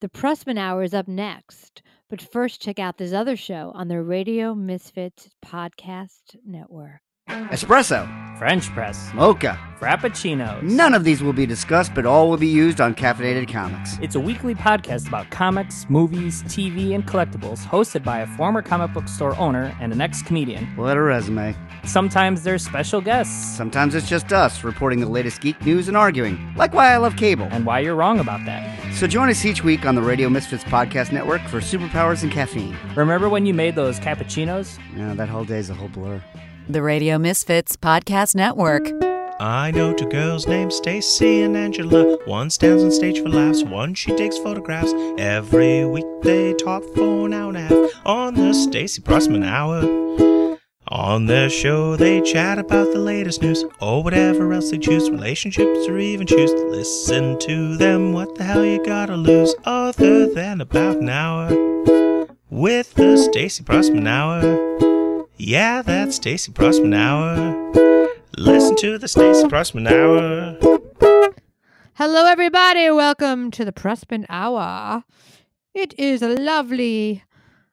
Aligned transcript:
The 0.00 0.08
Prussman 0.08 0.56
Hour 0.56 0.82
is 0.82 0.94
up 0.94 1.08
next, 1.08 1.82
but 2.08 2.22
first 2.22 2.62
check 2.62 2.78
out 2.78 2.96
this 2.96 3.12
other 3.12 3.36
show 3.36 3.70
on 3.74 3.88
the 3.88 4.02
Radio 4.02 4.54
Misfits 4.54 5.28
podcast 5.44 6.38
network. 6.42 7.02
Mm. 7.30 7.48
Espresso, 7.50 8.38
French 8.38 8.68
press, 8.70 9.10
mocha. 9.14 9.58
frappuccinos. 9.78 10.62
None 10.62 10.94
of 10.94 11.04
these 11.04 11.22
will 11.22 11.32
be 11.32 11.46
discussed, 11.46 11.94
but 11.94 12.04
all 12.04 12.28
will 12.28 12.36
be 12.36 12.46
used 12.48 12.80
on 12.80 12.94
Caffeinated 12.94 13.50
Comics. 13.50 13.98
It's 14.02 14.14
a 14.14 14.20
weekly 14.20 14.54
podcast 14.54 15.06
about 15.08 15.30
comics, 15.30 15.86
movies, 15.88 16.42
TV, 16.44 16.94
and 16.94 17.06
collectibles, 17.06 17.64
hosted 17.64 18.02
by 18.04 18.18
a 18.20 18.26
former 18.36 18.62
comic 18.62 18.92
book 18.92 19.08
store 19.08 19.34
owner 19.38 19.74
and 19.80 19.92
an 19.92 20.00
ex 20.00 20.22
comedian. 20.22 20.66
What 20.76 20.96
a 20.96 21.00
resume. 21.02 21.54
Sometimes 21.84 22.42
there's 22.42 22.62
special 22.64 23.00
guests, 23.00 23.56
Sometimes 23.56 23.94
it's 23.94 24.08
just 24.08 24.32
us 24.32 24.64
reporting 24.64 25.00
the 25.00 25.08
latest 25.08 25.40
geek 25.40 25.64
news 25.64 25.88
and 25.88 25.96
arguing, 25.96 26.52
like 26.56 26.74
why 26.74 26.92
I 26.92 26.98
love 26.98 27.16
cable. 27.16 27.48
and 27.50 27.64
why 27.64 27.78
you're 27.80 27.94
wrong 27.94 28.18
about 28.20 28.44
that. 28.44 28.76
So 28.94 29.06
join 29.06 29.30
us 29.30 29.44
each 29.46 29.62
week 29.64 29.86
on 29.86 29.94
the 29.94 30.02
Radio 30.02 30.28
Misfits 30.28 30.64
Podcast 30.64 31.10
Network 31.12 31.40
for 31.48 31.60
superpowers 31.60 32.22
and 32.22 32.30
caffeine. 32.32 32.76
Remember 32.96 33.28
when 33.30 33.46
you 33.46 33.54
made 33.54 33.76
those 33.76 33.98
cappuccinos? 34.00 34.78
Yeah, 34.96 35.14
that 35.14 35.28
whole 35.30 35.44
day's 35.44 35.70
a 35.70 35.74
whole 35.74 35.88
blur. 35.88 36.20
The 36.70 36.82
Radio 36.82 37.18
Misfits 37.18 37.76
Podcast 37.76 38.36
Network. 38.36 38.88
I 39.40 39.72
know 39.72 39.92
two 39.92 40.08
girls 40.08 40.46
named 40.46 40.72
Stacey 40.72 41.42
and 41.42 41.56
Angela. 41.56 42.16
One 42.26 42.48
stands 42.48 42.84
on 42.84 42.92
stage 42.92 43.20
for 43.20 43.28
laughs, 43.28 43.64
one 43.64 43.94
she 43.94 44.14
takes 44.14 44.38
photographs. 44.38 44.92
Every 45.18 45.84
week 45.84 46.06
they 46.22 46.54
talk 46.54 46.84
for 46.94 47.26
an 47.26 47.32
hour 47.32 47.48
and 47.48 47.56
a 47.56 47.60
half 47.62 48.06
on 48.06 48.34
the 48.34 48.54
Stacey 48.54 49.02
Prussman 49.02 49.44
Hour. 49.44 50.56
On 50.86 51.26
their 51.26 51.50
show, 51.50 51.96
they 51.96 52.20
chat 52.20 52.60
about 52.60 52.92
the 52.92 53.00
latest 53.00 53.42
news 53.42 53.64
or 53.80 54.04
whatever 54.04 54.52
else 54.52 54.70
they 54.70 54.78
choose, 54.78 55.10
relationships 55.10 55.88
or 55.88 55.98
even 55.98 56.24
choose 56.24 56.52
to 56.52 56.66
listen 56.66 57.36
to 57.40 57.76
them. 57.78 58.12
What 58.12 58.36
the 58.36 58.44
hell 58.44 58.64
you 58.64 58.80
gotta 58.84 59.16
lose 59.16 59.56
other 59.64 60.32
than 60.32 60.60
about 60.60 60.98
an 60.98 61.08
hour 61.08 62.28
with 62.48 62.94
the 62.94 63.16
Stacey 63.16 63.64
Prussman 63.64 64.06
Hour? 64.06 64.89
Yeah, 65.42 65.80
that's 65.80 66.16
Stacey 66.16 66.52
Prussman 66.52 66.94
Hour. 66.94 68.12
Listen 68.36 68.76
to 68.76 68.98
the 68.98 69.08
Stacey 69.08 69.48
Prussman 69.48 69.90
Hour. 69.90 70.58
Hello, 71.94 72.26
everybody. 72.26 72.90
Welcome 72.90 73.50
to 73.52 73.64
the 73.64 73.72
Prussman 73.72 74.26
Hour. 74.28 75.02
It 75.72 75.98
is 75.98 76.20
a 76.20 76.28
lovely 76.28 77.24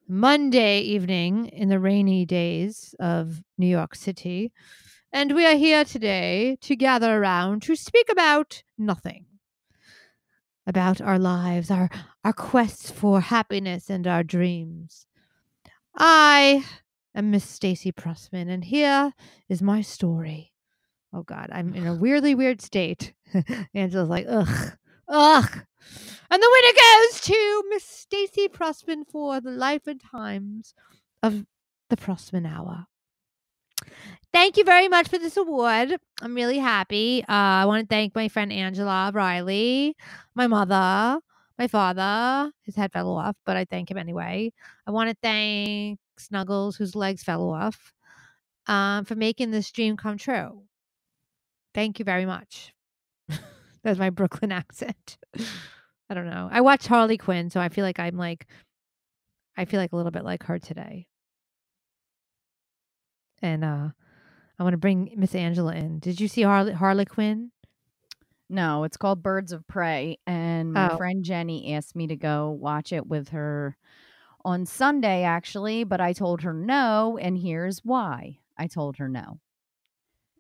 Monday 0.08 0.80
evening 0.80 1.48
in 1.48 1.68
the 1.68 1.78
rainy 1.78 2.26
days 2.26 2.96
of 3.02 3.44
New 3.58 3.68
York 3.68 3.96
City. 3.96 4.54
And 5.12 5.36
we 5.36 5.46
are 5.46 5.58
here 5.58 5.84
today 5.84 6.58
to 6.62 6.76
gather 6.78 7.22
around 7.22 7.64
to 7.64 7.76
speak 7.76 8.08
about 8.10 8.64
nothing. 8.78 9.26
About 10.66 11.02
our 11.02 11.20
lives, 11.20 11.70
our, 11.70 11.90
our 12.24 12.32
quests 12.32 12.90
for 12.90 13.20
happiness, 13.20 13.90
and 13.90 14.08
our 14.08 14.24
dreams. 14.24 15.06
I 15.98 16.64
am 17.18 17.32
Miss 17.32 17.44
Stacey 17.44 17.92
Prussman, 17.92 18.50
and 18.50 18.64
here 18.64 19.12
is 19.50 19.62
my 19.62 19.82
story. 19.82 20.54
Oh 21.14 21.24
God, 21.24 21.50
I'm 21.52 21.74
in 21.74 21.88
a 21.88 21.96
weirdly 21.96 22.36
weird 22.36 22.62
state. 22.62 23.14
Angela's 23.74 24.10
like, 24.10 24.26
ugh, 24.30 24.74
ugh. 25.08 25.60
And 26.30 26.44
the 26.44 26.52
winner 26.52 27.10
goes 27.10 27.22
to 27.22 27.64
Miss 27.70 27.84
Stacey 27.84 28.48
Prussman 28.48 29.08
for 29.10 29.42
the 29.42 29.52
life 29.52 29.88
and 29.88 30.00
times 30.00 30.74
of 31.24 31.46
the 31.90 31.98
Prussman 31.98 32.46
Hour. 32.46 32.86
Thank 34.34 34.58
you 34.58 34.64
very 34.64 34.88
much 34.88 35.08
for 35.08 35.18
this 35.18 35.38
award. 35.38 35.98
I'm 36.22 36.36
really 36.36 36.60
happy. 36.60 37.24
Uh, 37.24 37.64
I 37.64 37.66
want 37.66 37.90
to 37.90 37.96
thank 37.96 38.14
my 38.14 38.28
friend 38.28 38.52
Angela 38.52 39.12
Riley, 39.14 39.96
my 40.36 40.48
mother, 40.48 41.20
my 41.58 41.68
father. 41.68 42.52
His 42.64 42.76
head 42.76 42.92
fell 42.92 43.16
off, 43.16 43.36
but 43.46 43.58
I 43.58 43.66
thank 43.66 43.90
him 43.90 43.98
anyway. 43.98 44.52
I 44.86 44.92
want 44.92 45.10
to 45.10 45.16
thank 45.24 46.00
Snuggles, 46.20 46.76
whose 46.78 46.96
legs 46.96 47.24
fell 47.24 47.50
off, 47.50 47.94
um, 48.68 49.06
for 49.06 49.16
making 49.16 49.52
this 49.52 49.72
dream 49.72 49.98
come 49.98 50.18
true. 50.18 50.64
Thank 51.74 52.00
you 52.00 52.06
very 52.06 52.26
much. 52.26 52.74
That's 53.84 54.00
my 54.00 54.10
Brooklyn 54.10 54.52
accent. 54.52 55.18
I 56.10 56.14
don't 56.14 56.30
know. 56.30 56.50
I 56.52 56.62
watched 56.62 56.88
Harley 56.88 57.18
Quinn, 57.18 57.50
so 57.50 57.60
I 57.60 57.70
feel 57.70 57.84
like 57.86 58.00
I'm 58.00 58.18
like, 58.18 58.48
I 59.58 59.66
feel 59.66 59.80
like 59.80 59.92
a 59.92 59.96
little 59.96 60.12
bit 60.12 60.24
like 60.24 60.44
her 60.44 60.60
today. 60.60 61.08
And 63.42 63.64
uh 63.64 63.90
I 64.60 64.64
want 64.64 64.74
to 64.74 64.78
bring 64.78 65.14
Miss 65.16 65.36
Angela 65.36 65.76
in. 65.76 66.00
Did 66.00 66.20
you 66.20 66.28
see 66.28 66.42
Harley 66.42 66.74
Harley 66.74 67.06
Quinn? 67.06 67.52
No, 68.50 68.86
it's 68.86 68.98
called 68.98 69.22
Birds 69.22 69.52
of 69.52 69.68
Prey. 69.68 70.18
And 70.26 70.74
my 70.74 70.94
Oh. 70.94 70.98
friend 70.98 71.24
Jenny 71.24 71.74
asked 71.74 71.96
me 71.96 72.08
to 72.08 72.16
go 72.16 72.50
watch 72.50 72.92
it 72.94 73.06
with 73.06 73.30
her 73.30 73.78
on 74.48 74.66
Sunday, 74.66 75.24
actually, 75.24 75.86
but 75.86 76.02
I 76.02 76.14
told 76.14 76.42
her 76.44 76.54
no. 76.54 77.20
And 77.22 77.38
here's 77.40 77.80
why 77.86 78.40
I 78.58 78.68
told 78.68 78.98
her 78.98 79.10
no. 79.10 79.42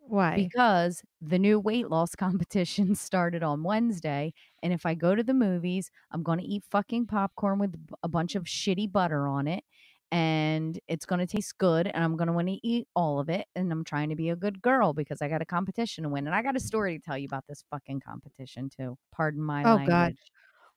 Why? 0.07 0.35
Because 0.35 1.03
the 1.21 1.39
new 1.39 1.59
weight 1.59 1.89
loss 1.89 2.15
competition 2.17 2.95
started 2.95 3.43
on 3.43 3.63
Wednesday. 3.63 4.33
And 4.63 4.73
if 4.73 4.85
I 4.85 4.95
go 4.95 5.15
to 5.15 5.23
the 5.23 5.33
movies, 5.33 5.91
I'm 6.11 6.23
going 6.23 6.39
to 6.39 6.45
eat 6.45 6.63
fucking 6.69 7.07
popcorn 7.07 7.59
with 7.59 7.75
a 8.03 8.09
bunch 8.09 8.35
of 8.35 8.45
shitty 8.45 8.91
butter 8.91 9.27
on 9.27 9.47
it. 9.47 9.63
And 10.11 10.79
it's 10.87 11.05
going 11.05 11.19
to 11.19 11.27
taste 11.27 11.57
good. 11.57 11.87
And 11.87 12.03
I'm 12.03 12.17
going 12.17 12.27
to 12.27 12.33
want 12.33 12.47
to 12.49 12.67
eat 12.67 12.87
all 12.95 13.19
of 13.19 13.29
it. 13.29 13.47
And 13.55 13.71
I'm 13.71 13.83
trying 13.83 14.09
to 14.09 14.15
be 14.15 14.29
a 14.29 14.35
good 14.37 14.61
girl 14.61 14.93
because 14.93 15.21
I 15.21 15.29
got 15.29 15.41
a 15.41 15.45
competition 15.45 16.03
to 16.05 16.09
win. 16.09 16.27
And 16.27 16.35
I 16.35 16.43
got 16.43 16.55
a 16.55 16.61
story 16.61 16.97
to 16.97 17.03
tell 17.03 17.17
you 17.17 17.25
about 17.25 17.45
this 17.47 17.65
fucking 17.71 18.01
competition, 18.01 18.69
too. 18.69 18.97
Pardon 19.11 19.43
my 19.43 19.65
Oh, 19.65 19.75
language. 19.75 19.87
God. 19.87 20.15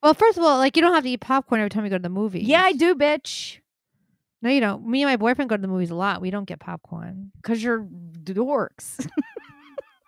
Well, 0.03 0.15
first 0.15 0.38
of 0.38 0.44
all, 0.44 0.59
like 0.59 0.77
you 0.77 0.83
don't 0.83 0.94
have 0.94 1.05
to 1.05 1.11
eat 1.11 1.21
popcorn 1.21 1.61
every 1.61 1.71
time 1.71 1.84
you 1.84 1.91
go 1.91 1.99
to 1.99 2.03
the 2.03 2.09
movie. 2.09 2.41
Yeah, 2.41 2.62
I 2.62 2.72
do, 2.72 2.94
bitch. 2.94 3.59
No, 4.43 4.49
you 4.49 4.61
don't. 4.61 4.87
Me 4.87 5.03
and 5.03 5.11
my 5.11 5.16
boyfriend 5.16 5.50
go 5.50 5.56
to 5.56 5.62
the 5.62 5.69
movies 5.69 5.91
a 5.91 5.94
lot. 5.94 6.21
We 6.21 6.31
don't 6.31 6.47
get 6.47 6.61
popcorn. 6.61 7.31
Because 7.43 7.62
you're 7.62 7.83
dorks. 7.83 9.06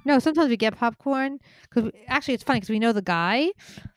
No, 0.05 0.19
sometimes 0.19 0.49
we 0.49 0.57
get 0.57 0.77
popcorn 0.77 1.39
because 1.63 1.91
actually 2.09 2.35
it's 2.35 2.43
funny 2.43 2.59
because 2.59 2.71
we 2.71 2.79
know 2.79 2.93
the 2.93 3.03
guy, 3.03 3.53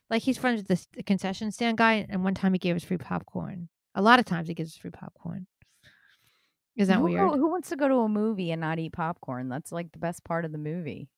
like 0.09 0.21
he's 0.21 0.37
friends 0.37 0.59
with 0.59 0.67
this 0.67 0.87
concession 1.05 1.51
stand 1.51 1.77
guy, 1.77 2.05
and 2.09 2.23
one 2.23 2.35
time 2.35 2.53
he 2.53 2.59
gave 2.59 2.75
us 2.75 2.83
free 2.83 2.97
popcorn. 2.97 3.69
A 3.95 4.01
lot 4.01 4.19
of 4.19 4.25
times 4.25 4.47
he 4.47 4.53
gives 4.53 4.73
us 4.73 4.77
free 4.77 4.91
popcorn. 4.91 5.47
Is 6.75 6.89
that 6.89 6.97
who, 6.97 7.05
weird? 7.05 7.31
Who 7.31 7.49
wants 7.49 7.69
to 7.69 7.75
go 7.75 7.87
to 7.87 7.95
a 7.95 8.09
movie 8.09 8.51
and 8.51 8.61
not 8.61 8.79
eat 8.79 8.93
popcorn? 8.93 9.49
That's 9.49 9.71
like 9.71 9.91
the 9.93 9.99
best 9.99 10.23
part 10.23 10.45
of 10.45 10.51
the 10.51 10.57
movie. 10.57 11.09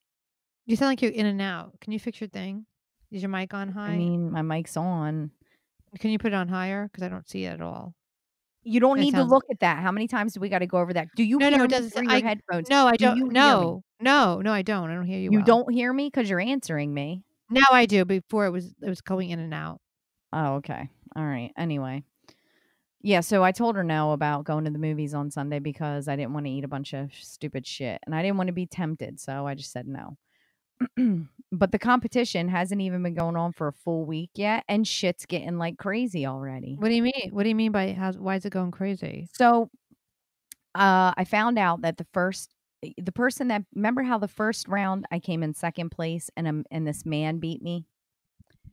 You 0.66 0.76
sound 0.76 0.92
like 0.92 1.02
you're 1.02 1.12
in 1.12 1.26
and 1.26 1.42
out. 1.42 1.80
Can 1.82 1.94
you 1.94 2.00
fix 2.00 2.22
your 2.22 2.30
thing? 2.30 2.66
Is 3.12 3.22
your 3.22 3.30
mic 3.30 3.54
on 3.54 3.70
high? 3.70 3.90
I 3.92 3.98
mean, 3.98 4.32
my 4.32 4.42
mic's 4.42 4.76
on. 4.78 5.32
Can 6.00 6.12
you 6.12 6.20
put 6.20 6.34
it 6.34 6.36
on 6.36 6.48
higher? 6.50 6.90
Because 6.92 7.04
I 7.04 7.10
don't 7.10 7.28
see 7.30 7.46
it 7.46 7.54
at 7.54 7.62
all. 7.62 7.94
You 8.64 8.82
don't 8.82 9.00
need 9.00 9.16
to 9.16 9.24
look 9.24 9.46
at 9.50 9.62
that. 9.62 9.82
How 9.82 9.94
many 9.94 10.10
times 10.10 10.34
do 10.34 10.42
we 10.42 10.50
got 10.50 10.60
to 10.60 10.68
go 10.68 10.78
over 10.80 10.92
that? 10.94 11.08
Do 11.16 11.24
you 11.24 11.38
No, 11.40 11.50
no, 11.50 11.56
hear 11.56 11.66
it 11.66 11.72
me 11.72 11.78
doesn't- 11.78 11.92
through 11.92 12.04
your 12.04 12.12
I- 12.18 12.22
headphones? 12.22 12.70
No, 12.70 12.86
I 12.88 12.98
Do 12.98 13.06
don't. 13.06 13.32
no, 13.32 13.84
no, 14.02 14.42
no, 14.42 14.52
I 14.52 14.62
don't. 14.62 14.90
I 14.90 14.94
don't 14.96 15.06
hear 15.06 15.20
you. 15.20 15.32
You 15.32 15.38
well. 15.40 15.46
don't 15.46 15.72
hear 15.74 15.94
me 15.94 16.08
because 16.08 16.30
you're 16.30 16.42
answering 16.42 16.94
me. 16.94 17.24
Now 17.50 17.64
I 17.72 17.86
do. 17.86 18.04
Before 18.04 18.46
it 18.46 18.52
was 18.52 18.76
it 18.82 18.90
was 18.90 19.00
going 19.00 19.30
in 19.30 19.40
and 19.40 19.54
out. 19.54 19.80
Oh, 20.34 20.56
okay. 20.56 20.90
All 21.16 21.24
right. 21.26 21.52
Anyway. 21.58 22.04
Yeah, 23.02 23.22
so 23.22 23.42
I 23.42 23.54
told 23.54 23.78
her 23.78 23.84
no 23.86 24.12
about 24.12 24.44
going 24.44 24.66
to 24.66 24.72
the 24.72 24.80
movies 24.80 25.14
on 25.14 25.32
Sunday 25.32 25.60
because 25.60 26.10
I 26.10 26.18
didn't 26.18 26.34
want 26.34 26.46
to 26.48 26.52
eat 26.52 26.66
a 26.66 26.68
bunch 26.68 26.92
of 26.94 27.14
stupid 27.14 27.66
shit 27.66 28.02
and 28.06 28.14
I 28.14 28.22
didn't 28.22 28.36
want 28.36 28.48
to 28.48 28.54
be 28.54 28.66
tempted, 28.66 29.18
so 29.22 29.48
I 29.48 29.54
just 29.54 29.72
said 29.72 29.88
no. 29.88 30.18
but 31.52 31.72
the 31.72 31.80
competition 31.80 32.50
hasn't 32.50 32.82
even 32.82 33.04
been 33.04 33.14
going 33.14 33.36
on 33.38 33.52
for 33.54 33.68
a 33.68 33.74
full 33.74 34.06
week 34.06 34.32
yet 34.36 34.64
and 34.68 34.88
shit's 34.88 35.26
getting 35.26 35.58
like 35.58 35.78
crazy 35.78 36.26
already. 36.26 36.76
What 36.76 36.90
do 36.90 36.96
you 36.96 37.02
mean? 37.04 37.30
What 37.32 37.44
do 37.44 37.50
you 37.50 37.56
mean 37.56 37.72
by 37.72 37.94
how? 37.94 38.12
Why 38.14 38.36
is 38.36 38.46
it 38.46 38.52
going 38.52 38.72
crazy? 38.72 39.30
So 39.34 39.70
uh 40.76 41.14
I 41.16 41.24
found 41.26 41.58
out 41.58 41.82
that 41.82 41.98
the 41.98 42.06
first 42.14 42.54
the 42.98 43.12
person 43.12 43.48
that 43.48 43.64
remember 43.74 44.04
how 44.04 44.18
the 44.18 44.28
first 44.28 44.68
round 44.68 45.06
I 45.12 45.20
came 45.20 45.44
in 45.44 45.54
second 45.54 45.90
place 45.90 46.30
and 46.36 46.48
um 46.48 46.66
and 46.72 46.86
this 46.88 47.06
man 47.06 47.40
beat 47.40 47.62
me 47.62 47.86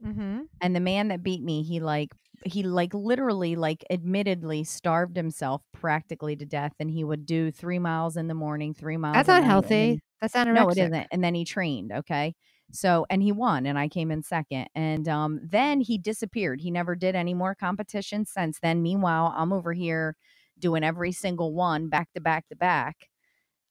Mm-hmm. 0.04 0.42
and 0.60 0.74
the 0.74 0.80
man 0.80 1.08
that 1.08 1.22
beat 1.22 1.42
me 1.42 1.62
he 1.62 1.80
like 1.80 2.10
he 2.44 2.62
like 2.62 2.92
literally 2.92 3.56
like 3.56 3.84
admittedly 3.91 4.65
starved 4.65 5.16
himself 5.16 5.62
practically 5.72 6.36
to 6.36 6.44
death 6.44 6.72
and 6.78 6.91
he 6.91 7.04
would 7.04 7.24
do 7.27 7.50
three 7.50 7.78
miles 7.78 8.16
in 8.16 8.28
the 8.28 8.34
morning 8.34 8.74
three 8.74 8.97
miles 8.97 9.15
That's 9.15 9.28
not 9.28 9.44
healthy. 9.44 10.00
That's 10.20 10.34
anorexic. 10.34 10.54
no 10.54 10.68
it 10.70 10.78
isn't 10.78 11.06
and 11.10 11.22
then 11.24 11.34
he 11.34 11.44
trained 11.44 11.92
okay 11.92 12.34
so 12.72 13.07
and 13.11 13.22
he 13.22 13.33
won 13.33 13.66
and 13.66 13.78
i 13.78 13.89
came 13.89 14.11
in 14.11 14.22
second 14.22 14.66
and 14.75 15.09
um 15.09 15.41
then 15.43 15.81
he 15.81 15.99
disappeared 15.99 16.61
he 16.61 16.71
never 16.71 16.95
did 16.97 17.15
any 17.15 17.34
more 17.34 17.55
competitions 17.55 18.31
since 18.31 18.59
then 18.61 18.83
meanwhile 18.83 19.33
i'm 19.37 19.53
over 19.53 19.72
here 19.72 20.16
doing 20.59 20.83
every 20.84 21.13
single 21.13 21.53
one 21.55 21.89
back 21.89 22.09
to 22.15 22.21
back 22.21 22.49
to 22.49 22.57
back 22.57 23.09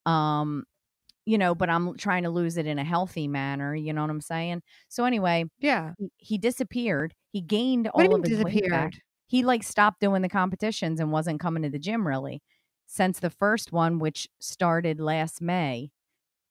um 0.05 0.63
you 1.25 1.37
know 1.37 1.55
but 1.55 1.69
i'm 1.69 1.95
trying 1.97 2.23
to 2.23 2.29
lose 2.29 2.57
it 2.57 2.67
in 2.67 2.79
a 2.79 2.83
healthy 2.83 3.27
manner 3.27 3.75
you 3.75 3.93
know 3.93 4.01
what 4.01 4.09
i'm 4.11 4.21
saying 4.21 4.61
so 4.89 5.05
anyway 5.05 5.45
Yeah. 5.59 5.93
he, 5.97 6.09
he 6.17 6.37
disappeared. 6.37 7.13
He 7.31 7.41
gained 7.41 7.87
What 7.95 8.03
all 8.03 8.15
of 8.15 8.23
his 8.23 8.39
weight 8.39 8.67
back. 8.67 8.89
disappeared? 8.89 9.01
He 9.27 9.43
like 9.43 9.63
stopped 9.63 9.99
doing 10.01 10.21
the 10.21 10.29
competitions 10.29 10.99
and 10.99 11.11
wasn't 11.11 11.39
coming 11.39 11.63
to 11.63 11.69
the 11.69 11.79
gym 11.79 12.07
really 12.07 12.41
since 12.87 13.19
the 13.19 13.29
first 13.29 13.71
one, 13.71 13.99
which 13.99 14.27
started 14.39 14.99
last 14.99 15.41
May 15.41 15.91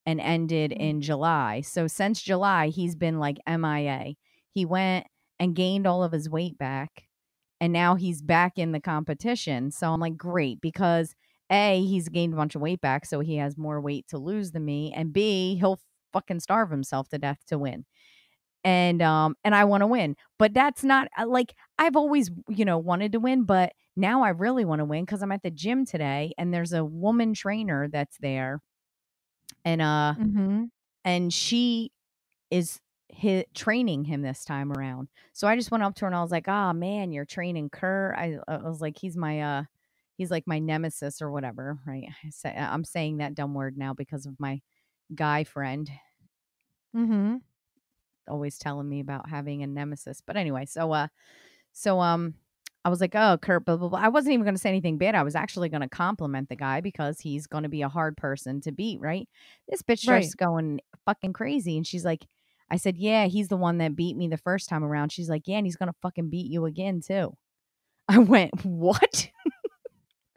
and 0.06 0.20
ended 0.20 0.72
Mm. 0.72 0.76
in 0.78 1.00
July. 1.00 1.60
So 1.62 1.87
since 1.87 2.20
July, 2.22 2.69
he's 2.69 2.96
been 2.96 3.19
like 3.19 3.38
MIA. 3.46 4.16
He 4.52 4.64
went 4.64 5.06
and 5.38 5.54
gained 5.56 5.87
all 5.87 6.02
of 6.04 6.12
his 6.12 6.28
weight 6.31 6.58
back. 6.58 7.04
And 7.60 7.72
now 7.72 7.94
he's 7.94 8.22
back 8.22 8.58
in 8.58 8.72
the 8.72 8.81
competition. 8.81 9.70
So 9.70 9.93
I'm 9.93 10.00
like, 10.00 10.16
great, 10.16 10.60
because 10.60 11.14
A, 11.50 11.82
he's 11.84 12.08
gained 12.08 12.34
a 12.34 12.37
bunch 12.37 12.54
of 12.56 12.62
weight 12.62 12.81
back, 12.81 13.06
so 13.06 13.20
he 13.20 13.37
has 13.37 13.56
more 13.56 13.81
weight 13.81 14.06
to 14.08 14.19
lose 14.19 14.50
than 14.52 14.64
me. 14.64 14.93
And 14.94 15.12
B, 15.12 15.56
he'll 15.56 15.81
fucking 16.12 16.40
starve 16.40 16.70
himself 16.70 17.08
to 17.10 17.19
death 17.19 17.38
to 17.48 17.58
win. 17.58 17.84
And 18.64 19.02
um 19.02 19.37
and 19.44 19.55
I 19.55 19.64
want 19.64 19.82
to 19.82 19.87
win. 19.88 20.16
But 20.38 20.55
that's 20.55 20.84
not 20.84 21.08
uh, 21.19 21.26
like 21.26 21.55
I've 21.78 21.96
always, 21.96 22.31
you 22.48 22.64
know, 22.64 22.78
wanted 22.78 23.12
to 23.12 23.20
win, 23.20 23.44
but 23.44 23.72
now 23.96 24.22
I 24.22 24.31
really 24.31 24.64
want 24.64 24.78
to 24.81 24.84
win 24.84 25.05
because 25.05 25.22
I'm 25.22 25.32
at 25.32 25.43
the 25.43 25.50
gym 25.50 25.84
today 25.84 26.32
and 26.38 26.55
there's 26.55 26.72
a 26.72 26.84
woman 26.84 27.34
trainer 27.34 27.88
that's 27.88 28.16
there. 28.20 28.60
And 29.64 29.82
uh 29.82 30.14
Mm-hmm. 30.19 30.64
and 31.04 31.32
she 31.32 31.93
is 32.50 32.81
hi 33.14 33.46
training 33.54 34.04
him 34.04 34.22
this 34.22 34.44
time 34.44 34.72
around. 34.72 35.08
So 35.32 35.49
I 35.49 35.56
just 35.56 35.70
went 35.72 35.84
up 35.84 35.94
to 35.96 36.02
her 36.02 36.06
and 36.08 36.16
I 36.16 36.22
was 36.22 36.32
like, 36.32 36.49
"Ah, 36.49 36.72
man, 36.75 37.12
you're 37.12 37.26
training 37.26 37.70
Kerr." 37.70 38.14
I, 38.16 38.38
I 38.49 38.58
was 38.58 38.81
like, 38.81 38.99
"He's 38.99 39.16
my 39.16 39.40
uh, 39.43 39.64
he's 40.19 40.31
like 40.31 40.46
my 40.46 40.58
nemesis 40.60 41.22
or 41.22 41.31
whatever." 41.32 41.78
Right? 41.87 42.08
I 42.25 42.31
say, 42.31 42.54
I'm 42.56 42.84
saying 42.84 43.19
that 43.19 43.34
dumb 43.34 43.54
word 43.54 43.76
now 43.78 43.94
because 43.94 44.26
of 44.26 44.38
my 44.40 44.60
guy 45.14 45.44
friend 45.44 45.90
Mm-hmm. 46.96 47.37
always 48.28 48.58
telling 48.58 48.88
me 48.88 49.00
about 49.00 49.28
having 49.28 49.62
a 49.62 49.66
nemesis. 49.66 50.22
But 50.26 50.37
anyway, 50.37 50.66
so 50.66 50.93
uh, 50.93 51.08
so 51.72 52.00
um. 52.00 52.34
I 52.84 52.88
was 52.88 53.00
like, 53.00 53.14
oh, 53.14 53.38
Kurt, 53.40 53.64
blah, 53.64 53.76
blah, 53.76 53.88
blah. 53.88 53.99
I 54.00 54.08
wasn't 54.08 54.32
even 54.34 54.44
going 54.44 54.56
to 54.56 54.61
say 54.61 54.69
anything 54.69 54.99
bad. 54.99 55.14
I 55.14 55.23
was 55.23 55.37
actually 55.37 55.69
going 55.69 55.82
to 55.82 55.88
compliment 55.88 56.49
the 56.49 56.56
guy 56.56 56.81
because 56.81 57.20
he's 57.20 57.46
going 57.46 57.62
to 57.62 57.69
be 57.69 57.82
a 57.82 57.88
hard 57.88 58.17
person 58.17 58.61
to 58.62 58.73
beat, 58.73 59.00
right? 59.00 59.29
This 59.69 59.82
bitch 59.82 60.06
Right. 60.08 60.25
starts 60.25 60.34
going 60.34 60.81
fucking 61.06 61.32
crazy. 61.32 61.76
And 61.76 61.87
she's 61.87 62.05
like, 62.05 62.26
I 62.70 62.76
said, 62.76 62.96
yeah, 62.96 63.26
he's 63.26 63.49
the 63.49 63.56
one 63.56 63.79
that 63.79 63.94
beat 63.94 64.17
me 64.17 64.26
the 64.29 64.37
first 64.37 64.69
time 64.69 64.82
around. 64.82 65.12
She's 65.12 65.29
like, 65.29 65.43
yeah, 65.46 65.58
and 65.58 65.67
he's 65.67 65.76
going 65.76 65.90
to 65.90 65.99
fucking 66.02 66.31
beat 66.31 66.50
you 66.50 66.64
again, 66.64 67.00
too. 67.06 67.37
I 68.08 68.19
went, 68.19 68.64
what? 68.64 69.31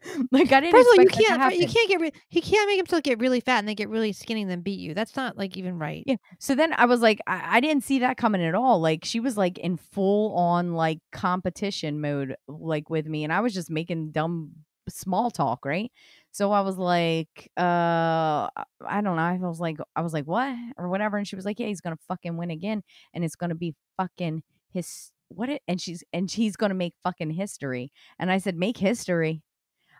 like, 0.32 0.52
I 0.52 0.60
didn't 0.60 0.72
First 0.72 0.88
of 0.88 0.90
all, 0.90 0.96
you 0.96 1.02
expect 1.02 1.28
that 1.28 1.36
to 1.36 1.50
can't. 1.50 1.56
You 1.56 1.68
can't 1.68 1.88
get. 1.88 2.00
Re- 2.00 2.12
he 2.28 2.40
can't 2.40 2.68
make 2.68 2.76
himself 2.76 3.02
get 3.02 3.18
really 3.18 3.40
fat 3.40 3.58
and 3.58 3.68
then 3.68 3.74
get 3.74 3.88
really 3.88 4.12
skinny 4.12 4.42
and 4.42 4.50
then 4.50 4.60
beat 4.60 4.80
you. 4.80 4.94
That's 4.94 5.16
not 5.16 5.36
like 5.36 5.56
even 5.56 5.78
right. 5.78 6.02
Yeah. 6.06 6.16
So 6.38 6.54
then 6.54 6.72
I 6.72 6.86
was 6.86 7.00
like, 7.00 7.20
I, 7.26 7.56
I 7.56 7.60
didn't 7.60 7.84
see 7.84 8.00
that 8.00 8.16
coming 8.16 8.44
at 8.44 8.54
all. 8.54 8.80
Like 8.80 9.04
she 9.04 9.20
was 9.20 9.36
like 9.36 9.58
in 9.58 9.76
full 9.76 10.34
on 10.36 10.74
like 10.74 10.98
competition 11.12 12.00
mode, 12.00 12.36
like 12.48 12.90
with 12.90 13.06
me, 13.06 13.24
and 13.24 13.32
I 13.32 13.40
was 13.40 13.54
just 13.54 13.70
making 13.70 14.12
dumb 14.12 14.52
small 14.88 15.30
talk, 15.30 15.64
right? 15.64 15.90
So 16.32 16.52
I 16.52 16.60
was 16.60 16.76
like, 16.76 17.50
uh, 17.56 18.48
I 18.86 19.00
don't 19.02 19.16
know. 19.16 19.22
I 19.22 19.38
was 19.38 19.60
like, 19.60 19.78
I 19.94 20.02
was 20.02 20.12
like, 20.12 20.26
what 20.26 20.54
or 20.76 20.88
whatever, 20.88 21.16
and 21.16 21.26
she 21.26 21.36
was 21.36 21.44
like, 21.44 21.58
yeah, 21.58 21.66
he's 21.66 21.80
gonna 21.80 21.96
fucking 22.08 22.36
win 22.36 22.50
again, 22.50 22.82
and 23.14 23.24
it's 23.24 23.36
gonna 23.36 23.54
be 23.54 23.74
fucking 23.96 24.42
his 24.70 25.10
what 25.28 25.48
it, 25.48 25.62
and 25.66 25.80
she's 25.80 26.04
and 26.12 26.30
she's 26.30 26.56
gonna 26.56 26.74
make 26.74 26.94
fucking 27.02 27.30
history, 27.30 27.90
and 28.18 28.30
I 28.30 28.38
said, 28.38 28.56
make 28.56 28.76
history. 28.76 29.42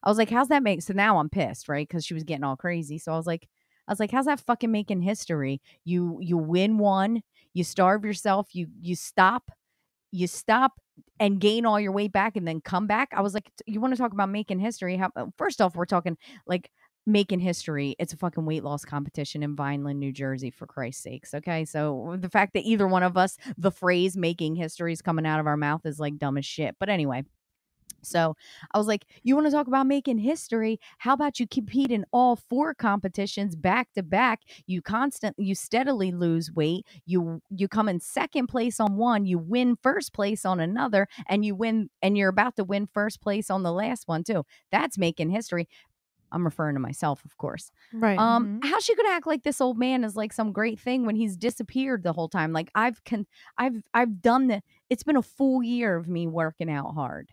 I 0.07 0.09
was 0.09 0.19
like, 0.19 0.31
how's 0.31 0.49
that 0.49 0.63
make? 0.63 0.83
So 0.83 0.95
now 0.95 1.19
I'm 1.19 1.29
pissed, 1.29 1.69
right? 1.69 1.87
Because 1.87 2.07
she 2.07 2.15
was 2.15 2.23
getting 2.23 2.45
all 2.45 2.57
crazy. 2.57 2.97
So 2.97 3.13
I 3.13 3.17
was 3.17 3.27
like, 3.27 3.49
I 3.89 3.93
was 3.93 3.99
like, 3.99 4.13
how's 4.13 4.27
that 4.27 4.41
fucking 4.41 4.71
making 4.71 5.03
history? 5.03 5.61
You 5.85 6.19
you 6.21 6.39
win 6.39 6.79
one, 6.79 7.23
you 7.55 7.65
starve 7.65 8.05
yourself, 8.05 8.55
you 8.55 8.69
you 8.81 8.95
stop, 8.95 9.51
you 10.13 10.29
stop 10.29 10.75
and 11.19 11.41
gain 11.41 11.67
all 11.67 11.81
your 11.81 11.91
weight 11.93 12.13
back 12.13 12.37
and 12.37 12.47
then 12.47 12.61
come 12.61 12.87
back. 12.87 13.09
I 13.13 13.21
was 13.21 13.35
like, 13.35 13.51
you 13.67 13.81
want 13.81 13.95
to 13.95 13.99
talk 13.99 14.13
about 14.13 14.31
making 14.31 14.61
history? 14.61 14.97
How 14.97 15.11
uh, 15.17 15.27
first 15.37 15.61
off, 15.61 15.75
we're 15.75 15.87
talking 15.87 16.17
like 16.47 16.71
making 17.05 17.41
history. 17.41 17.97
It's 17.99 18.13
a 18.13 18.17
fucking 18.17 18.47
weight 18.47 18.63
loss 18.63 18.85
competition 18.85 19.43
in 19.43 19.57
Vineland, 19.57 19.99
New 19.99 20.13
Jersey, 20.13 20.51
for 20.51 20.67
Christ's 20.67 21.03
sakes. 21.03 21.35
Okay. 21.35 21.65
So 21.65 22.17
the 22.21 22.31
fact 22.31 22.55
that 22.55 22.63
either 22.65 22.87
one 22.87 23.03
of 23.03 23.17
us, 23.17 23.39
the 23.59 23.73
phrase 23.73 24.17
making 24.17 24.55
history 24.55 24.93
is 24.93 25.03
coming 25.03 25.27
out 25.27 25.41
of 25.41 25.49
our 25.49 25.57
mouth 25.57 25.85
is 25.85 25.99
like 25.99 26.19
dumb 26.19 26.39
as 26.39 26.47
shit. 26.47 26.77
But 26.79 26.91
anyway. 26.91 27.25
So 28.07 28.37
I 28.73 28.79
was 28.79 28.87
like, 28.87 29.07
you 29.23 29.35
want 29.35 29.47
to 29.47 29.51
talk 29.53 29.67
about 29.67 29.87
making 29.87 30.19
history? 30.19 30.79
How 30.99 31.15
about 31.15 31.41
you 31.41 31.47
compete 31.47 31.91
in 31.91 32.05
all 32.13 32.37
four 32.37 32.75
competitions 32.75 33.57
back 33.57 33.93
to 33.95 34.03
back? 34.03 34.43
You 34.67 34.83
constantly, 34.83 35.45
you 35.45 35.55
steadily 35.55 36.13
lose 36.13 36.53
weight. 36.53 36.87
You 37.05 37.41
you 37.51 37.69
come 37.69 37.89
in 37.89 38.01
second 38.01 38.47
place 38.49 38.81
on 38.81 38.97
one, 38.97 39.27
you 39.27 39.39
win 39.39 39.77
first 39.83 40.13
place 40.13 40.45
on 40.45 40.61
another, 40.61 41.09
and 41.29 41.45
you 41.45 41.55
win 41.55 41.91
and 42.03 42.17
you're 42.17 42.29
about 42.29 42.57
to 42.57 42.65
win 42.65 42.87
first 42.93 43.21
place 43.21 43.51
on 43.51 43.63
the 43.63 43.73
last 43.73 44.09
one 44.09 44.25
too. 44.25 44.45
That's 44.71 44.99
making 44.99 45.31
history. 45.31 45.69
I'm 46.33 46.45
referring 46.45 46.75
to 46.75 46.81
myself, 46.81 47.25
of 47.25 47.37
course. 47.37 47.71
Right. 47.93 48.19
Um, 48.19 48.49
mhm. 48.49 48.61
how's 48.63 48.85
she 48.85 48.97
gonna 48.97 49.11
act 49.11 49.27
like 49.27 49.45
this 49.45 49.61
old 49.61 49.79
man 49.79 50.03
is 50.05 50.17
like 50.17 50.33
some 50.33 50.53
great 50.53 50.81
thing 50.81 51.07
when 51.07 51.15
he's 51.17 51.37
disappeared 51.37 52.03
the 52.03 52.13
whole 52.13 52.29
time? 52.29 52.53
Like 52.53 52.71
I've 52.75 53.03
con 53.05 53.27
I've 53.59 53.83
I've 53.95 54.21
done 54.23 54.49
the 54.49 54.63
it's 54.91 55.05
been 55.05 55.17
a 55.17 55.23
full 55.23 55.63
year 55.63 55.97
of 55.97 56.09
me 56.09 56.27
working 56.27 56.69
out 56.71 56.95
hard. 56.95 57.31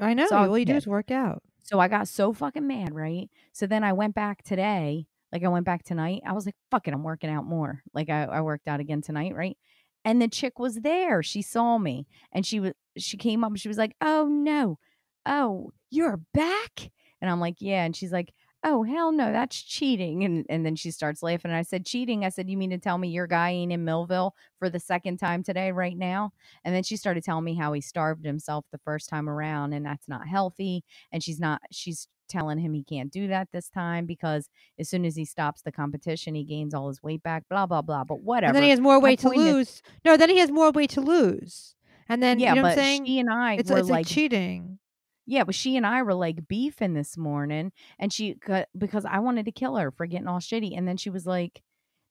I 0.00 0.14
know. 0.14 0.26
so 0.26 0.36
all 0.36 0.58
you 0.58 0.64
do 0.64 0.74
is 0.74 0.86
work 0.86 1.10
out. 1.10 1.42
So 1.62 1.78
I 1.78 1.88
got 1.88 2.08
so 2.08 2.32
fucking 2.32 2.66
mad, 2.66 2.94
right? 2.94 3.28
So 3.52 3.66
then 3.66 3.84
I 3.84 3.92
went 3.92 4.14
back 4.14 4.42
today. 4.42 5.06
Like 5.32 5.44
I 5.44 5.48
went 5.48 5.64
back 5.64 5.84
tonight. 5.84 6.22
I 6.26 6.32
was 6.32 6.46
like, 6.46 6.56
fuck 6.70 6.88
it, 6.88 6.94
I'm 6.94 7.04
working 7.04 7.30
out 7.30 7.44
more. 7.44 7.82
Like 7.94 8.08
I, 8.10 8.24
I 8.24 8.40
worked 8.40 8.66
out 8.66 8.80
again 8.80 9.02
tonight, 9.02 9.34
right? 9.34 9.56
And 10.04 10.20
the 10.20 10.28
chick 10.28 10.58
was 10.58 10.76
there. 10.76 11.22
She 11.22 11.42
saw 11.42 11.78
me 11.78 12.06
and 12.32 12.44
she 12.44 12.58
was 12.58 12.72
she 12.96 13.16
came 13.16 13.44
up 13.44 13.50
and 13.50 13.60
she 13.60 13.68
was 13.68 13.78
like, 13.78 13.94
Oh 14.00 14.26
no. 14.26 14.78
Oh, 15.26 15.70
you're 15.90 16.18
back? 16.34 16.90
And 17.20 17.30
I'm 17.30 17.38
like, 17.38 17.56
Yeah. 17.60 17.84
And 17.84 17.94
she's 17.94 18.10
like, 18.10 18.32
Oh 18.62 18.82
hell 18.82 19.10
no, 19.10 19.32
that's 19.32 19.60
cheating. 19.62 20.22
And 20.24 20.44
and 20.50 20.66
then 20.66 20.76
she 20.76 20.90
starts 20.90 21.22
laughing. 21.22 21.50
And 21.50 21.56
I 21.56 21.62
said, 21.62 21.86
Cheating. 21.86 22.24
I 22.24 22.28
said, 22.28 22.48
You 22.50 22.58
mean 22.58 22.70
to 22.70 22.78
tell 22.78 22.98
me 22.98 23.08
your 23.08 23.26
guy 23.26 23.50
ain't 23.50 23.72
in 23.72 23.84
Millville 23.84 24.34
for 24.58 24.68
the 24.68 24.78
second 24.80 25.16
time 25.18 25.42
today, 25.42 25.72
right 25.72 25.96
now? 25.96 26.32
And 26.64 26.74
then 26.74 26.82
she 26.82 26.96
started 26.96 27.24
telling 27.24 27.44
me 27.44 27.54
how 27.54 27.72
he 27.72 27.80
starved 27.80 28.24
himself 28.24 28.66
the 28.70 28.78
first 28.84 29.08
time 29.08 29.28
around 29.30 29.72
and 29.72 29.86
that's 29.86 30.08
not 30.08 30.28
healthy 30.28 30.84
and 31.10 31.22
she's 31.22 31.40
not 31.40 31.62
she's 31.72 32.06
telling 32.28 32.58
him 32.58 32.72
he 32.74 32.84
can't 32.84 33.10
do 33.10 33.26
that 33.28 33.48
this 33.52 33.68
time 33.70 34.06
because 34.06 34.48
as 34.78 34.88
soon 34.88 35.04
as 35.04 35.16
he 35.16 35.24
stops 35.24 35.62
the 35.62 35.72
competition 35.72 36.32
he 36.34 36.44
gains 36.44 36.72
all 36.74 36.86
his 36.86 37.02
weight 37.02 37.22
back 37.24 37.42
blah 37.50 37.66
blah 37.66 37.82
blah 37.82 38.04
but 38.04 38.20
whatever 38.22 38.50
And 38.50 38.56
then 38.56 38.62
he 38.62 38.70
has 38.70 38.78
more 38.78 39.00
weight 39.00 39.18
to 39.20 39.28
point 39.30 39.40
is- 39.40 39.44
lose. 39.46 39.82
no, 40.04 40.16
then 40.16 40.28
he 40.30 40.38
has 40.38 40.48
more 40.50 40.70
weight 40.70 40.90
to 40.90 41.00
lose. 41.00 41.74
And 42.08 42.22
then 42.22 42.38
yeah 42.38 42.50
you 42.50 42.56
know 42.56 42.62
what 42.62 42.68
I'm 42.72 42.76
but 42.76 42.80
saying? 42.80 43.06
she 43.06 43.18
and 43.20 43.30
i 43.30 43.54
it's 43.54 43.70
were 43.70 43.78
it's 43.78 43.88
like 43.88 44.06
cheating. 44.06 44.78
Yeah 45.26 45.44
but 45.44 45.54
she 45.54 45.76
and 45.76 45.86
i 45.86 46.02
were 46.02 46.14
like 46.14 46.46
beefing 46.48 46.94
this 46.94 47.16
morning 47.16 47.72
and 47.98 48.12
she 48.12 48.36
because 48.76 49.04
i 49.04 49.18
wanted 49.18 49.44
to 49.44 49.52
kill 49.52 49.76
her 49.76 49.90
for 49.90 50.06
getting 50.06 50.26
all 50.28 50.38
shitty 50.40 50.76
and 50.76 50.86
then 50.88 50.96
she 50.96 51.10
was 51.10 51.26
like 51.26 51.62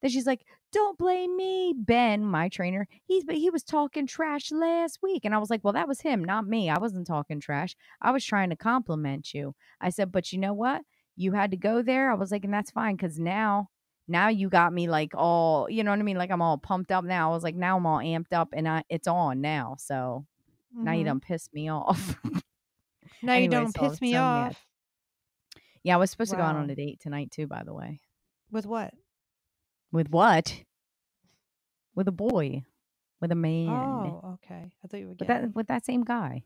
then 0.02 0.10
she's 0.12 0.26
like 0.28 0.46
don't 0.72 0.98
blame 0.98 1.36
me 1.36 1.74
ben 1.76 2.24
my 2.24 2.48
trainer 2.48 2.88
he's 3.06 3.24
but 3.24 3.36
he 3.36 3.50
was 3.50 3.64
talking 3.64 4.06
trash 4.08 4.52
last 4.52 5.00
week 5.02 5.26
and 5.26 5.34
i 5.34 5.38
was 5.38 5.50
like 5.50 5.62
well 5.64 5.74
that 5.74 5.88
was 5.88 6.02
him 6.02 6.24
not 6.24 6.48
me 6.48 6.70
i 6.70 6.78
wasn't 6.80 7.06
talking 7.08 7.40
trash 7.40 7.76
i 8.02 8.12
was 8.12 8.24
trying 8.24 8.50
to 8.50 8.56
compliment 8.56 9.34
you. 9.34 9.54
I 9.82 9.90
said 9.90 10.12
but 10.12 10.32
you 10.32 10.40
know 10.40 10.54
what? 10.54 10.82
You 11.16 11.34
had 11.34 11.52
to 11.52 11.58
go 11.58 11.82
there 11.82 12.12
i 12.12 12.16
was 12.16 12.32
like 12.32 12.46
and 12.46 12.54
that's 12.54 12.72
fine 12.72 12.96
because 12.96 13.20
now 13.20 13.70
now 14.08 14.30
you 14.30 14.48
got 14.50 14.72
me 14.74 14.88
like 14.88 15.12
all 15.16 15.70
you 15.70 15.84
know 15.84 15.92
what 15.92 16.00
i 16.00 16.04
mean 16.04 16.18
like 16.18 16.32
i'm 16.32 16.42
all 16.42 16.58
pumped 16.58 16.92
up 16.92 17.04
now 17.04 17.30
i 17.32 17.34
was 17.34 17.44
like 17.44 17.56
now 17.56 17.76
i'm 17.78 17.86
all 17.86 18.00
amped 18.00 18.32
up 18.32 18.50
and 18.54 18.68
i 18.70 18.84
it's 18.90 19.08
on 19.08 19.42
now 19.42 19.76
so 19.78 20.26
now 20.82 20.94
you 20.94 21.04
Mhm. 21.04 21.08
done 21.08 21.20
pissed 21.20 21.54
me 21.54 21.70
off 21.72 22.16
Now 23.22 23.36
you 23.36 23.48
don't 23.50 23.76
so 23.76 23.82
piss 23.90 24.02
me 24.02 24.12
so 24.14 24.20
mad. 24.20 24.52
off. 24.52 24.66
Yeah, 25.84 25.96
I 25.96 25.98
was 25.98 26.12
supposed 26.12 26.32
to 26.32 26.38
go 26.38 26.44
out 26.44 26.56
on 26.56 26.70
a 26.70 26.76
date 26.76 27.00
tonight 27.00 27.32
too, 27.32 27.48
by 27.48 27.64
the 27.64 27.74
way. 27.74 28.02
With 28.52 28.66
what? 28.66 28.94
With 29.92 30.10
what? 30.10 30.62
With 31.96 32.08
a 32.08 32.12
boy. 32.14 32.64
With 33.22 33.32
a 33.32 33.36
man. 33.36 33.70
Oh, 33.70 34.38
okay. 34.44 34.72
I 34.84 34.88
thought 34.88 35.00
you 35.00 35.08
were 35.08 35.16
with 35.20 35.28
that 35.28 35.56
with 35.56 35.68
that 35.68 35.86
same 35.86 36.04
guy. 36.04 36.44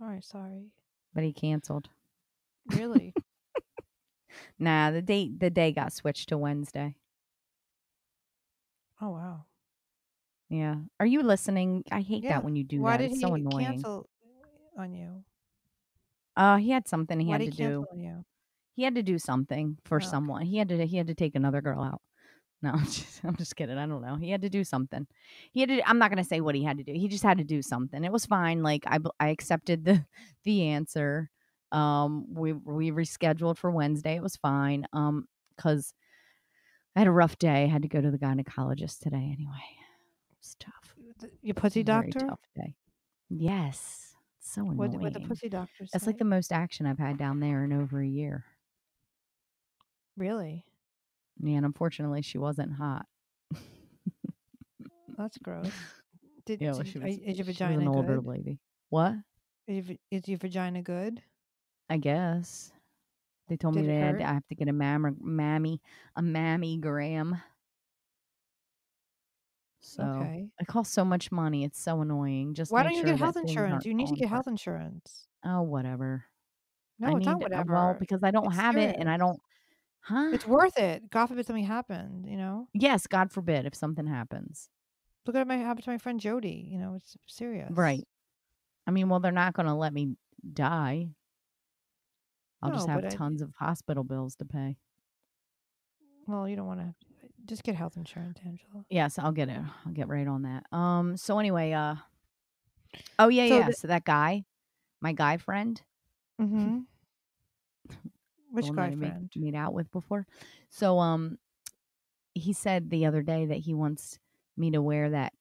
All 0.00 0.08
right, 0.08 0.24
sorry. 0.24 0.66
But 1.14 1.24
he 1.24 1.32
canceled. 1.32 1.88
Really? 2.74 3.14
Nah, 4.60 4.92
the 4.92 5.02
date 5.02 5.40
the 5.40 5.50
day 5.50 5.72
got 5.72 5.92
switched 5.92 6.28
to 6.28 6.38
Wednesday. 6.38 6.94
oh 9.02 9.10
wow. 9.10 9.44
Yeah. 10.48 10.76
Are 11.00 11.06
you 11.06 11.22
listening? 11.22 11.82
I 11.90 12.00
hate 12.00 12.22
Yeah. 12.22 12.34
that 12.34 12.44
when 12.44 12.54
you 12.54 12.62
do 12.62 12.80
Why 12.80 12.92
that. 12.96 12.98
did 13.02 13.10
It's 13.10 13.16
he 13.16 13.20
so 13.22 13.34
annoying. 13.34 13.66
cancel 13.66 14.08
on 14.78 14.94
you? 14.94 15.24
Uh 16.36 16.56
he 16.56 16.70
had 16.70 16.86
something 16.88 17.18
he 17.20 17.26
Why 17.26 17.32
had 17.32 17.38
to 17.40 17.44
he 17.46 17.50
cancel 17.50 17.86
do. 17.94 18.00
you? 18.00 18.24
He 18.74 18.82
had 18.84 18.94
to 18.94 19.02
do 19.02 19.18
something 19.18 19.76
for 19.84 19.96
Oh, 19.96 19.98
okay. 19.98 20.06
someone. 20.06 20.42
He 20.46 20.56
had 20.58 20.68
to 20.68 20.86
he 20.86 20.96
had 20.96 21.08
to 21.08 21.14
take 21.14 21.34
another 21.34 21.60
girl 21.60 21.82
out. 21.82 22.00
No, 22.62 22.70
I'm 22.74 22.84
just, 22.84 23.24
I'm 23.24 23.36
just 23.36 23.56
kidding. 23.56 23.78
I 23.78 23.86
don't 23.86 24.02
know. 24.02 24.16
He 24.16 24.30
had 24.30 24.42
to 24.42 24.50
do 24.50 24.64
something. 24.64 25.06
He 25.52 25.60
had 25.60 25.70
to. 25.70 25.88
I'm 25.88 25.98
not 25.98 26.10
gonna 26.10 26.24
say 26.24 26.40
what 26.40 26.54
he 26.54 26.62
had 26.64 26.78
to 26.78 26.84
do. 26.84 26.92
He 26.92 27.08
just 27.08 27.24
had 27.24 27.38
to 27.38 27.44
do 27.44 27.62
something. 27.62 28.04
It 28.04 28.12
was 28.12 28.26
fine. 28.26 28.62
Like 28.62 28.84
I, 28.86 28.98
b- 28.98 29.10
I 29.18 29.28
accepted 29.28 29.84
the 29.84 30.04
the 30.44 30.66
answer. 30.68 31.30
Um, 31.72 32.26
we 32.34 32.52
we 32.52 32.90
rescheduled 32.90 33.56
for 33.58 33.70
Wednesday. 33.70 34.16
It 34.16 34.22
was 34.22 34.36
fine. 34.36 34.86
Um, 34.92 35.26
because 35.56 35.92
I 36.96 37.00
had 37.00 37.08
a 37.08 37.12
rough 37.12 37.38
day. 37.38 37.64
I 37.64 37.66
had 37.66 37.82
to 37.82 37.88
go 37.88 38.00
to 38.00 38.10
the 38.10 38.18
gynecologist 38.18 38.98
today. 39.00 39.16
Anyway, 39.36 39.64
it 40.30 40.36
was 40.40 40.56
tough. 40.58 40.94
Th- 41.20 41.32
Your 41.42 41.54
pussy 41.54 41.82
Very 41.82 42.10
doctor? 42.10 42.26
tough 42.26 42.40
day. 42.56 42.74
Yes, 43.28 44.09
it's 44.40 44.52
so 44.54 44.64
What 44.64 44.88
annoying. 44.90 45.00
what 45.02 45.12
the 45.12 45.20
pussy 45.20 45.48
doctor 45.48 45.86
That's 45.92 46.06
like 46.06 46.18
the 46.18 46.24
most 46.24 46.52
action 46.52 46.86
I've 46.86 46.98
had 46.98 47.18
down 47.18 47.40
there 47.40 47.62
in 47.64 47.72
over 47.72 48.00
a 48.00 48.06
year. 48.06 48.44
Really? 50.16 50.64
Yeah, 51.42 51.56
and 51.58 51.66
unfortunately, 51.66 52.22
she 52.22 52.38
wasn't 52.38 52.72
hot. 52.74 53.06
That's 55.16 55.38
gross. 55.38 55.70
Did, 56.46 56.60
Yeah, 56.62 56.72
well, 56.72 56.82
she 56.84 56.98
was, 56.98 57.14
is 57.18 57.18
your 57.18 57.34
she 57.34 57.38
was 57.42 57.46
vagina 57.48 57.80
an 57.80 57.88
older 57.88 58.16
good? 58.16 58.26
lady. 58.26 58.58
What? 58.88 59.14
Is 59.66 59.88
your, 59.88 59.98
is 60.10 60.26
your 60.28 60.38
vagina 60.38 60.82
good? 60.82 61.22
I 61.90 61.98
guess. 61.98 62.72
They 63.48 63.56
told 63.56 63.74
Did 63.74 63.86
me 63.86 63.96
I, 63.96 63.98
had 63.98 64.18
to- 64.18 64.28
I 64.28 64.32
have 64.34 64.46
to 64.48 64.54
get 64.54 64.68
a 64.68 64.72
mammo- 64.72 65.20
mammy, 65.20 65.80
a 66.16 66.22
mammogram. 66.22 67.40
So 69.80 70.02
okay. 70.02 70.48
it 70.60 70.66
costs 70.66 70.94
so 70.94 71.04
much 71.04 71.32
money. 71.32 71.64
It's 71.64 71.82
so 71.82 72.02
annoying. 72.02 72.54
Just 72.54 72.70
Why 72.70 72.82
don't 72.82 72.92
you 72.92 72.98
sure 72.98 73.06
get 73.06 73.18
health 73.18 73.36
insurance? 73.36 73.86
You 73.86 73.94
need 73.94 74.08
to 74.08 74.14
get 74.14 74.28
health 74.28 74.46
insurance. 74.46 75.26
Oh, 75.44 75.62
whatever. 75.62 76.24
No, 76.98 77.08
I 77.08 77.16
it's 77.16 77.26
not 77.26 77.36
uh, 77.36 77.38
whatever. 77.38 77.72
Well, 77.72 77.96
because 77.98 78.22
I 78.22 78.30
don't 78.30 78.46
It's 78.46 78.56
have 78.56 78.76
it, 78.76 78.96
and 78.98 79.08
I 79.08 79.16
don't. 79.16 79.40
Huh? 80.02 80.30
It's 80.32 80.46
worth 80.46 80.78
it. 80.78 81.10
God 81.10 81.26
forbid 81.26 81.46
something 81.46 81.64
happened. 81.64 82.26
You 82.28 82.36
know, 82.36 82.68
yes, 82.74 83.06
God 83.06 83.32
forbid 83.32 83.64
if 83.64 83.74
something 83.74 84.06
happens. 84.06 84.68
look 85.26 85.34
at 85.34 85.46
what 85.46 85.58
happened 85.58 85.84
to 85.84 85.90
my 85.90 85.98
friend 85.98 86.20
Jody. 86.20 86.68
You 86.70 86.78
know, 86.78 86.94
it's 86.96 87.16
serious. 87.26 87.70
Right. 87.70 88.06
I 88.86 88.90
mean, 88.90 89.08
well, 89.08 89.20
they're 89.20 89.32
not 89.32 89.54
going 89.54 89.66
to 89.66 89.74
let 89.74 89.94
me 89.94 90.16
die. 90.52 91.08
I'll 92.62 92.72
just 92.72 92.88
have 92.88 93.00
but 93.00 93.12
I- 93.12 93.16
tons 93.16 93.40
of 93.40 93.54
hospital 93.58 94.04
bills 94.04 94.36
to 94.36 94.44
pay. 94.44 94.76
Well, 96.26 96.48
you 96.48 96.56
don't 96.56 96.66
want 96.66 96.80
to. 96.80 96.94
Just 97.50 97.64
get 97.64 97.74
health 97.74 97.96
insurance, 97.96 98.38
Angela. 98.46 98.84
Yes, 98.88 99.18
I'll 99.18 99.32
get 99.32 99.48
it. 99.48 99.58
I'll 99.84 99.92
get 99.92 100.06
right 100.08 100.26
on 100.26 100.42
that. 100.42 100.64
Um. 100.72 101.16
So 101.16 101.38
anyway, 101.40 101.72
uh. 101.72 101.96
Oh 103.18 103.28
yeah, 103.28 103.48
So 103.48 103.58
yeah. 103.58 103.66
the- 103.66 103.72
so 103.72 103.88
that 103.88 104.04
guy, 104.04 104.44
my 105.00 105.12
guy 105.12 105.36
friend, 105.36 105.82
Mm-hmm. 106.40 106.78
Which 108.52 108.66
the 108.66 108.72
one 108.72 108.76
that 108.76 109.00
guy 109.00 109.08
friend? 109.10 109.30
made 109.36 109.54
out 109.54 109.74
with 109.74 109.90
before. 109.90 110.26
So 110.70 110.98
um, 111.00 111.38
he 112.34 112.52
said 112.52 112.88
the 112.90 113.06
other 113.06 113.22
day 113.22 113.46
that 113.46 113.58
he 113.58 113.74
wants 113.74 114.18
me 114.56 114.70
to 114.70 114.80
wear 114.82 115.10
that 115.10 115.32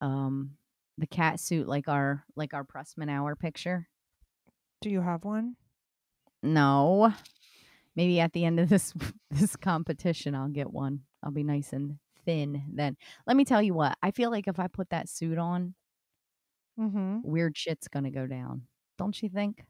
um 0.00 0.52
the 0.98 1.06
cat 1.06 1.40
suit 1.40 1.66
like 1.66 1.88
our 1.88 2.24
like 2.36 2.54
our 2.54 2.64
Prussman 2.64 3.10
hour 3.10 3.34
picture. 3.36 3.88
Do 4.82 4.90
you 4.90 5.00
have 5.00 5.24
one? 5.24 5.56
No. 6.42 7.12
Maybe 7.96 8.20
at 8.20 8.32
the 8.34 8.44
end 8.44 8.60
of 8.60 8.68
this 8.68 8.92
this 9.30 9.56
competition 9.56 10.34
I'll 10.34 10.48
get 10.48 10.72
one. 10.72 11.00
I'll 11.26 11.32
be 11.32 11.44
nice 11.44 11.74
and 11.74 11.98
thin 12.24 12.64
then. 12.72 12.96
Let 13.26 13.36
me 13.36 13.44
tell 13.44 13.62
you 13.62 13.74
what. 13.74 13.98
I 14.02 14.12
feel 14.12 14.30
like 14.30 14.48
if 14.48 14.60
I 14.60 14.68
put 14.68 14.90
that 14.90 15.10
suit 15.10 15.38
on, 15.38 15.74
Mm-hmm. 16.78 17.20
weird 17.22 17.56
shit's 17.56 17.88
going 17.88 18.04
to 18.04 18.10
go 18.10 18.26
down. 18.26 18.66
Don't 18.98 19.22
you 19.22 19.28
think? 19.28 19.64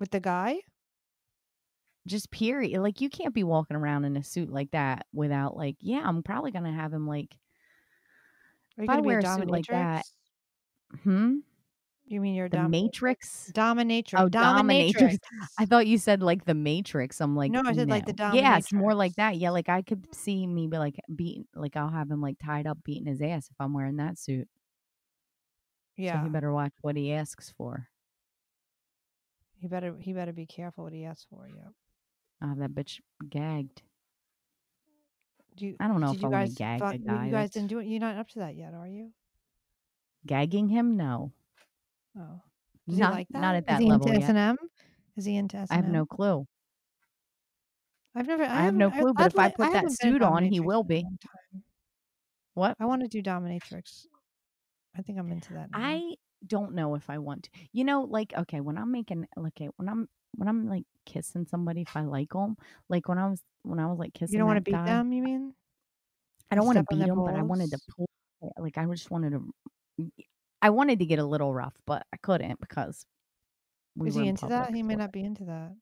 With 0.00 0.10
the 0.10 0.20
guy? 0.20 0.60
Just 2.06 2.30
period. 2.30 2.80
Like 2.82 3.00
you 3.00 3.08
can't 3.08 3.34
be 3.34 3.44
walking 3.44 3.76
around 3.76 4.04
in 4.04 4.16
a 4.16 4.22
suit 4.22 4.50
like 4.50 4.70
that 4.72 5.06
without 5.12 5.56
like, 5.56 5.76
yeah, 5.80 6.02
I'm 6.04 6.22
probably 6.22 6.50
going 6.50 6.64
to 6.64 6.72
have 6.72 6.92
him 6.92 7.06
like, 7.06 7.38
Are 8.78 8.84
you 8.84 8.88
If 8.88 8.90
I 8.90 9.00
wear 9.00 9.18
a 9.18 9.22
a 9.22 9.26
suit 9.26 9.48
like 9.48 9.66
that, 9.68 10.06
"Hmm, 11.02 11.40
You 12.06 12.20
mean 12.20 12.34
you're 12.34 12.48
the 12.50 12.58
dominatrix? 12.58 12.70
Matrix?" 12.70 13.52
Dominatrix. 13.54 14.20
Oh, 14.20 14.28
dominatrix. 14.28 14.92
dominatrix. 14.94 15.18
I 15.58 15.64
thought 15.64 15.86
you 15.86 15.96
said 15.98 16.22
like 16.22 16.44
the 16.44 16.54
Matrix. 16.54 17.20
I'm 17.20 17.34
like, 17.34 17.50
No, 17.50 17.62
I 17.64 17.72
said, 17.74 17.88
like, 17.88 18.04
the 18.06 18.12
dominatrix. 18.12 18.34
Yeah, 18.34 18.58
it's 18.58 18.72
more 18.72 18.94
like 18.94 19.14
that. 19.14 19.36
Yeah, 19.36 19.50
like 19.50 19.68
I 19.70 19.80
could 19.82 20.14
see 20.14 20.46
me 20.46 20.66
be 20.68 20.76
like 20.78 20.96
beating, 21.16 21.46
like 21.54 21.76
I'll 21.76 21.88
have 21.88 22.10
him 22.10 22.20
like 22.20 22.36
tied 22.44 22.66
up 22.66 22.78
beating 22.84 23.06
his 23.06 23.22
ass 23.22 23.48
if 23.50 23.56
I'm 23.58 23.72
wearing 23.72 23.96
that 23.96 24.18
suit. 24.18 24.48
So 25.96 26.02
Yeah. 26.02 26.22
he 26.22 26.28
better 26.28 26.52
watch 26.52 26.72
what 26.82 26.96
he 26.96 27.12
asks 27.12 27.52
for. 27.56 27.88
he 29.56 29.66
better 29.68 29.94
he 29.98 30.12
better 30.12 30.32
be 30.32 30.44
careful 30.46 30.84
what 30.84 30.92
he 30.92 31.04
asks 31.06 31.26
for. 31.30 31.48
Yeah. 31.48 32.46
Have 32.46 32.58
that 32.58 32.74
bitch 32.74 33.00
gagged. 33.30 33.80
Do 35.56 35.66
you, 35.66 35.76
I 35.80 35.86
don't 35.88 36.00
know 36.00 36.10
if 36.12 36.20
you 36.20 36.28
I 36.28 36.30
guys 36.32 36.54
gag 36.54 36.80
fuck- 36.80 36.94
a 36.94 36.98
you- 36.98 37.04
guy, 37.06 37.26
You 37.26 37.30
guys 37.32 37.50
didn't 37.50 37.68
do 37.68 37.78
it. 37.78 37.86
You're 37.86 38.00
not 38.00 38.16
up 38.16 38.28
to 38.30 38.40
that 38.40 38.56
yet, 38.56 38.74
are 38.74 38.88
you? 38.88 39.12
Gagging 40.26 40.68
him? 40.68 40.96
No, 40.96 41.32
Oh. 42.18 42.40
Does 42.88 42.98
not 42.98 43.12
he 43.12 43.18
like 43.18 43.28
that? 43.30 43.40
not 43.40 43.54
at 43.54 43.62
Is 43.62 43.66
that 43.66 43.80
he 43.80 43.90
level 43.90 44.08
into. 44.08 44.22
S 44.22 44.28
and 44.28 44.38
M? 44.38 44.56
Is 45.16 45.24
he 45.24 45.36
into 45.36 45.66
I 45.70 45.74
have 45.74 45.88
no 45.88 46.06
clue. 46.06 46.46
I've 48.14 48.26
never. 48.26 48.44
I, 48.44 48.60
I 48.60 48.62
have 48.62 48.74
no 48.74 48.90
clue, 48.90 49.12
but 49.14 49.24
I'd 49.24 49.32
if 49.32 49.38
I 49.38 49.48
put 49.50 49.72
that 49.72 49.84
been 49.84 49.86
a 49.86 49.90
suit 49.90 50.22
on, 50.22 50.44
he 50.44 50.60
will 50.60 50.84
be. 50.84 51.04
What? 52.54 52.76
I 52.78 52.86
want 52.86 53.02
to 53.02 53.08
do 53.08 53.22
dominatrix. 53.22 54.06
I 54.96 55.02
think 55.02 55.18
I'm 55.18 55.30
into 55.32 55.54
that. 55.54 55.70
Now. 55.72 55.78
I 55.78 56.14
don't 56.46 56.74
know 56.74 56.94
if 56.94 57.10
I 57.10 57.18
want 57.18 57.44
to. 57.44 57.50
You 57.72 57.84
know, 57.84 58.02
like 58.02 58.32
okay, 58.36 58.60
when 58.60 58.78
I'm 58.78 58.92
making 58.92 59.26
okay, 59.48 59.68
when 59.76 59.88
I'm 59.88 60.08
when 60.36 60.48
I'm 60.48 60.68
like 60.68 60.84
kissing 61.06 61.46
somebody, 61.48 61.82
if 61.82 61.96
I 61.96 62.02
like 62.02 62.30
them, 62.30 62.56
like 62.88 63.08
when 63.08 63.18
I 63.18 63.28
was 63.28 63.40
when 63.62 63.80
I 63.80 63.86
was 63.86 63.98
like 63.98 64.14
kissing, 64.14 64.34
you 64.34 64.38
don't 64.38 64.46
want 64.46 64.64
to 64.64 64.70
beat 64.70 64.72
them. 64.72 65.12
You 65.12 65.22
mean? 65.22 65.54
I 66.50 66.54
don't 66.54 66.66
want 66.66 66.78
to 66.78 66.84
beat 66.88 67.06
them, 67.06 67.24
but 67.24 67.34
I 67.34 67.42
wanted 67.42 67.70
to 67.70 67.78
pull. 67.96 68.08
Like 68.58 68.78
I 68.78 68.84
just 68.86 69.10
wanted 69.10 69.30
to. 69.30 69.52
I 70.64 70.70
wanted 70.70 70.98
to 71.00 71.04
get 71.04 71.18
a 71.18 71.24
little 71.26 71.52
rough, 71.52 71.74
but 71.84 72.06
I 72.10 72.16
couldn't 72.16 72.58
because 72.58 73.04
we 73.94 74.08
Is 74.08 74.14
he 74.14 74.26
into 74.26 74.46
that? 74.46 74.74
He 74.74 74.82
may 74.82 74.96
not 74.96 75.12
be 75.12 75.22
into 75.22 75.44
that. 75.44 75.76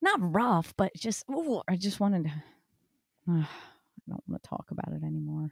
Not 0.00 0.18
rough, 0.18 0.72
but 0.78 0.94
just. 0.96 1.26
Ooh, 1.30 1.60
I 1.68 1.76
just 1.76 2.00
wanted 2.00 2.24
to. 2.24 2.30
I 3.28 3.46
don't 4.08 4.22
want 4.26 4.42
to 4.42 4.48
talk 4.48 4.68
about 4.70 4.88
it 4.94 5.04
anymore. 5.04 5.50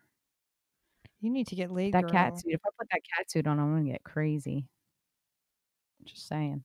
You 1.20 1.28
need 1.28 1.48
to 1.48 1.54
get 1.54 1.70
laid. 1.70 1.92
that 1.92 2.04
girl. 2.04 2.12
cat 2.12 2.40
suit. 2.40 2.54
If 2.54 2.60
I 2.64 2.70
put 2.78 2.88
that 2.90 3.02
cat 3.14 3.30
suit 3.30 3.46
on, 3.46 3.60
I'm 3.60 3.76
gonna 3.76 3.90
get 3.90 4.04
crazy. 4.04 4.66
Just 6.04 6.26
saying. 6.26 6.64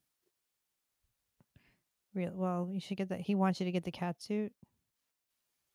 Real, 2.13 2.31
well, 2.33 2.69
you 2.71 2.79
should 2.79 2.95
get 2.95 3.09
that. 3.09 3.19
He 3.19 3.35
wants 3.35 3.59
you 3.59 3.65
to 3.65 3.71
get 3.73 3.83
the 3.83 3.91
cat 3.91 4.21
suit. 4.21 4.53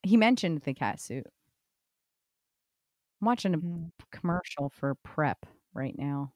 He 0.03 0.17
mentioned 0.17 0.63
the 0.63 0.73
cat 0.73 0.99
suit. 0.99 1.27
I'm 3.21 3.27
watching 3.27 3.53
a 3.53 3.59
Mm. 3.59 3.91
commercial 4.11 4.71
for 4.71 4.95
prep 4.95 5.45
right 5.75 5.95
now. 5.97 6.33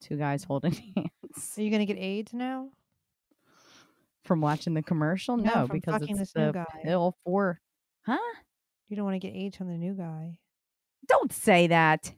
Two 0.00 0.16
guys 0.16 0.44
holding 0.44 0.72
hands. 0.96 1.54
Are 1.58 1.62
you 1.62 1.70
gonna 1.70 1.86
get 1.86 1.98
AIDS 1.98 2.32
now? 2.32 2.68
From 4.24 4.40
watching 4.40 4.74
the 4.74 4.82
commercial? 4.82 5.36
No, 5.38 5.52
No, 5.54 5.66
because 5.66 6.02
it's 6.02 6.32
the 6.32 6.66
pill 6.84 7.16
for. 7.24 7.60
Huh? 8.04 8.18
You 8.88 8.96
don't 8.96 9.04
want 9.04 9.20
to 9.20 9.26
get 9.26 9.34
AIDS 9.34 9.56
from 9.56 9.68
the 9.68 9.78
new 9.78 9.94
guy. 9.94 10.36
Don't 11.06 11.32
say 11.32 11.66
that. 11.68 12.12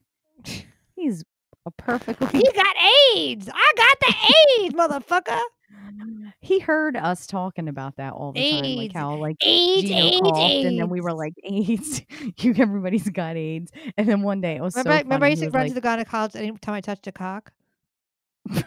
He's 0.96 1.24
a 1.66 1.70
perfectly. 1.70 2.26
He 2.32 2.50
got 2.52 2.76
AIDS. 3.16 3.48
I 3.52 3.72
got 3.76 3.96
the 4.00 4.14
AIDS, 4.64 4.74
motherfucker. 4.74 5.40
he 6.40 6.58
heard 6.58 6.96
us 6.96 7.26
talking 7.26 7.68
about 7.68 7.96
that 7.96 8.12
all 8.12 8.32
the 8.32 8.60
time, 8.60 8.76
like 8.76 8.92
how 8.92 9.16
like 9.16 9.36
AIDS, 9.42 9.88
Gino 9.88 10.06
AIDS, 10.06 10.20
coughed, 10.20 10.38
AIDS. 10.38 10.66
and 10.66 10.78
then 10.78 10.88
we 10.88 11.00
were 11.00 11.12
like 11.12 11.34
AIDS. 11.44 12.02
you 12.38 12.54
everybody's 12.56 13.08
got 13.08 13.36
AIDS, 13.36 13.70
and 13.96 14.08
then 14.08 14.22
one 14.22 14.40
day 14.40 14.56
it 14.56 14.62
was 14.62 14.74
Remember, 14.74 14.98
so 14.98 15.02
remember 15.04 15.26
I 15.26 15.30
used 15.30 15.42
to 15.42 15.50
run 15.50 15.64
like, 15.64 15.74
to 15.74 15.80
the 15.80 15.86
gynecologist 15.86 16.36
anytime 16.36 16.74
I 16.74 16.80
touched 16.80 17.06
a 17.06 17.12
cock. 17.12 17.52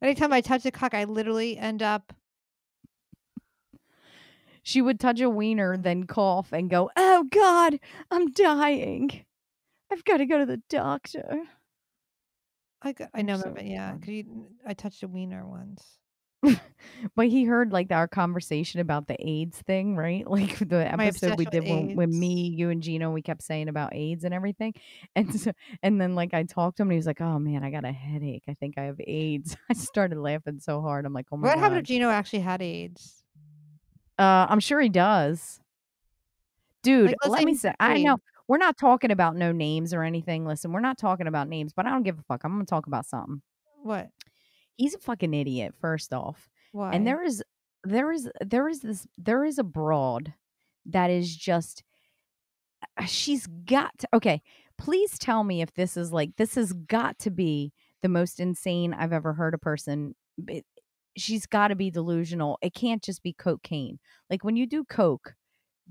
Anytime 0.00 0.32
I 0.32 0.40
touched 0.40 0.64
a 0.64 0.70
cock, 0.70 0.94
I 0.94 1.04
literally 1.04 1.58
end 1.58 1.82
up. 1.82 2.12
she 4.62 4.80
would 4.80 5.00
touch 5.00 5.20
a 5.20 5.28
wiener, 5.28 5.76
then 5.76 6.04
cough 6.04 6.52
and 6.52 6.70
go, 6.70 6.90
"Oh 6.96 7.24
God, 7.30 7.80
I'm 8.10 8.30
dying. 8.30 9.24
I've 9.90 10.04
got 10.04 10.18
to 10.18 10.26
go 10.26 10.38
to 10.38 10.46
the 10.46 10.62
doctor." 10.68 11.42
I, 12.82 12.92
got, 12.92 13.10
I 13.14 13.22
know, 13.22 13.38
so 13.38 13.50
but 13.50 13.66
yeah, 13.66 13.90
fun. 13.90 14.00
'cause 14.00 14.08
you, 14.08 14.46
I 14.66 14.74
touched 14.74 15.02
a 15.02 15.08
wiener 15.08 15.46
once. 15.46 15.98
But 17.16 17.26
he 17.28 17.44
heard 17.44 17.72
like 17.72 17.90
our 17.90 18.06
conversation 18.08 18.80
about 18.80 19.08
the 19.08 19.16
AIDS 19.20 19.58
thing, 19.62 19.96
right? 19.96 20.24
Like 20.30 20.58
the 20.58 20.86
episode 20.88 21.36
we 21.38 21.44
did 21.46 21.62
when, 21.68 21.96
when 21.96 22.18
me, 22.18 22.48
you, 22.48 22.70
and 22.70 22.80
Gino, 22.82 23.10
we 23.10 23.22
kept 23.22 23.42
saying 23.42 23.68
about 23.68 23.94
AIDS 23.94 24.24
and 24.24 24.32
everything. 24.32 24.74
And 25.16 25.40
so, 25.40 25.50
and 25.82 26.00
then 26.00 26.14
like 26.14 26.34
I 26.34 26.44
talked 26.44 26.76
to 26.76 26.82
him, 26.82 26.88
and 26.88 26.92
he 26.92 26.96
was 26.98 27.06
like, 27.06 27.20
"Oh 27.20 27.38
man, 27.40 27.64
I 27.64 27.70
got 27.70 27.84
a 27.84 27.90
headache. 27.92 28.44
I 28.48 28.54
think 28.54 28.78
I 28.78 28.82
have 28.84 29.00
AIDS." 29.04 29.56
I 29.68 29.74
started 29.74 30.18
laughing 30.18 30.60
so 30.60 30.80
hard. 30.80 31.04
I'm 31.06 31.12
like, 31.12 31.26
"Oh 31.32 31.36
my 31.36 31.48
What 31.48 31.54
god!" 31.56 31.60
happened 31.60 31.80
if 31.80 31.86
Gino 31.86 32.08
actually 32.10 32.40
had 32.40 32.62
AIDS? 32.62 33.24
Uh, 34.18 34.46
I'm 34.48 34.60
sure 34.60 34.80
he 34.80 34.88
does. 34.88 35.60
Dude, 36.82 37.14
Like, 37.26 37.38
say 37.40 37.44
me 37.44 37.54
say, 37.54 37.74
I 37.80 38.02
know 38.02 38.18
we're 38.48 38.58
not 38.58 38.78
talking 38.78 39.10
about 39.10 39.36
no 39.36 39.52
names 39.52 39.94
or 39.94 40.02
anything. 40.02 40.46
Listen, 40.46 40.72
we're 40.72 40.80
not 40.80 40.98
talking 40.98 41.26
about 41.26 41.48
names, 41.48 41.72
but 41.72 41.86
I 41.86 41.90
don't 41.90 42.02
give 42.02 42.18
a 42.18 42.22
fuck. 42.22 42.42
I'm 42.44 42.52
gonna 42.52 42.64
talk 42.64 42.86
about 42.86 43.06
something. 43.06 43.42
What? 43.82 44.08
He's 44.76 44.94
a 44.94 44.98
fucking 44.98 45.34
idiot, 45.34 45.74
first 45.80 46.12
off. 46.12 46.48
Why? 46.72 46.92
And 46.92 47.06
there 47.06 47.22
is 47.22 47.42
there 47.84 48.10
is 48.10 48.28
there 48.40 48.68
is 48.68 48.80
this 48.80 49.06
there 49.16 49.44
is 49.44 49.58
a 49.58 49.64
broad 49.64 50.32
that 50.86 51.10
is 51.10 51.34
just 51.36 51.84
uh, 52.96 53.04
she's 53.04 53.46
got 53.46 53.96
to, 53.98 54.08
okay, 54.14 54.42
please 54.78 55.18
tell 55.18 55.44
me 55.44 55.62
if 55.62 55.74
this 55.74 55.96
is 55.96 56.12
like 56.12 56.36
this 56.36 56.54
has 56.54 56.72
got 56.72 57.18
to 57.20 57.30
be 57.30 57.72
the 58.02 58.08
most 58.08 58.40
insane 58.40 58.94
I've 58.94 59.12
ever 59.12 59.32
heard 59.32 59.54
a 59.54 59.58
person 59.58 60.14
it, 60.46 60.64
she's 61.16 61.46
got 61.46 61.68
to 61.68 61.74
be 61.74 61.90
delusional. 61.90 62.58
It 62.62 62.74
can't 62.74 63.02
just 63.02 63.22
be 63.22 63.32
cocaine. 63.32 63.98
Like 64.30 64.44
when 64.44 64.56
you 64.56 64.66
do 64.66 64.84
coke, 64.84 65.34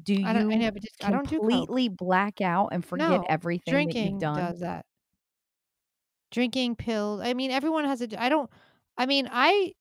do 0.03 0.13
you 0.13 0.25
I 0.25 0.33
don't. 0.33 0.51
I 0.51 0.55
know, 0.57 0.71
but 0.71 0.81
just, 0.83 1.03
I 1.03 1.11
don't 1.11 1.29
do 1.29 1.39
completely 1.39 1.89
black 1.89 2.41
out 2.41 2.69
and 2.71 2.83
forget 2.85 3.09
No, 3.09 3.25
everything 3.27 3.85
that 3.85 3.95
Drinking 3.95 4.11
you've 4.11 4.19
done? 4.19 4.37
does 4.37 4.59
that. 4.59 4.85
Drinking 6.31 6.75
pills. 6.75 7.21
I 7.21 7.33
mean, 7.33 7.51
everyone 7.51 7.85
has 7.85 8.01
a. 8.01 8.21
I 8.21 8.29
don't. 8.29 8.49
I 8.97 9.05
mean, 9.05 9.29
I 9.31 9.73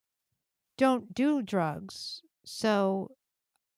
don't 0.78 1.12
do 1.14 1.42
drugs, 1.42 2.22
so 2.44 3.10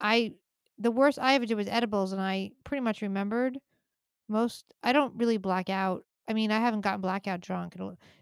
I. 0.00 0.35
The 0.78 0.90
worst 0.90 1.18
I 1.18 1.35
ever 1.35 1.47
did 1.47 1.57
was 1.57 1.68
edibles, 1.68 2.12
and 2.12 2.21
I 2.23 2.52
pretty 2.64 2.83
much 2.83 3.02
remembered 3.02 3.59
most. 4.28 4.64
I 4.83 4.92
don't 4.92 5.16
really 5.16 5.38
black 5.38 5.71
out. 5.71 6.04
I 6.29 6.35
mean, 6.35 6.51
I 6.51 6.59
haven't 6.61 6.83
gotten 6.83 7.01
blackout 7.01 7.41
drunk. 7.41 7.75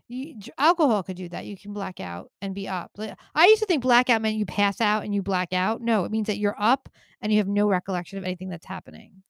You, 0.08 0.36
alcohol 0.58 1.02
could 1.02 1.16
do 1.16 1.28
that. 1.30 1.44
You 1.46 1.56
can 1.56 1.72
black 1.72 1.98
out 1.98 2.30
and 2.40 2.54
be 2.54 2.68
up. 2.68 2.92
I 3.34 3.46
used 3.46 3.60
to 3.60 3.66
think 3.66 3.82
blackout 3.82 4.22
meant 4.22 4.36
you 4.36 4.46
pass 4.46 4.80
out 4.80 5.04
and 5.04 5.12
you 5.14 5.22
black 5.22 5.52
out. 5.52 5.80
No, 5.80 6.04
it 6.04 6.12
means 6.12 6.28
that 6.28 6.38
you're 6.38 6.54
up 6.58 6.88
and 7.20 7.32
you 7.32 7.38
have 7.38 7.48
no 7.48 7.66
recollection 7.68 8.16
of 8.18 8.24
anything 8.24 8.48
that's 8.48 8.66
happening. 8.66 9.22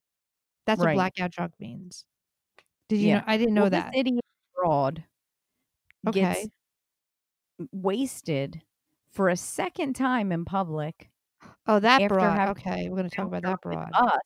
That's 0.67 0.79
what 0.79 0.93
blackout 0.95 1.31
drunk 1.31 1.55
means. 1.59 2.05
Did 2.89 3.01
you 3.01 3.09
Yeah. 3.09 3.19
know? 3.19 3.25
I 3.27 3.39
didn't 3.39 3.55
know 3.55 3.63
Well, 3.63 3.71
that. 3.71 3.93
This 3.93 4.01
idiot 4.01 4.25
broad 4.55 5.05
gets 6.13 6.17
Okay. 6.41 6.49
wasted 7.73 8.63
for 9.13 9.29
a 9.31 9.37
second 9.37 9.95
time 9.95 10.33
in 10.33 10.45
public. 10.45 11.11
Oh, 11.67 11.79
that 11.81 12.07
broad. 12.09 12.39
having 12.39 12.51
Okay, 12.53 12.89
we're 12.91 12.97
going 12.97 13.09
to 13.09 13.17
talk 13.17 13.27
about 13.27 13.43
that 13.43 13.61
broad. 13.63 13.91
Us 13.95 14.21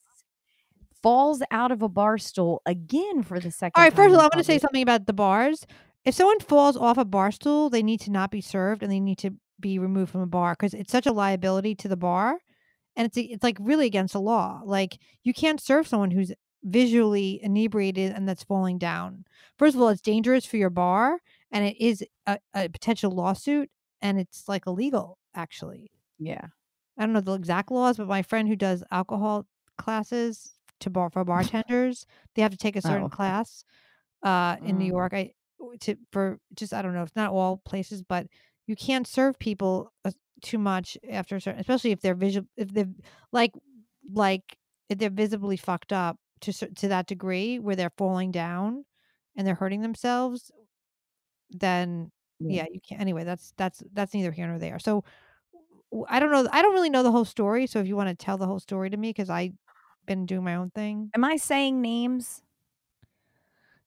falls 1.02 1.42
out 1.50 1.72
of 1.72 1.82
a 1.82 1.88
bar 1.88 2.18
stool 2.18 2.62
again 2.66 3.22
for 3.22 3.40
the 3.40 3.50
second. 3.50 3.72
All 3.76 3.84
right, 3.84 3.94
first 3.94 4.12
of 4.12 4.14
all, 4.14 4.20
I 4.20 4.24
want 4.24 4.38
to 4.38 4.44
say 4.44 4.58
something 4.58 4.82
about 4.82 5.06
the 5.06 5.12
bars. 5.12 5.66
If 6.04 6.14
someone 6.14 6.40
falls 6.40 6.76
off 6.76 6.98
a 6.98 7.04
bar 7.04 7.30
stool, 7.30 7.70
they 7.70 7.82
need 7.82 8.00
to 8.02 8.10
not 8.10 8.30
be 8.30 8.40
served 8.40 8.82
and 8.82 8.90
they 8.90 9.00
need 9.00 9.18
to 9.18 9.34
be 9.60 9.78
removed 9.78 10.12
from 10.12 10.22
a 10.22 10.26
bar 10.26 10.54
because 10.54 10.74
it's 10.74 10.92
such 10.92 11.06
a 11.06 11.12
liability 11.12 11.74
to 11.76 11.88
the 11.88 11.96
bar, 11.96 12.38
and 12.96 13.06
it's 13.06 13.16
it's 13.16 13.42
like 13.42 13.58
really 13.60 13.86
against 13.86 14.14
the 14.14 14.20
law. 14.20 14.62
Like 14.64 14.98
you 15.22 15.34
can't 15.34 15.60
serve 15.60 15.86
someone 15.86 16.10
who's 16.10 16.32
visually 16.62 17.40
inebriated 17.42 18.12
and 18.12 18.28
that's 18.28 18.44
falling 18.44 18.78
down. 18.78 19.24
First 19.58 19.74
of 19.74 19.82
all, 19.82 19.88
it's 19.88 20.00
dangerous 20.02 20.44
for 20.44 20.56
your 20.56 20.70
bar, 20.70 21.18
and 21.50 21.64
it 21.64 21.76
is 21.80 22.04
a, 22.26 22.38
a 22.54 22.68
potential 22.68 23.10
lawsuit, 23.10 23.70
and 24.00 24.18
it's 24.18 24.48
like 24.48 24.66
illegal 24.66 25.18
actually. 25.34 25.90
Yeah. 26.18 26.46
I 26.98 27.04
don't 27.04 27.14
know 27.14 27.20
the 27.20 27.32
exact 27.32 27.70
laws, 27.70 27.96
but 27.96 28.08
my 28.08 28.22
friend 28.22 28.46
who 28.46 28.56
does 28.56 28.84
alcohol 28.90 29.46
classes 29.78 30.52
to 30.80 30.90
bar 30.90 31.10
for 31.10 31.24
bartenders, 31.24 32.06
they 32.34 32.42
have 32.42 32.52
to 32.52 32.58
take 32.58 32.76
a 32.76 32.82
certain 32.82 33.08
okay. 33.08 33.10
class 33.10 33.64
uh 34.22 34.56
in 34.62 34.78
New 34.78 34.84
Mm. 34.84 34.92
York. 34.92 35.14
I 35.14 35.32
to 35.80 35.96
for 36.12 36.40
just 36.54 36.72
I 36.74 36.82
don't 36.82 36.94
know, 36.94 37.02
it's 37.02 37.16
not 37.16 37.32
all 37.32 37.58
places, 37.58 38.02
but 38.02 38.26
you 38.66 38.76
can't 38.76 39.06
serve 39.06 39.38
people 39.38 39.92
uh, 40.04 40.12
too 40.42 40.58
much 40.58 40.96
after 41.10 41.36
a 41.36 41.40
certain, 41.40 41.60
especially 41.60 41.92
if 41.92 42.00
they're 42.00 42.14
visual, 42.14 42.46
if 42.56 42.72
they're 42.72 42.88
like 43.32 43.52
like 44.12 44.56
if 44.88 44.98
they're 44.98 45.10
visibly 45.10 45.56
fucked 45.56 45.92
up 45.92 46.18
to 46.42 46.52
to 46.52 46.88
that 46.88 47.06
degree 47.06 47.58
where 47.58 47.76
they're 47.76 47.92
falling 47.98 48.30
down 48.32 48.84
and 49.36 49.46
they're 49.46 49.54
hurting 49.54 49.82
themselves, 49.82 50.50
then 51.50 52.10
Yeah. 52.40 52.62
yeah, 52.62 52.66
you 52.72 52.80
can't. 52.80 53.00
Anyway, 53.00 53.24
that's 53.24 53.52
that's 53.56 53.82
that's 53.92 54.14
neither 54.14 54.32
here 54.32 54.46
nor 54.48 54.58
there. 54.58 54.78
So 54.78 55.04
I 56.08 56.20
don't 56.20 56.30
know. 56.30 56.48
I 56.52 56.62
don't 56.62 56.72
really 56.74 56.90
know 56.90 57.02
the 57.02 57.10
whole 57.12 57.24
story. 57.24 57.66
So 57.66 57.80
if 57.80 57.86
you 57.86 57.96
want 57.96 58.08
to 58.08 58.24
tell 58.24 58.38
the 58.38 58.46
whole 58.46 58.60
story 58.60 58.90
to 58.90 58.96
me, 58.96 59.10
because 59.10 59.30
I've 59.30 59.52
been 60.10 60.26
doing 60.26 60.42
my 60.42 60.56
own 60.56 60.70
thing. 60.70 61.08
Am 61.14 61.24
I 61.24 61.36
saying 61.36 61.80
names? 61.80 62.42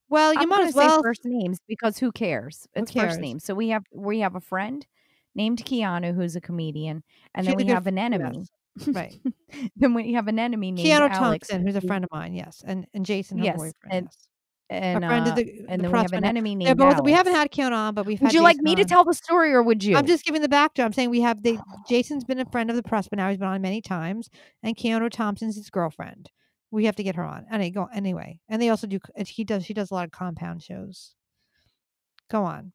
Well, 0.10 0.34
you 0.34 0.40
I'm 0.40 0.50
might 0.50 0.68
as 0.68 0.74
well. 0.74 1.02
first 1.04 1.26
names 1.26 1.60
because 1.68 1.98
who 1.98 2.12
cares? 2.14 2.66
Who 2.76 2.84
It's 2.84 2.92
cares? 2.92 3.10
first 3.12 3.20
names. 3.20 3.44
So 3.44 3.54
we 3.54 3.70
have 3.70 3.84
we 3.94 4.20
have 4.20 4.36
a 4.36 4.40
friend 4.40 4.86
named 5.36 5.66
Keanu 5.66 6.16
who's 6.16 6.36
a 6.38 6.42
comedian, 6.42 7.04
and 7.36 7.46
then 7.46 7.56
we 7.58 7.66
have 7.68 7.88
an 7.88 7.98
enemy. 7.98 8.46
Right. 8.88 9.20
then 9.76 9.94
we 9.94 10.14
have 10.14 10.28
an 10.30 10.40
enemy 10.40 10.72
named 10.72 10.88
Keanu 10.88 11.10
Alex, 11.10 11.50
Thompson, 11.50 11.68
who's 11.68 11.76
a 11.76 11.82
friend 11.82 12.06
of 12.06 12.12
mine, 12.12 12.34
yes, 12.34 12.64
and 12.66 12.88
and 12.94 13.06
Jason, 13.06 13.40
her 13.40 13.44
Yes, 13.46 13.58
boyfriend, 13.58 13.74
and- 13.92 14.06
yes. 14.06 14.28
And 14.74 15.04
a 15.04 15.08
friend 15.08 15.28
uh, 15.28 15.30
of 15.30 15.36
the, 15.36 15.66
and 15.70 15.80
the 15.80 15.84
then 15.84 15.92
we 15.92 15.98
have 16.00 16.14
an 16.14 16.26
enemy 16.26 16.56
named 16.56 16.78
both. 16.78 17.02
We 17.04 17.12
haven't 17.12 17.34
had 17.34 17.52
Keanu 17.52 17.74
on, 17.74 17.94
but 17.94 18.06
we've 18.06 18.20
had. 18.20 18.28
Would 18.28 18.34
you 18.34 18.42
like 18.42 18.58
Jason 18.58 18.64
me 18.64 18.76
to 18.76 18.82
on. 18.82 18.88
tell 18.88 19.04
the 19.04 19.14
story, 19.14 19.54
or 19.54 19.62
would 19.62 19.84
you? 19.84 19.96
I'm 19.96 20.06
just 20.06 20.26
giving 20.26 20.42
the 20.42 20.50
backdrop. 20.50 20.88
I'm 20.88 20.94
saying 20.94 21.10
we 21.10 21.22
have 21.22 21.44
the 21.44 21.60
Jason's 21.90 22.24
been 22.24 22.40
a 22.40 22.46
friend 22.46 22.70
of 22.70 22.76
the 22.76 22.84
press, 22.84 23.08
but 23.08 23.18
now 23.18 23.30
he's 23.30 23.38
been 23.38 23.48
on 23.48 23.62
many 23.62 23.82
times, 23.82 24.30
and 24.62 24.76
Keanu 24.76 25.10
Thompson's 25.10 25.56
his 25.56 25.70
girlfriend. 25.70 26.30
We 26.72 26.86
have 26.86 26.96
to 26.96 27.04
get 27.04 27.16
her 27.16 27.24
on. 27.24 27.46
Anyway, 27.52 27.70
go 27.70 27.88
anyway, 27.94 28.40
and 28.50 28.62
they 28.62 28.70
also 28.70 28.88
do. 28.88 29.00
He 29.16 29.44
does. 29.44 29.66
She 29.66 29.74
does 29.74 29.92
a 29.92 29.94
lot 29.94 30.06
of 30.06 30.12
compound 30.12 30.64
shows. 30.64 31.14
Go 32.32 32.44
on. 32.44 32.72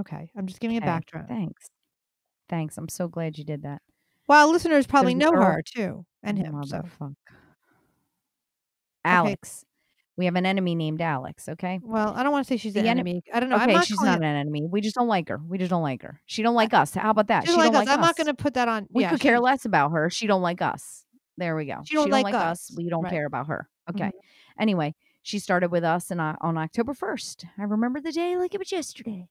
Okay, 0.00 0.30
I'm 0.36 0.46
just 0.46 0.60
giving 0.60 0.76
a 0.76 0.80
Okay, 0.80 0.86
backdrop. 0.86 1.28
Thanks, 1.28 1.66
thanks. 2.48 2.78
I'm 2.78 2.88
so 2.88 3.08
glad 3.08 3.36
you 3.36 3.44
did 3.44 3.62
that. 3.62 3.82
Well, 4.26 4.50
listeners 4.50 4.86
probably 4.86 5.14
There's 5.14 5.32
know 5.32 5.38
her 5.38 5.62
too, 5.62 6.06
and 6.22 6.38
him. 6.38 6.62
So. 6.64 6.82
Alex. 9.04 9.64
We 10.16 10.26
have 10.26 10.36
an 10.36 10.44
enemy 10.44 10.74
named 10.74 11.00
Alex. 11.00 11.48
Okay. 11.48 11.80
well, 11.82 12.12
I 12.14 12.22
don't 12.22 12.32
want 12.32 12.46
to 12.46 12.48
say 12.52 12.58
she's 12.58 12.74
The 12.74 12.80
an 12.80 12.86
eni- 12.86 12.90
enemy. 12.90 13.22
I 13.32 13.40
don't 13.40 13.48
know. 13.48 13.56
Okay, 13.56 13.72
not 13.72 13.86
she's 13.86 14.00
not 14.00 14.18
an 14.18 14.24
enemy. 14.24 14.62
We 14.70 14.82
just 14.82 14.94
don't 14.94 15.08
like 15.08 15.28
her. 15.30 15.38
We 15.48 15.56
just 15.56 15.70
don't 15.70 15.82
like 15.82 16.02
her. 16.02 16.20
She 16.26 16.42
don't 16.42 16.54
like 16.54 16.74
us. 16.74 16.92
How 16.94 17.10
about 17.10 17.28
that? 17.28 17.44
She 17.46 17.48
don't 17.54 17.58
like 17.58 17.74
us. 17.74 17.88
I'm 17.88 18.00
not 18.00 18.16
going 18.16 18.26
to 18.26 18.34
put 18.34 18.54
that 18.54 18.68
on. 18.68 18.86
We 18.90 19.02
yeah, 19.02 19.10
could 19.10 19.20
she- 19.22 19.28
care 19.28 19.40
less 19.40 19.64
about 19.64 19.92
her. 19.92 20.10
She 20.10 20.26
don't 20.26 20.42
like 20.42 20.60
us. 20.60 21.04
There 21.38 21.56
we 21.56 21.64
go. 21.64 21.80
She 21.86 21.94
don't 21.94 22.10
like 22.10 22.34
us. 22.34 22.70
us. 22.70 22.74
We 22.76 22.90
don't 22.90 23.04
Right. 23.04 23.12
care 23.12 23.26
about 23.26 23.46
her. 23.46 23.68
Okay. 23.88 24.08
Mhm. 24.08 24.12
Anyway, 24.60 24.94
she 25.22 25.38
started 25.38 25.70
with 25.70 25.82
us 25.82 26.10
in, 26.10 26.20
O- 26.20 26.36
on 26.42 26.58
October 26.58 26.92
1st. 26.92 27.46
I 27.56 27.62
remember 27.62 27.98
the 28.00 28.12
day 28.12 28.36
like 28.36 28.54
it 28.54 28.58
was 28.58 28.70
yesterday. 28.70 29.28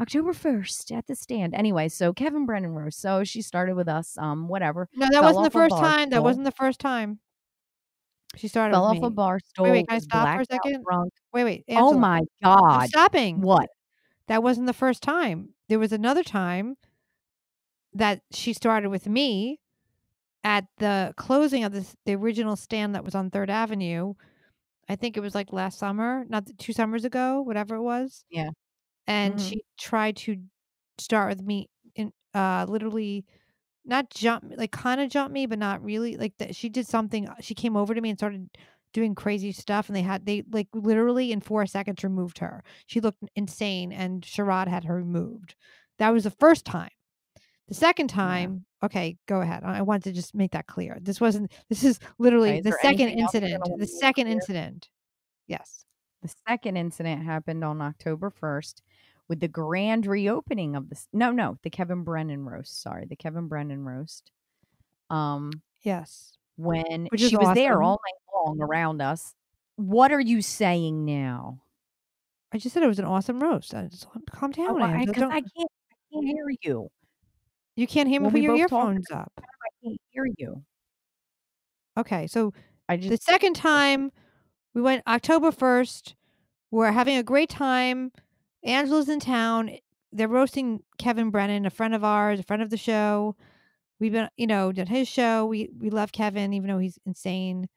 October 0.00 0.32
1st 0.32 0.92
at 0.96 1.06
the 1.06 1.14
stand. 1.14 1.54
Anyway, 1.54 1.88
so 1.88 2.12
Kevin 2.12 2.46
Brennan 2.46 2.74
Rose. 2.74 2.96
So 2.96 3.22
she 3.24 3.42
started 3.42 3.74
with 3.76 3.88
us. 3.88 4.16
Um, 4.18 4.48
whatever. 4.48 4.88
No, 4.94 5.08
that 5.10 5.22
wasn't 5.22 5.44
the 5.44 5.50
first 5.50 5.76
time. 5.76 6.10
That 6.10 6.22
wasn't 6.22 6.44
the 6.44 6.52
first 6.52 6.80
time. 6.80 7.18
She 8.36 8.48
started 8.48 8.74
Fell 8.74 8.82
with 8.82 8.98
off 8.98 9.02
me. 9.02 9.06
a 9.06 9.10
bar 9.10 9.38
stool. 9.40 9.66
wait, 9.70 9.86
can 9.88 9.96
I 9.96 9.98
stop 10.00 10.28
for 10.34 10.40
a 10.42 10.44
second? 10.44 10.84
Drunk. 10.84 11.12
Wait, 11.32 11.44
wait. 11.44 11.64
Oh 11.70 11.92
Angela, 11.92 12.00
my 12.00 12.20
I'm 12.42 12.88
stopping. 12.88 13.40
What? 13.40 13.68
That 14.28 14.42
wasn't 14.42 14.66
the 14.66 14.72
first 14.72 15.02
time. 15.02 15.50
There 15.68 15.78
was 15.78 15.92
another 15.92 16.22
time 16.22 16.76
that 17.92 18.22
she 18.32 18.52
started 18.52 18.90
with 18.90 19.06
me 19.08 19.60
at 20.44 20.66
the 20.78 21.14
closing 21.16 21.64
of 21.64 21.72
this 21.72 21.96
the 22.06 22.14
original 22.14 22.56
stand 22.56 22.94
that 22.94 23.04
was 23.04 23.14
on 23.14 23.30
Third 23.30 23.50
Avenue. 23.50 24.14
I 24.88 24.96
think 24.96 25.16
it 25.16 25.20
was 25.20 25.34
like 25.34 25.52
last 25.52 25.78
summer, 25.78 26.24
not 26.28 26.48
two 26.58 26.72
summers 26.72 27.04
ago, 27.04 27.42
whatever 27.42 27.76
it 27.76 27.82
was. 27.82 28.24
Yeah. 28.30 28.50
And 29.06 29.36
Mhm. 29.36 29.40
she 29.40 29.64
tried 29.78 30.16
to 30.18 30.38
start 30.98 31.30
with 31.30 31.42
me 31.42 31.68
in 31.96 32.12
uh 32.34 32.66
literally 32.68 33.26
not 33.84 34.10
jump 34.10 34.44
like 34.56 34.72
kind 34.72 35.00
of 35.00 35.10
jump 35.10 35.32
me 35.32 35.46
but 35.46 35.58
not 35.58 35.82
really 35.84 36.16
like 36.16 36.32
that 36.38 36.56
she 36.56 36.68
did 36.68 36.86
something 36.86 37.28
uh, 37.28 37.34
she 37.40 37.54
came 37.54 37.76
over 37.76 37.94
to 37.94 38.00
me 38.00 38.08
and 38.10 38.18
started 38.18 38.48
doing 38.94 39.14
crazy 39.14 39.52
stuff 39.52 39.88
and 39.88 39.96
they 39.96 40.02
had 40.02 40.24
they 40.24 40.42
like 40.52 40.68
literally 40.72 41.32
in 41.32 41.40
four 41.40 41.66
seconds 41.66 42.02
removed 42.02 42.38
her. 42.38 42.64
She 42.86 43.00
looked 43.00 43.22
insane 43.36 43.92
and 43.92 44.22
sherrod 44.22 44.68
had 44.68 44.84
her 44.84 44.94
removed. 44.94 45.56
That 45.98 46.10
was 46.10 46.24
the 46.24 46.30
first 46.30 46.64
time. 46.64 46.90
The 47.68 47.74
second 47.74 48.08
time 48.08 48.64
okay 48.82 49.16
go 49.26 49.40
ahead 49.40 49.64
i 49.64 49.80
wanted 49.80 50.04
to 50.04 50.12
just 50.12 50.34
make 50.34 50.52
that 50.52 50.66
clear. 50.66 50.96
This 51.02 51.20
wasn't 51.20 51.52
this 51.68 51.82
is 51.82 51.98
literally 52.18 52.58
is 52.58 52.64
the 52.64 52.78
second 52.80 53.08
anything 53.08 53.20
else 53.20 53.34
you're 53.34 53.42
incident 53.42 53.80
the 53.80 53.86
second 53.86 54.28
incident. 54.28 54.88
Yes. 55.46 55.84
The 56.22 56.34
second 56.48 56.78
incident 56.78 57.22
happened 57.22 57.64
on 57.64 57.82
October 57.82 58.30
1st 58.30 58.80
with 59.28 59.40
the 59.40 59.48
grand 59.48 60.06
reopening 60.06 60.76
of 60.76 60.88
this. 60.88 61.08
No, 61.12 61.30
no, 61.32 61.58
the 61.62 61.70
Kevin 61.70 62.04
Brennan 62.04 62.44
roast. 62.44 62.82
Sorry, 62.82 63.06
the 63.06 63.16
Kevin 63.16 63.48
Brennan 63.48 63.84
roast. 63.84 64.30
Um, 65.10 65.50
yes 65.82 66.36
when 66.56 67.06
Which 67.10 67.20
she 67.20 67.36
was 67.36 67.54
there 67.54 67.82
all 67.82 68.00
night 68.04 68.32
long 68.46 68.58
around 68.60 69.02
us. 69.02 69.34
What 69.76 70.12
are 70.12 70.20
you 70.20 70.40
saying 70.42 71.04
now? 71.04 71.60
i 72.52 72.58
just 72.58 72.72
said 72.72 72.84
it 72.84 72.88
was 72.88 73.00
an 73.00 73.04
awesome 73.04 73.40
roast 73.42 73.74
I 73.74 73.88
just, 73.88 74.06
calm 74.30 74.52
down 74.52 74.80
Oh, 74.80 74.84
I, 74.84 74.92
Angela. 74.92 75.06
'cause 75.12 75.20
Don't- 75.22 75.32
I 75.32 75.40
can't, 75.40 75.70
I 75.90 75.94
can't 76.12 76.26
hear 76.26 76.46
you. 76.62 76.88
you 77.74 77.86
can't 77.88 78.08
hear 78.08 78.20
me 78.20 78.30
put 78.30 78.40
your 78.40 78.54
earphones 78.54 79.10
up 79.10 79.32
I 79.36 79.42
can't 79.82 80.00
hear 80.10 80.26
you. 80.38 80.62
okay 81.98 82.28
so 82.28 82.54
I 82.88 82.96
just 82.96 83.10
the 83.10 83.16
second 83.16 83.54
time 83.56 84.12
we 84.74 84.82
went 84.82 85.02
October 85.06 85.50
1st. 85.50 86.14
We're 86.70 86.92
having 86.92 87.16
a 87.16 87.22
great 87.22 87.48
time. 87.48 88.12
Angela's 88.64 89.08
in 89.08 89.20
town. 89.20 89.68
Eh, 89.68 89.78
they're 90.12 90.28
roasting 90.28 90.82
Kevin 90.98 91.30
Brennan, 91.30 91.66
a 91.66 91.70
friend 91.70 91.94
of 91.94 92.04
ours, 92.04 92.40
a 92.40 92.44
friend 92.44 92.62
of 92.62 92.70
the 92.70 92.76
show. 92.76 93.36
We've 94.00 94.12
been, 94.12 94.28
you 94.36 94.46
know, 94.46 94.72
done 94.72 94.86
his 94.86 95.08
show. 95.08 95.46
We 95.46 95.70
we 95.78 95.90
love 95.90 96.12
Kevin, 96.12 96.52
even 96.52 96.68
though 96.68 96.78
he's 96.78 96.98
insane 97.06 97.68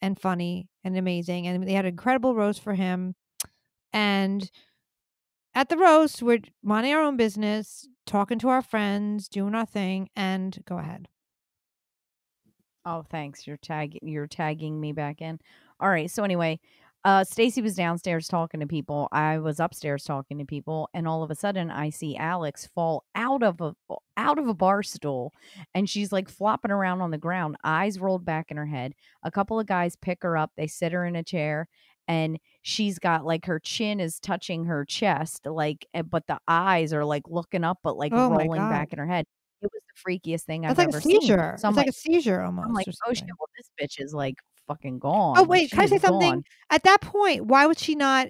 and 0.00 0.18
funny 0.18 0.68
and 0.84 0.96
amazing. 0.96 1.46
And 1.46 1.66
they 1.66 1.72
had 1.72 1.84
an 1.84 1.90
incredible 1.90 2.34
roast 2.34 2.62
for 2.62 2.74
him. 2.74 3.14
And 3.92 4.50
at 5.54 5.68
the 5.68 5.76
roast, 5.76 6.22
we're 6.22 6.40
minding 6.62 6.92
our 6.94 7.02
own 7.02 7.16
business, 7.16 7.88
talking 8.06 8.38
to 8.40 8.48
our 8.48 8.62
friends, 8.62 9.28
doing 9.28 9.54
our 9.54 9.66
thing. 9.66 10.08
And 10.16 10.62
go 10.66 10.78
ahead. 10.78 11.08
Oh, 12.84 13.02
thanks. 13.02 13.46
You're 13.46 13.56
tagging 13.58 14.00
you're 14.02 14.26
tagging 14.26 14.80
me 14.80 14.92
back 14.92 15.20
in. 15.20 15.38
All 15.78 15.88
right. 15.88 16.10
So 16.10 16.24
anyway, 16.24 16.58
uh 17.04 17.24
Stacey 17.24 17.60
was 17.62 17.74
downstairs 17.74 18.28
talking 18.28 18.60
to 18.60 18.66
people. 18.66 19.08
I 19.12 19.38
was 19.38 19.58
upstairs 19.58 20.04
talking 20.04 20.38
to 20.38 20.44
people, 20.44 20.88
and 20.94 21.08
all 21.08 21.22
of 21.22 21.30
a 21.30 21.34
sudden 21.34 21.70
I 21.70 21.90
see 21.90 22.16
Alex 22.16 22.66
fall 22.74 23.04
out 23.14 23.42
of 23.42 23.60
a 23.60 23.74
out 24.16 24.38
of 24.38 24.46
a 24.46 24.54
bar 24.54 24.82
stool 24.82 25.32
and 25.74 25.88
she's 25.88 26.12
like 26.12 26.28
flopping 26.28 26.70
around 26.70 27.00
on 27.00 27.10
the 27.10 27.18
ground, 27.18 27.56
eyes 27.64 27.98
rolled 27.98 28.24
back 28.24 28.50
in 28.50 28.56
her 28.56 28.66
head. 28.66 28.94
A 29.24 29.30
couple 29.30 29.58
of 29.58 29.66
guys 29.66 29.96
pick 29.96 30.22
her 30.22 30.36
up, 30.36 30.52
they 30.56 30.66
sit 30.68 30.92
her 30.92 31.04
in 31.06 31.16
a 31.16 31.24
chair, 31.24 31.66
and 32.08 32.38
she's 32.62 32.98
got 32.98 33.24
like 33.24 33.46
her 33.46 33.58
chin 33.60 33.98
is 34.00 34.20
touching 34.20 34.64
her 34.66 34.84
chest, 34.84 35.46
like 35.46 35.86
eh, 35.94 36.02
but 36.02 36.26
the 36.28 36.38
eyes 36.48 36.92
are 36.92 37.04
like 37.04 37.24
looking 37.28 37.64
up 37.64 37.78
but 37.82 37.96
like 37.96 38.14
Oh 38.16 38.28
rolling 38.28 38.68
back 38.68 38.92
in 38.92 38.98
her 38.98 39.06
head. 39.06 39.26
It 39.62 39.70
was 39.72 39.82
the 39.82 40.10
freakiest 40.10 40.42
thing 40.42 40.62
That's 40.62 40.72
I've 40.72 40.78
like 40.78 40.88
a 40.88 40.96
ever 40.96 41.00
seen. 41.00 41.20
seizure. 41.20 41.54
So 41.58 41.68
I'm 41.68 41.72
it's 41.72 41.76
like, 41.76 41.86
like, 41.86 41.88
a 41.88 41.92
seizure 41.92 42.42
almost. 42.42 42.66
I'm 42.66 42.74
like, 42.74 42.86
oh 43.06 43.14
shit, 43.14 43.28
well, 43.38 43.48
this 43.56 43.70
bitch 43.80 44.04
is 44.04 44.12
like 44.12 44.34
fucking 44.66 44.96
oh, 44.96 45.08
gone. 45.08 45.38
Oh 45.38 45.44
wait, 45.44 45.70
can 45.70 45.80
I 45.80 45.86
say 45.86 45.98
something? 45.98 46.30
gone. 46.30 46.44
At 46.70 46.82
that 46.84 47.00
point, 47.00 47.46
why 47.46 47.66
would 47.66 47.78
she 47.78 47.94
not 47.94 48.28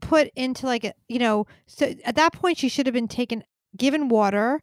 put 0.00 0.30
into 0.36 0.66
like 0.66 0.84
a 0.84 0.92
you 1.08 1.18
know 1.18 1.46
so 1.66 1.92
at 2.04 2.14
that 2.14 2.32
point 2.32 2.58
she 2.58 2.68
should 2.68 2.86
have 2.86 2.92
been 2.92 3.08
taken 3.08 3.42
given 3.76 4.08
water 4.08 4.60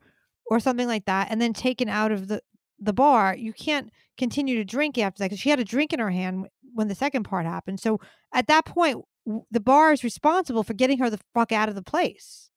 or 0.49 0.59
something 0.59 0.87
like 0.87 1.05
that 1.05 1.27
and 1.29 1.41
then 1.41 1.53
taken 1.53 1.89
out 1.89 2.11
of 2.11 2.27
the 2.27 2.41
the 2.79 2.93
bar 2.93 3.35
you 3.35 3.53
can't 3.53 3.89
continue 4.17 4.55
to 4.55 4.63
drink 4.63 4.97
after 4.97 5.19
that 5.19 5.25
because 5.25 5.39
she 5.39 5.49
had 5.49 5.59
a 5.59 5.65
drink 5.65 5.91
in 5.91 5.99
her 5.99 6.11
hand 6.11 6.47
when 6.73 6.87
the 6.87 6.95
second 6.95 7.23
part 7.23 7.45
happened 7.45 7.79
so 7.79 7.99
at 8.33 8.47
that 8.47 8.65
point 8.65 9.03
w- 9.25 9.43
the 9.51 9.59
bar 9.59 9.91
is 9.91 10.03
responsible 10.03 10.63
for 10.63 10.73
getting 10.73 10.99
her 10.99 11.09
the 11.09 11.19
fuck 11.33 11.51
out 11.51 11.69
of 11.69 11.75
the 11.75 11.81
place 11.81 12.49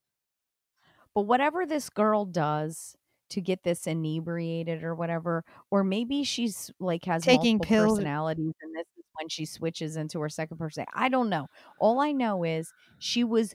But 1.15 1.23
whatever 1.23 1.67
this 1.67 1.91
girl 1.91 2.25
does 2.25 2.95
to 3.31 3.41
get 3.41 3.63
this 3.63 3.87
inebriated 3.87 4.83
or 4.85 4.95
whatever, 4.95 5.45
or 5.71 5.85
maybe 5.85 6.25
she's 6.25 6.71
like 6.81 7.05
has 7.07 7.23
Taking 7.23 7.57
multiple 7.59 7.67
pills- 7.67 7.99
personalities 7.99 8.55
and 8.63 8.75
this 8.75 8.87
is 8.97 9.05
when 9.15 9.29
she 9.29 9.45
switches 9.45 9.97
into 9.97 10.21
her 10.21 10.29
second 10.29 10.57
person. 10.59 10.85
I 10.95 11.09
don't 11.09 11.29
know. 11.29 11.47
All 11.81 12.01
I 12.01 12.13
know 12.13 12.45
is 12.45 12.73
she 12.99 13.25
was 13.25 13.55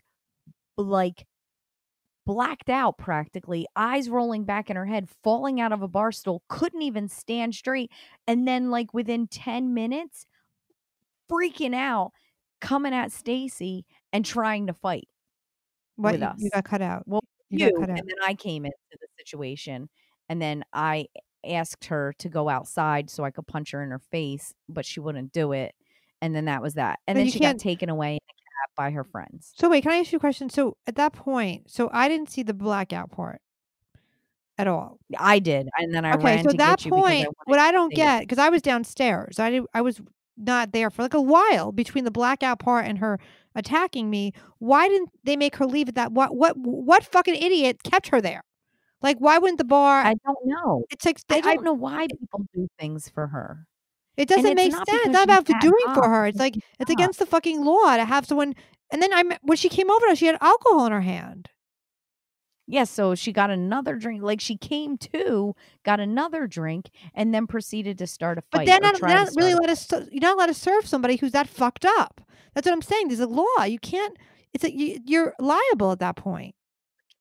like 0.78 1.26
blacked 2.26 2.70
out 2.70 2.98
practically, 2.98 3.68
eyes 3.76 4.10
rolling 4.10 4.46
back 4.46 4.70
in 4.70 4.76
her 4.78 4.86
head, 4.86 5.10
falling 5.24 5.60
out 5.60 5.72
of 5.74 5.82
a 5.82 5.88
bar 5.88 6.12
stool, 6.12 6.42
couldn't 6.48 6.82
even 6.82 7.08
stand 7.10 7.54
straight. 7.56 7.92
And 8.28 8.48
then 8.48 8.70
like 8.72 8.94
within 8.94 9.28
10 9.28 9.74
minutes, 9.74 10.26
freaking 11.30 11.76
out, 11.76 12.12
coming 12.62 12.94
at 12.94 13.12
Stacey 13.12 13.86
and 14.14 14.26
trying 14.26 14.68
to 14.68 14.74
fight. 14.74 15.08
what 15.96 16.14
With 16.14 16.22
you, 16.22 16.28
us. 16.28 16.36
you 16.40 16.50
got 16.50 16.64
cut 16.66 16.82
out 16.82 17.04
Well, 17.08 17.24
you, 17.54 17.66
you, 17.66 17.72
got 17.72 17.80
cut 17.82 17.90
out 17.92 18.00
and 18.00 18.08
then 18.08 18.16
I 18.24 18.34
came 18.34 18.66
into 18.66 18.78
the 18.92 19.08
situation, 19.18 19.90
and 20.30 20.42
then 20.42 20.64
I 20.74 21.08
asked 21.46 21.86
her 21.86 22.14
to 22.20 22.30
go 22.30 22.50
outside 22.50 23.10
so 23.10 23.24
I 23.24 23.32
could 23.32 23.48
punch 23.48 23.72
her 23.72 23.84
in 23.84 23.92
her 23.92 24.00
face, 24.00 24.54
but 24.70 24.86
she 24.86 25.00
wouldn't 25.00 25.34
do 25.34 25.52
it. 25.52 25.76
And 26.22 26.34
then 26.34 26.46
that 26.46 26.62
was 26.62 26.76
that. 26.76 27.00
And 27.06 27.18
then 27.18 27.30
she 27.30 27.40
got 27.40 27.48
can't- 27.48 27.60
taken 27.60 27.90
away 27.90 28.12
in 28.12 28.16
a 28.16 28.20
cab 28.20 28.76
by 28.78 28.92
her 28.92 29.04
friends. 29.04 29.54
so 29.58 29.70
wait 29.70 29.84
can 29.84 29.92
i 29.92 29.98
ask 29.98 30.12
you 30.12 30.18
a 30.18 30.20
question 30.20 30.50
so 30.50 30.78
at 30.88 30.96
that 30.96 31.12
point 31.12 31.70
so 31.70 31.90
i 31.92 32.08
didn't 32.08 32.30
see 32.30 32.44
the 32.44 32.54
blackout 32.54 33.12
part 33.12 33.42
at 34.58 34.68
all 34.68 35.00
I 35.18 35.40
did, 35.40 35.68
and 35.78 35.94
then 35.94 36.06
I 36.06 36.14
okay, 36.14 36.24
ran 36.24 36.44
so 36.44 36.52
at 36.52 36.58
that 36.58 36.80
point, 36.82 37.28
what 37.46 37.60
I 37.60 37.72
don't 37.72 37.94
get 37.94 38.22
because 38.22 38.38
I 38.38 38.50
was 38.50 38.62
downstairs, 38.62 39.40
I 39.40 39.50
did, 39.50 39.64
I 39.74 39.82
was 39.82 40.00
not 40.38 40.72
there 40.72 40.90
for 40.90 41.02
like 41.02 41.14
a 41.14 41.22
while 41.22 41.72
between 41.72 42.04
the 42.04 42.12
blackout 42.12 42.60
part 42.60 42.86
and 42.86 42.98
her 43.00 43.20
attacking 43.56 44.10
me. 44.10 44.34
Why 44.60 44.88
didn't 44.88 45.10
they 45.24 45.38
make 45.38 45.56
her 45.58 45.66
leave 45.66 45.90
at 45.90 45.96
that? 45.96 46.12
What 46.12 46.36
what 46.36 46.58
what 46.58 47.04
fucking 47.04 47.36
idiot 47.36 47.84
kept 47.84 48.08
her 48.10 48.22
there? 48.22 48.44
Like, 49.02 49.18
why 49.20 49.38
wouldn't 49.38 49.58
the 49.58 49.66
bar? 49.66 50.02
I 50.02 50.16
don't 50.26 50.46
know. 50.46 50.86
it's 50.90 51.06
like 51.06 51.20
I 51.30 51.42
don't 51.42 51.56
don't. 51.56 51.66
know 51.66 51.74
why 51.74 52.08
people 52.08 52.46
do 52.54 52.68
things 52.80 53.10
for 53.10 53.28
her. 53.28 53.68
It 54.16 54.30
doesn't 54.30 54.56
make 54.56 54.72
not 54.72 54.88
sense. 54.88 55.08
Not 55.08 55.24
about 55.26 55.46
doing 55.46 55.94
for 55.94 56.08
her. 56.08 56.28
It's 56.28 56.40
like 56.40 56.56
it's 56.80 56.92
against 56.92 57.20
the 57.20 57.26
fucking 57.26 57.64
law 57.64 57.98
to 57.98 58.06
have 58.06 58.26
someone. 58.26 58.54
And 58.92 59.02
then 59.02 59.14
I 59.14 59.38
when 59.42 59.58
she 59.58 59.70
came 59.70 59.92
over, 59.92 60.16
she 60.16 60.28
had 60.28 60.38
alcohol 60.40 60.86
in 60.86 60.92
her 60.92 61.02
hand. 61.02 61.50
Yes, 62.66 62.90
so 62.90 63.14
she 63.14 63.34
got 63.34 63.50
another 63.50 63.96
drink. 63.96 64.22
Like 64.24 64.40
she 64.40 64.58
came 64.58 64.98
to, 64.98 65.54
got 65.84 66.00
another 66.00 66.48
drink, 66.48 66.90
and 67.14 67.34
then 67.34 67.46
proceeded 67.46 67.98
to 67.98 68.08
start 68.08 68.38
a 68.38 68.42
fight. 68.42 68.52
But 68.52 68.66
then 68.66 68.82
not, 68.82 69.02
not 69.02 69.30
really 69.36 69.56
let 69.56 69.70
us. 69.70 69.92
You're 69.92 70.22
not 70.22 70.36
allowed 70.38 70.46
to 70.48 70.54
serve 70.54 70.88
somebody 70.88 71.18
who's 71.18 71.34
that 71.34 71.50
fucked 71.50 71.86
up. 71.86 72.22
That's 72.54 72.66
what 72.66 72.74
I'm 72.74 72.82
saying. 72.82 73.10
There's 73.10 73.20
a 73.20 73.28
law. 73.28 73.64
You 73.66 73.80
can't. 73.80 74.16
It's 74.54 74.64
a, 74.64 74.72
you, 74.72 75.00
you're 75.06 75.34
liable 75.40 75.92
at 75.92 76.00
that 76.00 76.16
point. 76.16 76.56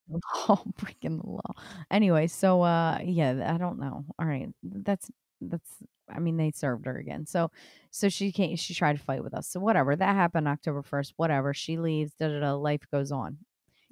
Oh, 0.48 0.62
breaking 0.76 1.18
the 1.18 1.26
law. 1.30 1.52
Anyway, 1.90 2.26
so 2.26 2.60
uh 2.60 2.98
yeah, 3.02 3.54
I 3.54 3.56
don't 3.56 3.78
know. 3.78 4.04
All 4.18 4.26
right. 4.26 4.48
That's 4.62 5.10
that's 5.40 5.70
I 6.10 6.18
mean 6.18 6.36
they 6.36 6.50
served 6.50 6.84
her 6.84 6.98
again. 6.98 7.24
So 7.24 7.50
so 7.90 8.10
she 8.10 8.30
can't 8.30 8.58
she 8.58 8.74
tried 8.74 8.98
to 8.98 9.02
fight 9.02 9.24
with 9.24 9.32
us. 9.32 9.48
So 9.48 9.60
whatever. 9.60 9.96
That 9.96 10.14
happened 10.14 10.48
October 10.48 10.82
1st. 10.82 11.12
Whatever. 11.16 11.54
She 11.54 11.78
leaves, 11.78 12.12
da 12.18 12.28
da 12.28 12.40
da 12.40 12.54
life 12.54 12.82
goes 12.92 13.10
on. 13.10 13.38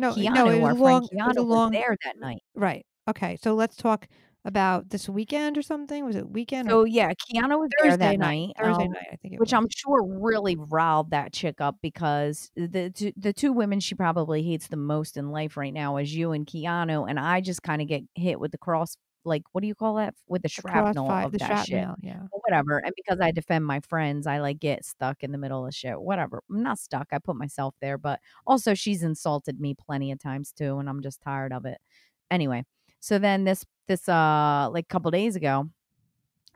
No, 0.00 0.14
Keanu, 0.14 0.34
no, 0.34 0.48
it 0.48 0.60
was 0.60 0.62
our 0.62 0.70
a 0.70 0.74
friend 0.74 0.80
long. 0.80 1.04
It 1.04 1.18
Keanu 1.18 1.26
was 1.28 1.36
a 1.36 1.42
was 1.42 1.56
long. 1.56 1.70
there 1.72 1.96
that 2.04 2.18
night. 2.18 2.42
Right. 2.54 2.86
Okay. 3.08 3.36
So 3.42 3.54
let's 3.54 3.76
talk 3.76 4.08
about 4.46 4.88
this 4.88 5.08
weekend 5.08 5.58
or 5.58 5.62
something. 5.62 6.04
Was 6.06 6.16
it 6.16 6.28
weekend? 6.30 6.70
So 6.70 6.80
or 6.80 6.86
yeah, 6.86 7.12
Keanu 7.12 7.58
was 7.60 7.70
there 7.82 7.96
that 7.96 8.18
night. 8.18 8.52
Thursday 8.58 8.84
um, 8.84 8.92
night, 8.92 9.08
I 9.12 9.16
think 9.16 9.34
it 9.34 9.40
which 9.40 9.48
was. 9.48 9.52
I'm 9.52 9.68
sure 9.68 10.02
really 10.02 10.56
riled 10.56 11.10
that 11.10 11.34
chick 11.34 11.60
up 11.60 11.76
because 11.82 12.50
the 12.56 12.90
two, 12.90 13.12
the 13.16 13.34
two 13.34 13.52
women 13.52 13.80
she 13.80 13.94
probably 13.94 14.42
hates 14.42 14.68
the 14.68 14.76
most 14.76 15.18
in 15.18 15.30
life 15.30 15.58
right 15.58 15.74
now 15.74 15.98
is 15.98 16.14
you 16.14 16.32
and 16.32 16.46
Keanu, 16.46 17.08
and 17.08 17.20
I 17.20 17.42
just 17.42 17.62
kind 17.62 17.82
of 17.82 17.88
get 17.88 18.02
hit 18.14 18.40
with 18.40 18.52
the 18.52 18.58
cross, 18.58 18.96
like 19.24 19.42
what 19.52 19.60
do 19.60 19.66
you 19.68 19.74
call 19.74 19.96
that? 19.96 20.14
With 20.28 20.42
the 20.42 20.48
shrapnel 20.48 21.06
crossfire- 21.06 21.26
of 21.26 21.32
the 21.32 21.38
that 21.38 21.58
shit. 21.66 21.68
shrapnel, 21.74 21.96
Yeah. 22.02 22.20
But 22.32 22.40
whatever. 22.42 22.78
And 22.78 22.92
because 22.96 23.20
I 23.20 23.30
defend 23.32 23.66
my 23.66 23.80
friends, 23.80 24.26
I 24.26 24.38
like 24.38 24.58
get 24.58 24.84
stuck 24.84 25.22
in 25.22 25.30
the 25.32 25.38
middle 25.38 25.66
of 25.66 25.74
shit. 25.74 26.00
Whatever. 26.00 26.42
I'm 26.50 26.62
not 26.62 26.78
stuck. 26.78 27.08
I 27.12 27.18
put 27.18 27.36
myself 27.36 27.74
there, 27.80 27.98
but 27.98 28.20
also 28.46 28.74
she's 28.74 29.02
insulted 29.02 29.60
me 29.60 29.74
plenty 29.74 30.10
of 30.12 30.18
times 30.18 30.52
too, 30.52 30.78
and 30.78 30.88
I'm 30.88 31.02
just 31.02 31.20
tired 31.20 31.52
of 31.52 31.64
it. 31.66 31.78
Anyway, 32.30 32.64
so 33.00 33.18
then 33.18 33.44
this 33.44 33.64
this 33.88 34.08
uh 34.08 34.68
like 34.72 34.88
couple 34.88 35.10
days 35.10 35.36
ago, 35.36 35.68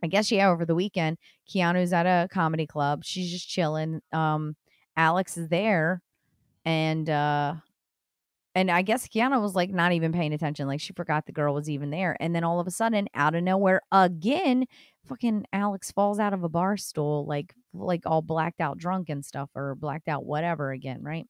I 0.03 0.07
guess 0.07 0.31
yeah, 0.33 0.49
over 0.49 0.65
the 0.65 0.75
weekend, 0.75 1.19
Keanu's 1.49 1.93
at 1.93 2.07
a 2.07 2.29
comedy 2.31 2.67
club. 2.67 3.05
She's 3.05 3.31
just 3.31 3.49
chilling. 3.49 4.01
Um, 4.13 4.57
Alex 4.97 5.37
is 5.37 5.49
there, 5.49 6.01
and 6.65 7.11
uh 7.11 7.55
and 8.55 8.71
I 8.71 8.83
guess 8.83 9.09
Kiana 9.09 9.41
was 9.41 9.55
like 9.55 9.71
not 9.71 9.93
even 9.93 10.13
paying 10.13 10.33
attention. 10.33 10.67
Like 10.69 10.81
she 10.81 10.93
forgot 10.93 11.27
the 11.27 11.33
girl 11.33 11.55
was 11.55 11.69
even 11.71 11.91
there. 11.91 12.17
And 12.21 12.35
then 12.35 12.45
all 12.45 12.61
of 12.61 12.67
a 12.67 12.71
sudden, 12.71 13.09
out 13.15 13.35
of 13.35 13.43
nowhere 13.43 13.83
again, 13.93 14.67
fucking 15.07 15.45
Alex 15.53 15.91
falls 15.93 16.19
out 16.21 16.33
of 16.35 16.45
a 16.45 16.49
bar 16.49 16.77
stool, 16.77 17.27
like 17.27 17.55
like 17.75 18.03
all 18.07 18.23
blacked 18.23 18.61
out 18.61 18.79
drunk 18.79 19.09
and 19.09 19.25
stuff, 19.25 19.51
or 19.55 19.75
blacked 19.75 20.09
out 20.09 20.25
whatever 20.25 20.71
again, 20.73 21.03
right? 21.03 21.27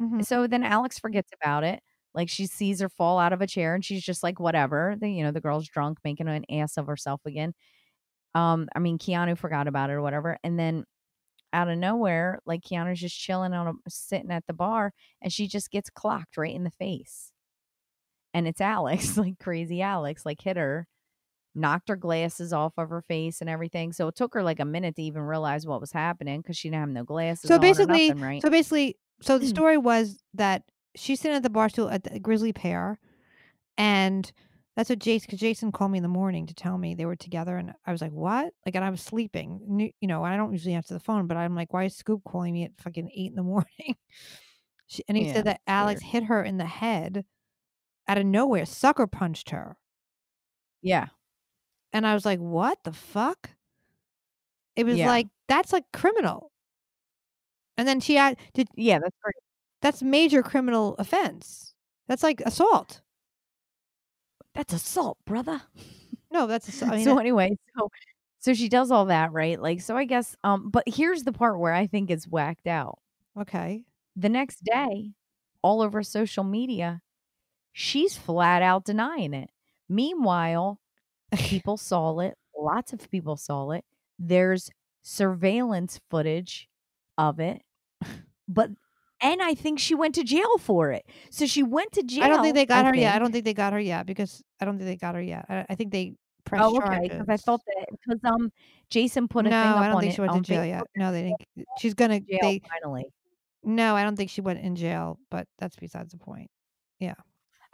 Mhm. 0.00 0.24
So 0.24 0.46
then 0.46 0.64
Alex 0.64 0.98
forgets 0.98 1.30
about 1.42 1.64
it. 1.64 1.82
Like 2.14 2.28
she 2.28 2.46
sees 2.46 2.80
her 2.80 2.88
fall 2.88 3.18
out 3.18 3.32
of 3.32 3.40
a 3.42 3.46
chair 3.46 3.74
and 3.74 3.84
she's 3.84 4.02
just 4.04 4.22
like, 4.22 4.40
whatever. 4.40 4.96
The, 5.00 5.10
you 5.10 5.22
know, 5.24 5.32
the 5.32 5.40
girl's 5.40 5.68
drunk, 5.68 5.98
making 6.04 6.28
an 6.28 6.44
ass 6.50 6.76
of 6.78 6.86
herself 6.86 7.20
again. 7.26 7.54
Um, 8.34 8.68
I 8.74 8.78
mean, 8.80 8.98
Keanu 8.98 9.36
forgot 9.38 9.66
about 9.68 9.90
it 9.90 9.94
or 9.94 10.02
whatever. 10.02 10.38
And 10.44 10.58
then 10.58 10.84
out 11.52 11.68
of 11.68 11.78
nowhere, 11.78 12.40
like 12.46 12.62
Keanu's 12.62 13.00
just 13.00 13.18
chilling 13.18 13.52
on 13.52 13.68
a 13.68 13.90
sitting 13.90 14.30
at 14.30 14.46
the 14.46 14.52
bar 14.52 14.92
and 15.22 15.32
she 15.32 15.46
just 15.46 15.70
gets 15.70 15.90
clocked 15.90 16.36
right 16.36 16.54
in 16.54 16.64
the 16.64 16.70
face. 16.70 17.32
And 18.34 18.46
it's 18.46 18.60
Alex, 18.60 19.16
like 19.18 19.38
crazy 19.38 19.80
Alex, 19.82 20.26
like 20.26 20.40
hit 20.40 20.56
her, 20.56 20.86
knocked 21.54 21.88
her 21.88 21.96
glasses 21.96 22.52
off 22.52 22.74
of 22.76 22.90
her 22.90 23.02
face 23.02 23.40
and 23.40 23.48
everything. 23.50 23.92
So 23.92 24.08
it 24.08 24.16
took 24.16 24.34
her 24.34 24.42
like 24.42 24.60
a 24.60 24.64
minute 24.64 24.96
to 24.96 25.02
even 25.02 25.22
realize 25.22 25.66
what 25.66 25.80
was 25.80 25.92
happening 25.92 26.40
because 26.40 26.56
she 26.56 26.68
didn't 26.68 26.80
have 26.80 26.88
no 26.90 27.04
glasses. 27.04 27.48
So 27.48 27.58
basically, 27.58 28.08
nothing, 28.08 28.22
right? 28.22 28.42
so 28.42 28.50
basically, 28.50 28.96
so 29.20 29.38
the 29.38 29.46
story 29.48 29.78
was 29.78 30.18
that 30.34 30.62
she's 30.94 31.20
sitting 31.20 31.36
at 31.36 31.42
the 31.42 31.50
bar 31.50 31.68
stool 31.68 31.88
at 31.88 32.04
the 32.04 32.18
Grizzly 32.20 32.52
Pear, 32.52 32.98
and 33.76 34.30
that's 34.78 34.90
what 34.90 35.00
Jason. 35.00 35.26
Because 35.28 35.40
Jason 35.40 35.72
called 35.72 35.90
me 35.92 35.98
in 35.98 36.04
the 36.04 36.08
morning 36.08 36.46
to 36.46 36.54
tell 36.54 36.78
me 36.78 36.94
they 36.94 37.06
were 37.06 37.16
together, 37.16 37.58
and 37.58 37.74
I 37.86 37.92
was 37.92 38.00
like, 38.02 38.12
"What?" 38.12 38.54
Like, 38.66 38.76
and 38.76 38.84
I 38.86 38.90
was 38.90 39.02
sleeping. 39.02 39.92
You 40.00 40.08
know, 40.08 40.24
I 40.24 40.36
don't 40.38 40.52
usually 40.52 40.74
answer 40.76 40.94
the 40.94 41.00
phone, 41.00 41.26
but 41.26 41.36
I'm 41.36 41.56
like, 41.56 41.74
"Why 41.74 41.86
is 41.86 41.96
Scoop 41.96 42.22
calling 42.24 42.54
me 42.54 42.64
at 42.64 42.78
fucking 42.78 43.10
eight 43.14 43.30
in 43.32 43.36
the 43.36 43.42
morning?" 43.44 43.96
She, 44.88 45.04
and 45.08 45.16
he 45.18 45.24
Yeah, 45.24 45.34
said 45.34 45.46
that 45.46 45.62
Alex 45.66 46.02
hit 46.02 46.24
her 46.24 46.42
in 46.44 46.58
the 46.58 46.66
head 46.66 47.26
out 48.08 48.18
of 48.18 48.26
nowhere, 48.26 48.66
sucker 48.66 49.06
punched 49.08 49.50
her, 49.50 49.78
yeah. 50.82 51.08
and 51.92 52.06
I 52.06 52.14
was 52.14 52.24
like, 52.24 52.38
"What 52.40 52.82
the 52.84 52.92
fuck?" 52.94 53.50
It 54.76 54.86
was 54.86 54.96
Yeah. 54.96 55.08
like 55.08 55.28
that's 55.46 55.74
like 55.74 55.92
criminal. 55.92 56.52
And 57.78 57.86
then 57.88 58.00
she 58.00 58.16
had 58.16 58.38
did 58.54 58.68
Yeah, 58.74 58.98
that's 58.98 59.16
great. 59.22 59.34
that's 59.82 60.02
major 60.02 60.42
criminal 60.42 60.94
offense. 60.98 61.74
That's 62.08 62.22
like 62.22 62.40
assault. 62.42 63.02
That's 64.54 64.72
assault, 64.72 65.18
brother. 65.24 65.62
No, 66.30 66.46
that's 66.46 66.68
assault. 66.68 66.92
I 66.92 66.96
mean, 66.96 67.04
so 67.04 67.14
that- 67.14 67.20
anyway, 67.20 67.56
so 67.76 67.88
so 68.40 68.54
she 68.54 68.68
does 68.68 68.90
all 68.90 69.06
that, 69.06 69.32
right? 69.32 69.60
Like, 69.60 69.80
so 69.80 69.96
I 69.96 70.04
guess, 70.04 70.36
um, 70.44 70.70
but 70.70 70.84
here's 70.86 71.24
the 71.24 71.32
part 71.32 71.58
where 71.58 71.72
I 71.74 71.86
think 71.86 72.10
it's 72.10 72.26
whacked 72.26 72.66
out. 72.68 72.98
okay. 73.40 73.84
The 74.16 74.28
next 74.28 74.64
day, 74.64 75.12
all 75.62 75.80
over 75.82 76.02
social 76.02 76.42
media, 76.44 77.02
she's 77.72 78.16
flat 78.18 78.62
out 78.62 78.84
denying 78.84 79.34
it. 79.34 79.50
Meanwhile, 79.88 80.80
people 81.38 81.76
saw 81.78 82.18
it. 82.20 82.36
Lots 82.58 82.92
of 82.92 83.10
people 83.10 83.36
saw 83.36 83.72
it. 83.72 83.84
There's 84.18 84.70
surveillance 85.02 86.00
footage 86.10 86.68
of 87.18 87.40
it, 87.40 87.62
but 88.48 88.70
and 89.20 89.42
I 89.42 89.54
think 89.54 89.78
she 89.78 89.94
went 89.94 90.14
to 90.16 90.24
jail 90.24 90.58
for 90.58 90.92
it. 90.92 91.04
So 91.30 91.46
she 91.46 91.62
went 91.62 91.92
to 91.92 92.02
jail. 92.02 92.24
I 92.24 92.28
don't 92.28 92.42
think 92.42 92.54
they 92.54 92.66
got 92.66 92.86
her 92.86 92.94
yet. 92.94 93.14
I 93.14 93.18
don't 93.18 93.32
think 93.32 93.44
they 93.44 93.54
got 93.54 93.72
her 93.72 93.80
yet 93.80 94.06
because 94.06 94.42
I 94.60 94.64
don't 94.64 94.78
think 94.78 94.88
they 94.88 94.96
got 94.96 95.14
her 95.14 95.22
yet. 95.22 95.46
I, 95.48 95.66
I 95.70 95.74
think 95.74 95.92
they 95.92 96.14
pressed 96.44 96.64
Oh, 96.64 96.76
okay. 96.78 96.86
charges. 96.86 97.08
Because 97.18 97.28
I 97.28 97.36
thought 97.36 97.60
that 97.66 97.86
because 97.90 98.20
um 98.24 98.50
Jason 98.90 99.28
put 99.28 99.46
a 99.46 99.50
no, 99.50 99.62
thing 99.62 99.70
up 99.72 99.78
I 99.78 99.88
don't 99.88 100.00
think 100.00 100.14
she 100.14 100.20
went 100.20 100.32
to 100.34 100.40
jail 100.40 100.62
Facebook 100.62 100.68
yet. 100.68 100.82
No, 100.96 101.12
they 101.12 101.22
didn't. 101.22 101.68
She's 101.78 101.94
gonna. 101.94 102.20
jail 102.20 102.38
They 102.42 102.62
finally. 102.82 103.06
no, 103.64 103.96
I 103.96 104.04
don't 104.04 104.16
think 104.16 104.30
she 104.30 104.40
went 104.40 104.60
in 104.60 104.76
jail. 104.76 105.18
But 105.30 105.46
that's 105.58 105.76
besides 105.76 106.12
the 106.12 106.18
point. 106.18 106.50
Yeah. 106.98 107.14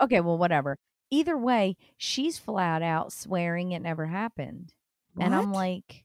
Okay, 0.00 0.20
well, 0.20 0.38
whatever. 0.38 0.76
Either 1.10 1.36
way, 1.38 1.76
she's 1.96 2.38
flat 2.38 2.82
out 2.82 3.12
swearing 3.12 3.72
it 3.72 3.80
never 3.80 4.06
happened. 4.06 4.72
And 5.20 5.32
I'm 5.32 5.52
like, 5.52 6.04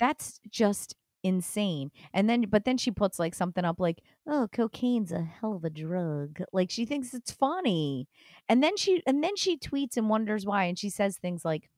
that's 0.00 0.40
just 0.50 0.96
insane. 1.22 1.90
And 2.12 2.28
then 2.28 2.42
but 2.48 2.64
then 2.64 2.78
she 2.78 2.90
puts 2.90 3.18
like 3.18 3.34
something 3.34 3.64
up 3.64 3.80
like, 3.80 4.02
"Oh, 4.26 4.48
cocaine's 4.52 5.12
a 5.12 5.22
hell 5.22 5.54
of 5.54 5.64
a 5.64 5.70
drug." 5.70 6.42
Like 6.52 6.70
she 6.70 6.84
thinks 6.86 7.14
it's 7.14 7.32
funny. 7.32 8.08
And 8.48 8.62
then 8.62 8.76
she 8.76 9.02
and 9.06 9.22
then 9.22 9.36
she 9.36 9.58
tweets 9.58 9.96
and 9.96 10.08
wonders 10.08 10.46
why 10.46 10.64
and 10.64 10.78
she 10.78 10.90
says 10.90 11.18
things 11.18 11.44
like, 11.44 11.70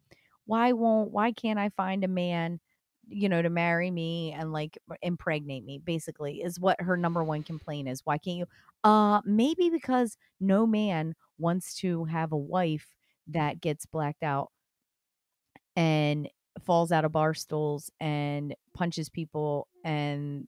"Why 0.45 0.73
won't 0.73 1.11
why 1.13 1.33
can't 1.33 1.59
I 1.59 1.71
find 1.71 2.05
a 2.05 2.09
man 2.09 2.61
you 3.09 3.29
know, 3.29 3.43
to 3.43 3.51
marry 3.51 3.91
me 3.91 4.33
and 4.33 4.53
like 4.53 4.79
impregnate 5.03 5.65
me, 5.65 5.79
basically, 5.79 6.41
is 6.41 6.61
what 6.61 6.81
her 6.81 6.97
number 6.97 7.23
one 7.25 7.43
complaint 7.43 7.89
is. 7.89 8.01
Why 8.05 8.17
can't 8.17 8.39
you? 8.39 8.47
Uh, 8.85 9.21
maybe 9.25 9.69
because 9.71 10.17
no 10.41 10.67
man 10.67 11.15
wants 11.37 11.75
to 11.81 12.05
have 12.05 12.33
a 12.33 12.37
wife 12.37 12.95
that 13.27 13.61
gets 13.61 13.87
blacked 13.87 14.23
out 14.23 14.53
and 15.77 16.29
falls 16.65 16.93
out 16.93 17.05
of 17.05 17.13
bar 17.13 17.35
stools 17.35 17.91
and 18.01 18.55
punches 18.75 19.09
people 19.09 19.69
and 19.85 20.47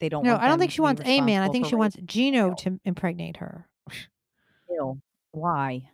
they 0.00 0.08
don't 0.08 0.24
No, 0.24 0.36
I 0.36 0.48
don't 0.48 0.58
think 0.58 0.72
she 0.72 0.80
wants 0.80 1.00
a 1.04 1.20
man. 1.20 1.42
I 1.42 1.48
think 1.48 1.66
she 1.66 1.76
wants. 1.76 1.96
Gino 2.04 2.54
to 2.54 2.80
impregnate 2.84 3.36
her. 3.36 3.68
Ew. 4.68 5.00
Why? 5.30 5.88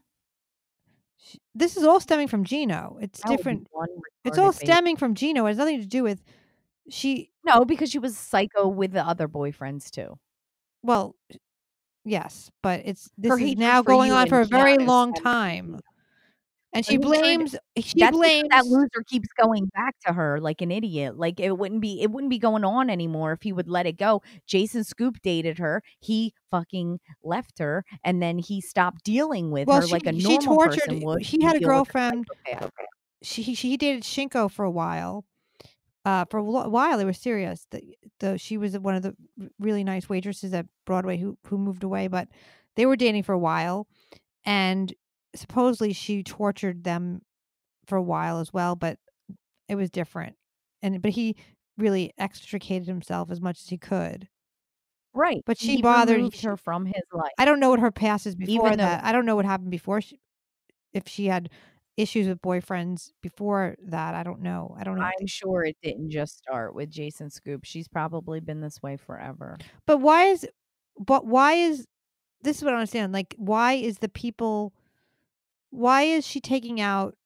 Sh- 1.19 1.37
This 1.55 1.77
is 1.77 1.85
all 1.85 2.01
stemming 2.01 2.29
from 2.29 2.45
Gino. 2.45 2.99
It's 3.03 3.21
That 3.21 3.29
different. 3.37 3.67
It's 4.25 4.39
all 4.39 4.53
baby. 4.53 4.65
stemming 4.67 4.97
from 4.97 5.15
Gino. 5.15 5.45
It 5.45 5.51
has 5.51 5.59
nothing 5.59 5.81
to 5.81 5.87
do 5.87 6.03
with 6.03 6.23
she. 6.89 7.31
No, 7.45 7.65
because 7.65 7.91
she 7.91 7.99
was 7.99 8.17
psycho 8.17 8.67
with 8.69 8.93
the 8.93 9.07
other 9.07 9.29
boyfriends 9.29 9.91
too. 9.91 10.19
Well, 10.83 11.15
yes, 12.05 12.51
but 12.63 12.83
it's 12.85 13.11
this 13.19 13.31
Her 13.31 13.39
is 13.39 13.57
now 13.57 13.83
going 13.83 14.13
on 14.13 14.29
for 14.29 14.41
a 14.41 14.47
very 14.47 14.79
long 14.79 15.13
time. 15.13 15.81
And 16.73 16.85
she 16.85 16.97
blames. 16.99 17.57
She 17.79 17.99
That's 18.01 18.17
blames. 18.17 18.49
that 18.51 18.67
loser 18.67 19.03
keeps 19.07 19.29
going 19.41 19.67
back 19.75 19.95
to 20.07 20.13
her 20.13 20.41
like 20.41 20.61
an 20.61 20.71
idiot. 20.71 21.17
Like 21.19 21.41
it 21.41 21.57
wouldn't 21.59 21.81
be 21.81 22.01
it 22.03 22.11
wouldn't 22.11 22.31
be 22.31 22.39
going 22.39 22.65
on 22.65 22.91
anymore 22.91 23.33
if 23.33 23.43
he 23.43 23.53
would 23.53 23.69
let 23.69 23.87
it 23.87 23.97
go. 23.97 24.23
Jason 24.47 24.85
Scoop 24.85 25.17
dated 25.23 25.59
her. 25.59 25.83
He 25.99 26.35
fucking 26.51 27.01
left 27.25 27.59
her 27.59 27.85
and 28.05 28.23
then 28.23 28.39
he 28.39 28.61
stopped 28.61 29.05
dealing 29.05 29.51
with 29.51 29.67
Well, 29.69 29.81
her 29.81 29.87
she- 29.87 29.93
like 29.93 30.07
a 30.07 30.13
she 30.13 30.23
normal 30.39 30.57
tortured- 30.57 30.81
person 30.81 31.01
would. 31.01 31.23
he 31.23 31.43
had 31.43 31.57
a 31.57 31.59
deal 31.61 31.69
with 31.69 31.89
her 31.89 32.01
girlfriend- 32.01 32.27
she 33.23 33.55
she 33.55 33.77
dated 33.77 34.03
Shinko 34.05 34.51
for 34.51 34.65
a 34.65 34.71
while. 34.71 35.25
Uh, 36.05 36.25
for 36.31 36.39
a 36.39 36.45
while, 36.45 36.99
it 37.01 37.05
was 37.05 37.19
serious. 37.19 37.67
The, 37.71 37.83
the 38.21 38.39
she 38.39 38.57
was 38.57 38.79
one 38.79 38.95
of 38.95 39.03
the 39.03 39.15
really 39.59 39.85
nice 39.85 40.09
waitresses 40.09 40.55
at 40.55 40.67
Broadway 40.87 41.17
who 41.19 41.37
who 41.49 41.59
moved 41.59 41.83
away, 41.83 42.07
but 42.09 42.29
they 42.77 42.87
were 42.87 42.97
dating 42.97 43.25
for 43.25 43.33
a 43.33 43.39
while, 43.39 43.89
and 44.47 44.95
supposedly 45.39 45.93
she 45.93 46.23
tortured 46.23 46.85
them 46.85 47.23
for 47.87 47.97
a 47.97 48.03
while 48.03 48.39
as 48.41 48.53
well. 48.53 48.77
But 48.77 48.99
it 49.69 49.75
was 49.77 49.91
different, 49.91 50.37
and 50.83 51.01
but 51.03 51.13
he 51.13 51.37
really 51.77 52.13
extricated 52.19 52.89
himself 52.89 53.31
as 53.31 53.41
much 53.41 53.61
as 53.61 53.69
he 53.69 53.79
could. 53.79 54.29
Right. 55.15 55.43
But 55.47 55.59
she 55.59 55.77
he 55.77 55.83
bothered- 55.83 56.35
she- 56.35 56.47
her 56.47 56.57
from 56.57 56.87
his 56.87 57.03
life. 57.13 57.33
I 57.39 57.45
don't 57.45 57.61
know 57.61 57.71
what 57.71 57.81
her 57.81 57.91
past 57.91 58.27
is 58.27 58.37
before 58.37 58.71
though- 58.71 58.77
that. 58.77 59.05
I 59.05 59.13
don't 59.13 59.27
know 59.27 59.37
what 59.37 59.45
happened 59.47 59.71
before. 59.71 60.01
She, 60.01 60.21
if 60.93 61.09
she 61.09 61.27
had 61.27 61.51
issues 61.97 62.29
with 62.29 62.41
boyfriends 62.41 63.11
before 63.23 63.75
that, 63.87 64.15
I 64.15 64.23
don't 64.23 64.41
know. 64.41 64.77
I 64.79 64.85
don't 64.85 64.97
know. 64.97 65.03
I'm 65.03 65.27
sure 65.27 65.65
it 65.65 65.77
didn't 65.83 66.11
just 66.11 66.39
start 66.39 66.75
with 66.75 66.91
Jason 66.91 67.31
Scoop. 67.31 67.65
She's 67.65 67.89
probably 67.89 68.39
been 68.41 68.61
this 68.61 68.81
way 68.83 68.97
forever. 68.97 69.57
But 69.87 69.99
why 69.99 70.27
is 70.27 70.47
but 70.99 71.27
why 71.27 71.55
is 71.55 71.87
this 72.43 72.59
is 72.59 72.65
what 72.65 72.75
I 72.75 72.77
understand. 72.77 73.13
Like 73.13 73.35
why 73.39 73.73
is 73.75 73.99
the 73.99 74.09
people 74.09 74.73
why 75.71 76.03
is 76.03 76.27
she 76.27 76.41
taking 76.41 76.81
out 76.81 77.17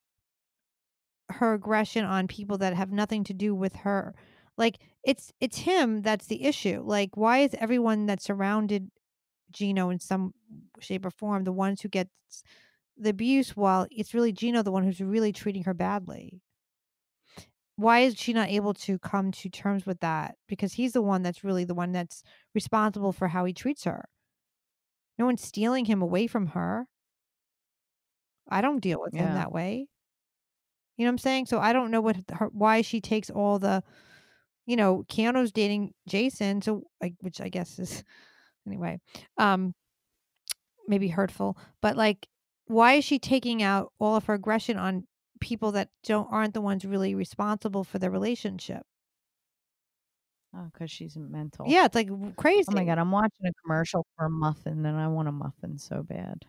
her 1.31 1.55
aggression 1.55 2.05
on 2.05 2.29
people 2.29 2.59
that 2.59 2.75
have 2.75 2.91
nothing 2.93 3.25
to 3.25 3.35
do 3.35 3.55
with 3.55 3.77
her? 3.77 4.15
Like 4.59 4.79
it's 5.05 5.33
it's 5.41 5.59
him 5.59 6.03
that's 6.03 6.27
the 6.27 6.45
issue. 6.45 6.83
Like 6.85 7.17
why 7.17 7.39
is 7.39 7.55
everyone 7.59 8.07
that 8.07 8.23
surrounded 8.23 8.91
Gino 9.53 9.91
in 9.91 10.01
some 10.01 10.35
shape 10.81 11.07
or 11.07 11.11
form 11.11 11.45
the 11.45 11.53
ones 11.53 11.83
who 11.83 11.89
gets 11.89 12.11
the 12.99 13.11
abuse 13.11 13.57
while 13.57 13.87
it's 13.91 14.15
really 14.15 14.33
Gino 14.33 14.63
the 14.63 14.73
one 14.73 14.85
who's 14.85 15.01
really 15.01 15.33
treating 15.33 15.65
her 15.65 15.75
badly? 15.75 16.43
Why 17.77 18.01
is 18.01 18.17
she 18.19 18.33
not 18.33 18.49
able 18.51 18.75
to 18.75 18.99
come 18.99 19.33
to 19.33 19.49
terms 19.49 19.87
with 19.87 20.01
that? 20.01 20.37
Because 20.47 20.75
he's 20.75 20.93
the 20.93 21.03
one 21.03 21.23
that's 21.23 21.43
really 21.45 21.65
the 21.65 21.75
one 21.75 21.93
that's 21.93 22.23
responsible 22.55 23.13
for 23.13 23.29
how 23.29 23.45
he 23.45 23.53
treats 23.53 23.85
her. 23.85 24.09
No 25.19 25.25
one's 25.27 25.43
stealing 25.43 25.87
him 25.87 26.03
away 26.03 26.27
from 26.27 26.49
her. 26.49 26.87
I 28.49 28.61
don't 28.61 28.81
deal 28.81 29.01
with 29.01 29.15
him 29.15 29.27
Yeah. 29.27 29.35
that 29.35 29.53
way. 29.53 29.89
You 30.97 31.05
know 31.05 31.11
what 31.11 31.15
I'm 31.15 31.19
saying? 31.19 31.47
So 31.47 31.59
I 31.59 31.73
don't 31.73 31.91
know 31.91 32.01
what 32.01 32.17
her, 32.31 32.47
why 32.49 32.83
she 32.83 33.01
takes 33.01 33.31
all 33.31 33.59
the, 33.59 33.83
you 34.67 34.77
know, 34.77 35.05
Keanu's 35.09 35.53
dating 35.53 35.95
Jason, 36.09 36.63
so 36.63 36.85
like 37.01 37.15
which 37.21 37.41
I 37.41 37.49
guess 37.49 37.79
is 37.79 38.05
anyway, 38.67 39.01
um, 39.39 39.75
maybe 40.87 41.09
hurtful, 41.09 41.57
but 41.81 41.97
like, 41.97 42.29
why 42.67 42.95
is 42.95 43.05
she 43.05 43.19
taking 43.19 43.63
out 43.63 43.93
all 43.99 44.17
of 44.17 44.25
her 44.27 44.35
aggression 44.35 44.77
on 44.77 45.07
people 45.41 45.73
that 45.73 45.89
don't 46.05 46.29
aren't 46.31 46.55
the 46.55 46.61
ones 46.61 46.85
really 46.85 47.15
responsible 47.15 47.85
for 47.85 47.99
the 47.99 48.11
relationship? 48.11 48.83
Oh, 50.55 50.69
because 50.73 50.91
she's 50.91 51.17
mental. 51.17 51.67
Yeah, 51.67 51.87
it's 51.87 51.95
like 51.95 52.09
crazy. 52.37 52.67
Oh 52.71 52.75
my 52.75 52.85
god, 52.85 52.99
I'm 52.99 53.11
watching 53.11 53.47
a 53.47 53.53
commercial 53.63 54.07
for 54.17 54.27
a 54.27 54.31
muffin 54.31 54.85
and 54.85 54.99
I 54.99 55.09
want 55.09 55.29
a 55.29 55.33
muffin 55.33 55.79
so 55.79 56.03
bad. 56.03 56.45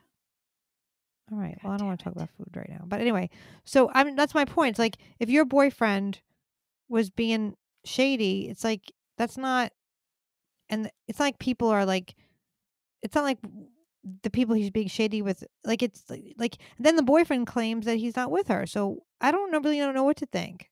All 1.34 1.39
right. 1.39 1.58
God 1.62 1.63
Well, 1.63 1.74
I 1.74 1.78
don't 1.78 1.88
want 1.88 2.00
to 2.00 2.04
talk 2.04 2.15
about 2.15 2.30
food 2.38 2.56
right 2.56 2.69
now. 2.69 2.84
But 2.86 3.02
anyway, 3.02 3.30
so 3.65 3.89
I'm 3.93 4.15
that's 4.15 4.36
my 4.36 4.46
point. 4.46 4.72
It's 4.72 4.80
like 4.80 4.98
if 5.19 5.30
your 5.30 5.46
boyfriend 5.46 6.19
was 6.89 7.10
being 7.10 7.56
shady, 7.86 8.50
it's 8.50 8.63
like 8.63 8.91
that's 9.17 9.38
not 9.38 9.72
and 10.69 10.91
it's 11.08 11.19
like 11.19 11.39
people 11.39 11.69
are 11.69 11.86
like 11.86 12.13
it's 13.02 13.15
not 13.15 13.24
like 13.24 13.39
the 14.22 14.30
people 14.30 14.54
he's 14.54 14.69
being 14.69 14.88
shady 14.88 15.22
with 15.22 15.43
like 15.63 15.82
it's 15.82 16.04
like, 16.10 16.36
like 16.38 16.58
then 16.78 16.98
the 16.98 17.04
boyfriend 17.04 17.48
claims 17.48 17.86
that 17.86 17.98
he's 17.98 18.15
not 18.15 18.30
with 18.30 18.48
her. 18.48 18.67
So 18.67 19.04
I 19.19 19.32
don't 19.32 19.52
know 19.52 19.60
really 19.60 19.80
don't 19.80 19.96
know 19.96 20.04
what 20.04 20.17
to 20.17 20.28
think. 20.28 20.69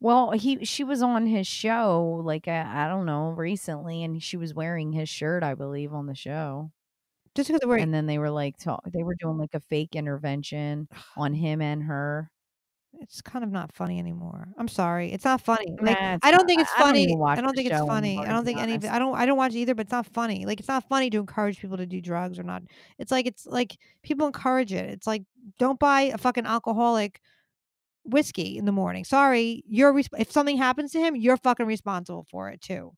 Well, 0.00 0.32
he 0.32 0.64
she 0.64 0.82
was 0.82 1.02
on 1.02 1.26
his 1.26 1.46
show 1.46 2.20
like 2.24 2.48
uh, 2.48 2.64
I 2.66 2.88
don't 2.88 3.06
know 3.06 3.30
recently, 3.30 4.02
and 4.02 4.22
she 4.22 4.36
was 4.36 4.54
wearing 4.54 4.92
his 4.92 5.08
shirt, 5.08 5.42
I 5.44 5.54
believe, 5.54 5.92
on 5.92 6.06
the 6.06 6.14
show. 6.14 6.72
Just 7.38 7.48
because 7.52 7.66
we're 7.66 7.78
And 7.78 7.94
then 7.94 8.06
they 8.06 8.18
were 8.18 8.30
like, 8.30 8.58
talk, 8.58 8.82
they 8.92 9.02
were 9.02 9.14
doing 9.14 9.38
like 9.38 9.54
a 9.54 9.60
fake 9.60 9.94
intervention 9.94 10.88
on 11.16 11.32
him 11.34 11.62
and 11.62 11.84
her. 11.84 12.30
it's 13.00 13.20
kind 13.22 13.44
of 13.44 13.50
not 13.52 13.72
funny 13.72 13.98
anymore. 14.00 14.48
I'm 14.58 14.66
sorry. 14.66 15.12
It's 15.12 15.24
not 15.24 15.40
funny. 15.40 15.66
Like 15.80 16.00
Nah, 16.00 16.14
it's 16.14 16.26
I 16.26 16.30
don't 16.32 16.38
not- 16.40 16.46
think 16.48 16.60
it's 16.62 16.70
I- 16.72 16.74
I 16.74 16.78
don't 16.78 16.86
funny. 16.88 17.02
I 17.38 17.40
don't 17.40 17.54
think 17.54 17.70
it's 17.70 17.78
funny. 17.78 18.08
anymore, 18.08 18.26
I 18.26 18.32
don't 18.32 18.44
think 18.44 18.58
any 18.58 18.74
of 18.74 18.82
it, 18.82 18.88
honest. 18.88 18.96
I 18.96 18.98
don't 18.98 19.14
I 19.14 19.26
don't 19.26 19.36
watch 19.38 19.54
it 19.54 19.58
either, 19.58 19.74
but 19.76 19.82
it's 19.86 19.92
not 19.92 20.06
funny. 20.06 20.44
Like 20.46 20.58
it's 20.58 20.68
not 20.68 20.88
funny 20.88 21.08
to 21.10 21.18
encourage 21.18 21.60
people 21.60 21.76
to 21.76 21.86
do 21.86 22.00
drugs 22.00 22.38
or 22.38 22.42
not. 22.42 22.62
It's 22.98 23.12
like 23.12 23.26
it's 23.26 23.46
like 23.46 23.76
people 24.02 24.26
encourage 24.26 24.72
it. 24.72 24.90
It's 24.90 25.06
like 25.06 25.22
don't 25.60 25.78
buy 25.78 26.02
a 26.12 26.18
fucking 26.18 26.44
alcoholic 26.46 27.20
whiskey 28.04 28.56
in 28.58 28.64
the 28.64 28.72
morning. 28.72 29.04
Sorry, 29.04 29.62
you're 29.68 29.96
if 30.18 30.32
something 30.32 30.56
happens 30.56 30.90
to 30.92 30.98
him, 30.98 31.14
you're 31.14 31.36
fucking 31.36 31.66
responsible 31.66 32.26
for 32.30 32.48
it 32.48 32.60
too. 32.60 32.94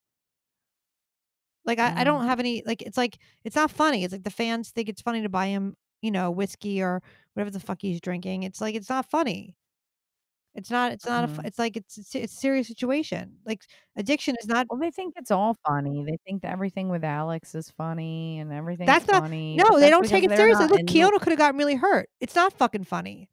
Like 1.64 1.78
I, 1.78 1.88
I 1.88 2.02
Mm. 2.02 2.04
don't 2.04 2.26
have 2.26 2.40
any 2.40 2.62
like 2.66 2.82
it's 2.82 2.96
like 2.96 3.18
it's 3.44 3.56
not 3.56 3.70
funny. 3.70 4.04
It's 4.04 4.12
like 4.12 4.24
the 4.24 4.30
fans 4.30 4.70
think 4.70 4.88
it's 4.88 5.02
funny 5.02 5.22
to 5.22 5.28
buy 5.28 5.46
him, 5.46 5.76
you 6.02 6.10
know, 6.10 6.30
whiskey 6.30 6.82
or 6.82 7.02
whatever 7.34 7.50
the 7.50 7.60
fuck 7.60 7.78
he's 7.80 8.00
drinking. 8.00 8.42
It's 8.44 8.60
like 8.60 8.74
it's 8.74 8.88
not 8.88 9.10
funny. 9.10 9.56
It's 10.54 10.68
not. 10.70 10.90
It's 10.90 11.06
not. 11.06 11.24
A, 11.24 11.28
fu- 11.28 11.42
Mhm. 11.42 11.46
it's 11.46 11.58
like 11.60 11.76
it's 11.76 11.96
it's 11.96 12.12
it's 12.16 12.32
a 12.32 12.36
serious 12.36 12.66
situation. 12.66 13.36
Like 13.46 13.60
addiction 13.96 14.34
is 14.40 14.48
not. 14.48 14.66
Well, 14.68 14.80
they 14.80 14.90
think 14.90 15.14
it's 15.16 15.30
all 15.30 15.56
funny. 15.64 16.04
They 16.04 16.16
think 16.26 16.42
that 16.42 16.50
everything 16.50 16.88
with 16.88 17.04
Alex 17.04 17.54
is 17.54 17.70
funny 17.70 18.40
and 18.40 18.52
everything. 18.52 18.86
That's 18.86 19.06
not- 19.06 19.22
funny. 19.22 19.54
No, 19.56 19.78
they 19.78 19.90
don't 19.90 20.04
take 20.08 20.24
it 20.24 20.30
seriously. 20.36 20.66
Look, 20.66 20.80
Keanu 20.82 21.20
could 21.20 21.28
have 21.30 21.38
gotten 21.38 21.56
really 21.56 21.76
hurt. 21.76 22.08
It's 22.20 22.34
not 22.34 22.52
fucking 22.54 22.82
funny. 22.84 23.28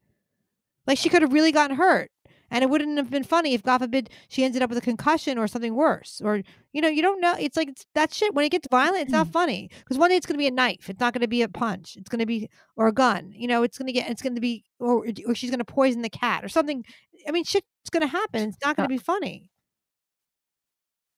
Like 0.86 0.96
she 0.96 1.08
could 1.08 1.22
have 1.22 1.32
really 1.32 1.50
gotten 1.50 1.76
hurt, 1.76 2.10
and 2.50 2.62
it 2.64 2.70
wouldn't 2.70 2.96
have 2.96 3.10
been 3.10 3.24
funny 3.24 3.54
if, 3.54 3.62
God 3.62 3.78
forbid, 3.78 4.10
she 4.28 4.44
ended 4.44 4.62
up 4.62 4.70
with 4.70 4.78
a 4.78 4.82
concussion 4.82 5.38
or 5.38 5.46
something 5.48 5.74
worse. 5.74 6.20
Or 6.24 6.42
you 6.72 6.80
know, 6.80 6.88
you 6.88 7.02
don't 7.02 7.20
know. 7.20 7.34
It's 7.38 7.56
like 7.56 7.68
it's, 7.68 7.84
that 7.94 8.12
shit. 8.12 8.34
When 8.34 8.44
it 8.44 8.50
gets 8.50 8.68
violent, 8.70 9.02
it's 9.02 9.10
Mm. 9.10 9.18
not 9.18 9.28
funny 9.28 9.70
because 9.78 9.98
one 9.98 10.10
day 10.10 10.16
it's 10.16 10.26
going 10.26 10.34
to 10.34 10.38
be 10.38 10.46
a 10.46 10.50
knife. 10.50 10.88
It's 10.90 11.00
not 11.00 11.12
going 11.12 11.22
to 11.22 11.28
be 11.28 11.42
a 11.42 11.48
punch. 11.48 11.96
It's 11.96 12.08
going 12.08 12.20
to 12.20 12.26
be 12.26 12.48
or 12.76 12.88
a 12.88 12.92
gun. 12.92 13.32
You 13.34 13.48
know, 13.48 13.62
it's 13.62 13.78
going 13.78 13.86
to 13.86 13.92
get. 13.92 14.10
It's 14.10 14.22
going 14.22 14.34
to 14.34 14.40
be 14.40 14.64
or 14.78 15.06
or 15.26 15.34
she's 15.34 15.50
going 15.50 15.58
to 15.58 15.64
poison 15.64 16.02
the 16.02 16.10
cat 16.10 16.44
or 16.44 16.48
something. 16.48 16.84
I 17.26 17.32
mean, 17.32 17.44
shit's 17.44 17.66
going 17.90 18.02
to 18.02 18.06
happen. 18.06 18.48
It's 18.48 18.58
not 18.64 18.76
going 18.76 18.88
to 18.88 18.94
be 18.94 18.98
funny. 18.98 19.50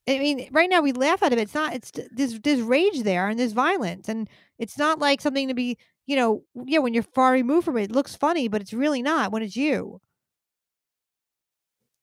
I 0.08 0.18
mean, 0.18 0.48
right 0.50 0.68
now 0.68 0.80
we 0.80 0.92
laugh 0.92 1.22
at 1.22 1.32
it. 1.32 1.38
It's 1.38 1.54
not. 1.54 1.74
It's 1.74 1.92
there's 2.10 2.40
there's 2.40 2.62
rage 2.62 3.02
there 3.02 3.28
and 3.28 3.38
there's 3.38 3.52
violence, 3.52 4.08
and 4.08 4.28
it's 4.58 4.78
not 4.78 4.98
like 4.98 5.20
something 5.20 5.48
to 5.48 5.54
be. 5.54 5.76
You 6.06 6.16
know, 6.16 6.42
yeah. 6.66 6.78
When 6.80 6.94
you're 6.94 7.04
far 7.04 7.32
removed 7.32 7.66
from 7.66 7.76
it, 7.76 7.84
it 7.84 7.92
looks 7.92 8.16
funny, 8.16 8.48
but 8.48 8.60
it's 8.60 8.72
really 8.72 9.02
not 9.02 9.30
when 9.32 9.42
it's 9.42 9.56
you. 9.56 10.00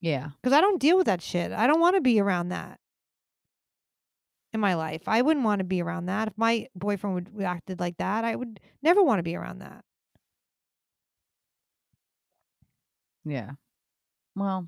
Yeah. 0.02 0.30
Because 0.42 0.56
I 0.56 0.62
don't 0.62 0.80
deal 0.80 0.98
with 0.98 1.08
that 1.08 1.22
shit. 1.22 1.52
I 1.52 1.68
don't 1.68 1.80
want 1.80 1.96
to 1.96 2.02
be 2.02 2.20
around 2.20 2.50
that 2.50 2.80
in 4.54 4.60
my 4.60 4.76
life. 4.76 5.04
I 5.08 5.22
wouldn't 5.22 5.46
want 5.46 5.60
to 5.60 5.66
be 5.66 5.82
around 5.82 6.06
that. 6.06 6.30
If 6.30 6.34
my 6.38 6.68
boyfriend 6.76 7.16
would 7.16 7.34
would 7.34 7.46
acted 7.46 7.80
like 7.80 7.98
that, 7.98 8.24
I 8.24 8.36
would 8.36 8.60
never 8.82 9.04
want 9.04 9.20
to 9.20 9.24
be 9.24 9.36
around 9.36 9.60
that. 9.60 9.84
Yeah. 13.26 13.52
Well, 14.36 14.68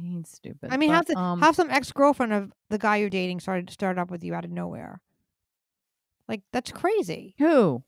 He's 0.00 0.28
stupid. 0.28 0.70
I 0.72 0.76
mean, 0.76 0.90
but, 0.90 0.94
have 0.94 1.06
the, 1.06 1.18
um, 1.18 1.40
have 1.40 1.56
some 1.56 1.70
ex 1.70 1.92
girlfriend 1.92 2.32
of 2.32 2.52
the 2.70 2.78
guy 2.78 2.96
you're 2.96 3.10
dating 3.10 3.40
started 3.40 3.66
to 3.68 3.72
start 3.72 3.98
up 3.98 4.10
with 4.10 4.24
you 4.24 4.34
out 4.34 4.44
of 4.44 4.50
nowhere. 4.50 5.00
Like 6.28 6.42
that's 6.52 6.72
crazy. 6.72 7.34
who? 7.38 7.82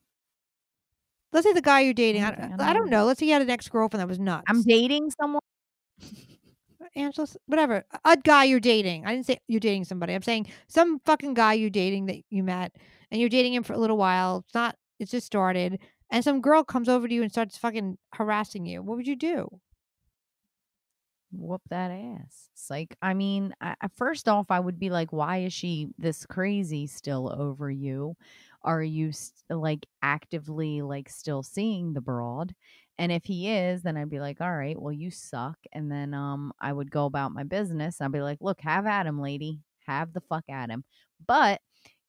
Let's 1.33 1.47
say 1.47 1.53
the 1.53 1.63
guy 1.63 1.81
you're 1.81 1.95
dating. 1.95 2.23
I, 2.23 2.29
I 2.29 2.31
I, 2.31 2.73
don't 2.73 2.75
don't 2.75 2.91
know. 2.91 3.07
Let's 3.07 3.21
say 3.21 3.27
you 3.27 3.33
had 3.33 3.43
an 3.43 3.51
ex 3.51 3.69
girlfriend 3.69 4.01
that 4.01 4.09
was 4.09 4.19
nuts. 4.19 4.45
I'm 4.49 4.63
dating 4.63 5.11
someone. 5.21 5.41
Angela, 6.97 7.27
whatever. 7.47 7.85
a- 8.05 8.17
guy 8.17 8.45
you're 8.45 8.61
dating. 8.61 9.05
I 9.07 9.13
didn't 9.15 9.27
say 9.27 9.41
you're 9.49 9.61
dating 9.61 9.85
somebody. 9.85 10.15
I'm 10.15 10.23
saying 10.23 10.47
some 10.69 11.01
fucking 11.05 11.35
guy 11.35 11.55
you're 11.55 11.71
dating 11.71 12.07
that 12.07 12.19
you 12.31 12.43
met 12.43 12.77
and 13.11 13.21
you're 13.21 13.29
dating 13.31 13.55
him 13.55 13.63
for 13.65 13.73
a 13.73 13.79
little 13.79 13.97
while. 13.97 14.39
It's 14.47 14.55
not. 14.55 14.77
It's 15.01 15.11
just 15.11 15.27
started, 15.27 15.81
and 16.11 16.23
some 16.23 16.41
girl 16.41 16.63
comes 16.63 16.89
over 16.89 17.09
to 17.09 17.15
you 17.15 17.23
and 17.23 17.31
starts 17.33 17.59
fucking 17.59 17.99
harassing 18.15 18.65
you. 18.65 18.81
What 18.83 18.97
would 18.97 19.09
you 19.09 19.17
do? 19.17 19.49
whoop 21.33 21.63
that 21.71 21.91
ass. 21.91 22.49
It's 22.53 22.71
like, 22.71 22.97
I 23.03 23.15
mean, 23.15 23.55
I- 23.61 23.75
first 23.97 24.29
off, 24.29 24.51
I 24.51 24.61
would 24.61 24.79
be 24.79 24.91
like, 24.91 25.13
why 25.13 25.39
is 25.39 25.53
she 25.53 25.89
this 25.99 26.25
crazy 26.27 26.87
still 26.87 27.35
over 27.37 27.71
you? 27.71 28.17
Are 28.63 28.83
you 28.83 29.13
st- 29.13 29.35
like 29.51 29.87
actively 30.03 30.81
like 30.81 31.09
still 31.11 31.43
seeing 31.43 31.93
the 31.93 32.01
broad? 32.01 32.55
And 32.99 33.11
if 33.11 33.25
he 33.25 33.49
is, 33.51 33.83
then 33.83 33.97
I'd 33.97 34.11
be 34.11 34.21
like, 34.21 34.41
all 34.41 34.57
right, 34.57 34.81
well, 34.81 34.93
you 34.93 35.11
suck. 35.11 35.59
And 35.73 35.91
then 35.91 36.15
um, 36.15 36.53
I 36.61 36.73
would 36.73 36.91
go 36.91 37.07
about 37.07 37.33
my 37.33 37.43
business. 37.43 38.01
I'd 38.01 38.13
be 38.13 38.23
like, 38.23 38.39
look, 38.41 38.61
have 38.61 38.87
at 38.87 39.07
him, 39.07 39.21
lady. 39.21 39.61
Have 39.87 40.13
the 40.13 40.21
fuck 40.21 40.45
at 40.49 40.71
him. 40.71 40.85
But 41.27 41.61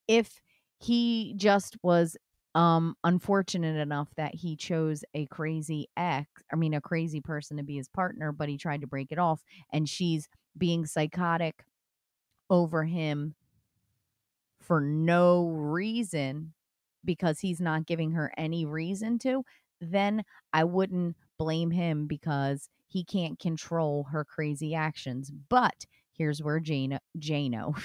if 0.07 0.41
he 0.79 1.33
just 1.37 1.77
was 1.83 2.17
um 2.55 2.95
unfortunate 3.03 3.75
enough 3.77 4.09
that 4.15 4.33
he 4.33 4.55
chose 4.55 5.03
a 5.13 5.25
crazy 5.27 5.87
ex 5.97 6.29
i 6.53 6.55
mean 6.55 6.73
a 6.73 6.81
crazy 6.81 7.19
person 7.21 7.57
to 7.57 7.63
be 7.63 7.75
his 7.75 7.89
partner 7.89 8.31
but 8.31 8.47
he 8.49 8.57
tried 8.57 8.81
to 8.81 8.87
break 8.87 9.11
it 9.11 9.19
off 9.19 9.43
and 9.73 9.89
she's 9.89 10.29
being 10.57 10.85
psychotic 10.85 11.65
over 12.49 12.85
him 12.85 13.35
for 14.61 14.81
no 14.81 15.47
reason 15.49 16.53
because 17.03 17.39
he's 17.39 17.61
not 17.61 17.85
giving 17.85 18.11
her 18.11 18.31
any 18.37 18.65
reason 18.65 19.19
to 19.19 19.43
then 19.81 20.23
i 20.53 20.63
wouldn't 20.63 21.15
blame 21.37 21.71
him 21.71 22.07
because 22.07 22.69
he 22.87 23.03
can't 23.03 23.39
control 23.39 24.05
her 24.11 24.23
crazy 24.25 24.73
actions 24.73 25.31
but 25.49 25.85
here's 26.13 26.41
where 26.41 26.59
Jano, 26.59 26.97
Jano, 27.19 27.75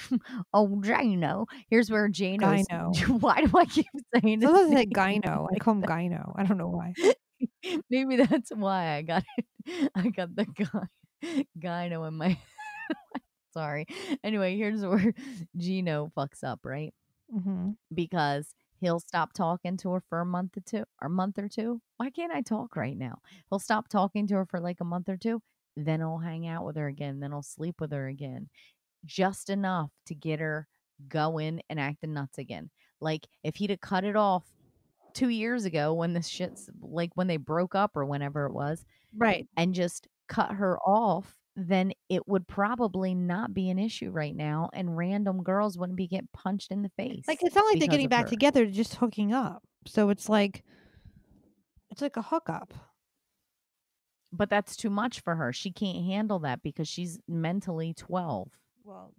oh 0.53 0.67
Jano, 0.83 1.45
here's 1.69 1.89
where. 1.91 2.09
Gyno. 2.39 3.21
Why 3.21 3.41
do 3.45 3.57
I 3.57 3.65
keep 3.65 3.87
saying 4.15 4.41
his 4.41 4.51
Sometimes 4.51 4.69
name 4.69 4.91
gyno. 4.91 5.47
I 5.53 5.59
call 5.59 5.75
him 5.75 5.83
gyno. 5.83 6.33
I 6.35 6.43
don't 6.43 6.57
know 6.57 6.69
why. 6.69 6.93
Maybe 7.89 8.17
that's 8.17 8.51
why 8.53 8.95
I 8.95 9.01
got 9.01 9.23
it. 9.37 9.91
I 9.95 10.09
got 10.09 10.35
the 10.35 10.45
guy 10.45 10.87
gyno 11.59 12.07
in 12.07 12.15
my. 12.15 12.37
Sorry. 13.53 13.85
Anyway, 14.23 14.57
here's 14.57 14.83
where 14.85 15.13
Gino 15.57 16.11
fucks 16.17 16.43
up, 16.43 16.61
right? 16.63 16.93
hmm 17.31 17.71
Because 17.93 18.53
he'll 18.81 18.99
stop 18.99 19.33
talking 19.33 19.77
to 19.77 19.91
her 19.91 20.01
for 20.09 20.19
a 20.21 20.25
month 20.25 20.57
or 20.57 20.61
two, 20.61 20.83
or 21.01 21.09
month 21.09 21.39
or 21.39 21.47
two. 21.47 21.81
Why 21.97 22.09
can't 22.09 22.33
I 22.33 22.41
talk 22.41 22.75
right 22.75 22.97
now? 22.97 23.19
He'll 23.49 23.59
stop 23.59 23.87
talking 23.87 24.27
to 24.27 24.35
her 24.35 24.45
for 24.45 24.59
like 24.59 24.81
a 24.81 24.85
month 24.85 25.07
or 25.09 25.17
two, 25.17 25.41
then 25.77 25.99
he'll 26.01 26.17
hang 26.19 26.47
out 26.47 26.65
with 26.65 26.75
her 26.75 26.87
again, 26.87 27.19
then 27.19 27.31
he'll 27.31 27.43
sleep 27.43 27.79
with 27.79 27.91
her 27.93 28.07
again, 28.07 28.49
just 29.05 29.49
enough 29.49 29.91
to 30.07 30.15
get 30.15 30.39
her 30.39 30.67
going 31.07 31.61
and 31.69 31.79
acting 31.79 32.13
nuts 32.13 32.37
again. 32.37 32.69
Like 33.01 33.27
if 33.43 33.55
he'd 33.55 33.71
have 33.71 33.81
cut 33.81 34.03
it 34.03 34.15
off 34.15 34.45
two 35.13 35.29
years 35.29 35.65
ago 35.65 35.93
when 35.93 36.13
this 36.13 36.27
shit's 36.27 36.69
like 36.81 37.11
when 37.15 37.27
they 37.27 37.37
broke 37.37 37.75
up 37.75 37.97
or 37.97 38.05
whenever 38.05 38.45
it 38.45 38.53
was, 38.53 38.85
Right. 39.15 39.47
and 39.57 39.73
just 39.73 40.07
cut 40.29 40.51
her 40.53 40.79
off, 40.79 41.35
then 41.55 41.91
it 42.09 42.27
would 42.27 42.47
probably 42.47 43.13
not 43.13 43.53
be 43.53 43.69
an 43.69 43.77
issue 43.79 44.09
right 44.09 44.35
now, 44.35 44.69
and 44.73 44.95
random 44.95 45.43
girls 45.43 45.77
wouldn't 45.77 45.97
be 45.97 46.07
getting 46.07 46.29
punched 46.33 46.71
in 46.71 46.81
the 46.81 46.91
face. 46.97 47.25
Like 47.27 47.43
it's 47.43 47.55
not 47.55 47.65
like 47.65 47.79
they're 47.79 47.87
getting 47.87 48.09
back 48.09 48.25
her. 48.25 48.29
together; 48.29 48.65
just 48.65 48.95
hooking 48.95 49.33
up. 49.33 49.63
So 49.85 50.09
it's 50.09 50.29
like, 50.29 50.63
it's 51.89 52.01
like 52.01 52.17
a 52.17 52.21
hookup. 52.21 52.73
But 54.31 54.49
that's 54.49 54.77
too 54.77 54.89
much 54.89 55.19
for 55.19 55.35
her. 55.35 55.51
She 55.51 55.71
can't 55.71 56.05
handle 56.05 56.39
that 56.39 56.63
because 56.63 56.87
she's 56.87 57.19
mentally 57.27 57.93
12. 57.93 58.47
Well, 58.85 59.13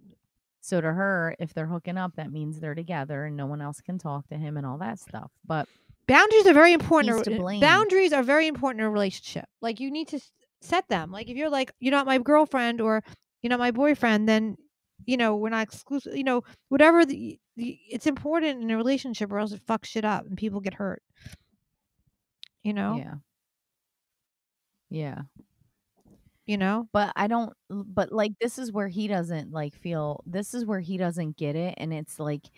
So 0.61 0.81
to 0.81 0.91
her, 0.91 1.35
if 1.39 1.53
they're 1.53 1.67
hooking 1.67 1.97
up, 1.99 2.15
that 2.15 2.31
means 2.31 2.59
they're 2.59 2.73
together 2.73 3.25
and 3.25 3.37
no 3.37 3.45
one 3.45 3.61
else 3.61 3.79
can 3.79 3.99
talk 3.99 4.27
to 4.29 4.37
him 4.37 4.57
and 4.57 4.65
all 4.65 4.79
that 4.79 4.97
stuff. 4.97 5.29
But 5.45 5.67
boundaries 6.07 6.47
are 6.47 6.53
very 6.53 6.73
important. 6.73 7.61
Boundaries 7.61 8.11
are 8.11 8.23
very 8.23 8.47
important 8.47 8.81
in 8.81 8.87
a 8.87 8.89
relationship. 8.89 9.45
Like 9.61 9.79
you 9.79 9.91
need 9.91 10.07
to 10.07 10.19
set 10.63 10.87
them. 10.87 11.11
Like 11.11 11.29
if 11.29 11.37
you're 11.37 11.49
like, 11.49 11.73
you're 11.79 11.91
not 11.91 12.05
my 12.05 12.17
girlfriend 12.17 12.81
or 12.81 13.03
you're 13.41 13.49
not 13.49 13.59
my 13.59 13.71
boyfriend, 13.71 14.27
then 14.27 14.57
you 15.05 15.17
know 15.17 15.35
we're 15.35 15.49
not 15.49 15.63
exclusive. 15.63 16.15
You 16.15 16.23
know, 16.23 16.43
whatever 16.69 17.05
the, 17.05 17.39
the 17.57 17.79
it's 17.89 18.07
important 18.07 18.63
in 18.63 18.71
a 18.71 18.77
relationship, 18.77 19.31
or 19.31 19.39
else 19.39 19.51
it 19.51 19.65
fucks 19.65 19.85
shit 19.85 20.05
up 20.05 20.25
and 20.25 20.37
people 20.37 20.61
get 20.61 20.73
hurt. 20.75 21.03
You 22.63 22.73
know. 22.73 22.95
yeah. 22.97 23.15
Yeah. 24.89 25.21
You 26.45 26.57
know. 26.57 26.87
But 26.93 27.11
I 27.15 27.27
don't 27.27 27.53
but 27.69 28.11
like 28.11 28.33
this 28.39 28.57
is 28.57 28.71
where 28.71 28.87
he 28.87 29.07
doesn't 29.07 29.51
like 29.51 29.75
feel 29.75 30.23
this 30.25 30.53
is 30.53 30.65
where 30.65 30.79
he 30.79 30.97
doesn't 30.97 31.37
get 31.37 31.55
it 31.55 31.75
and 31.77 31.93
it's 31.93 32.19
like 32.19 32.49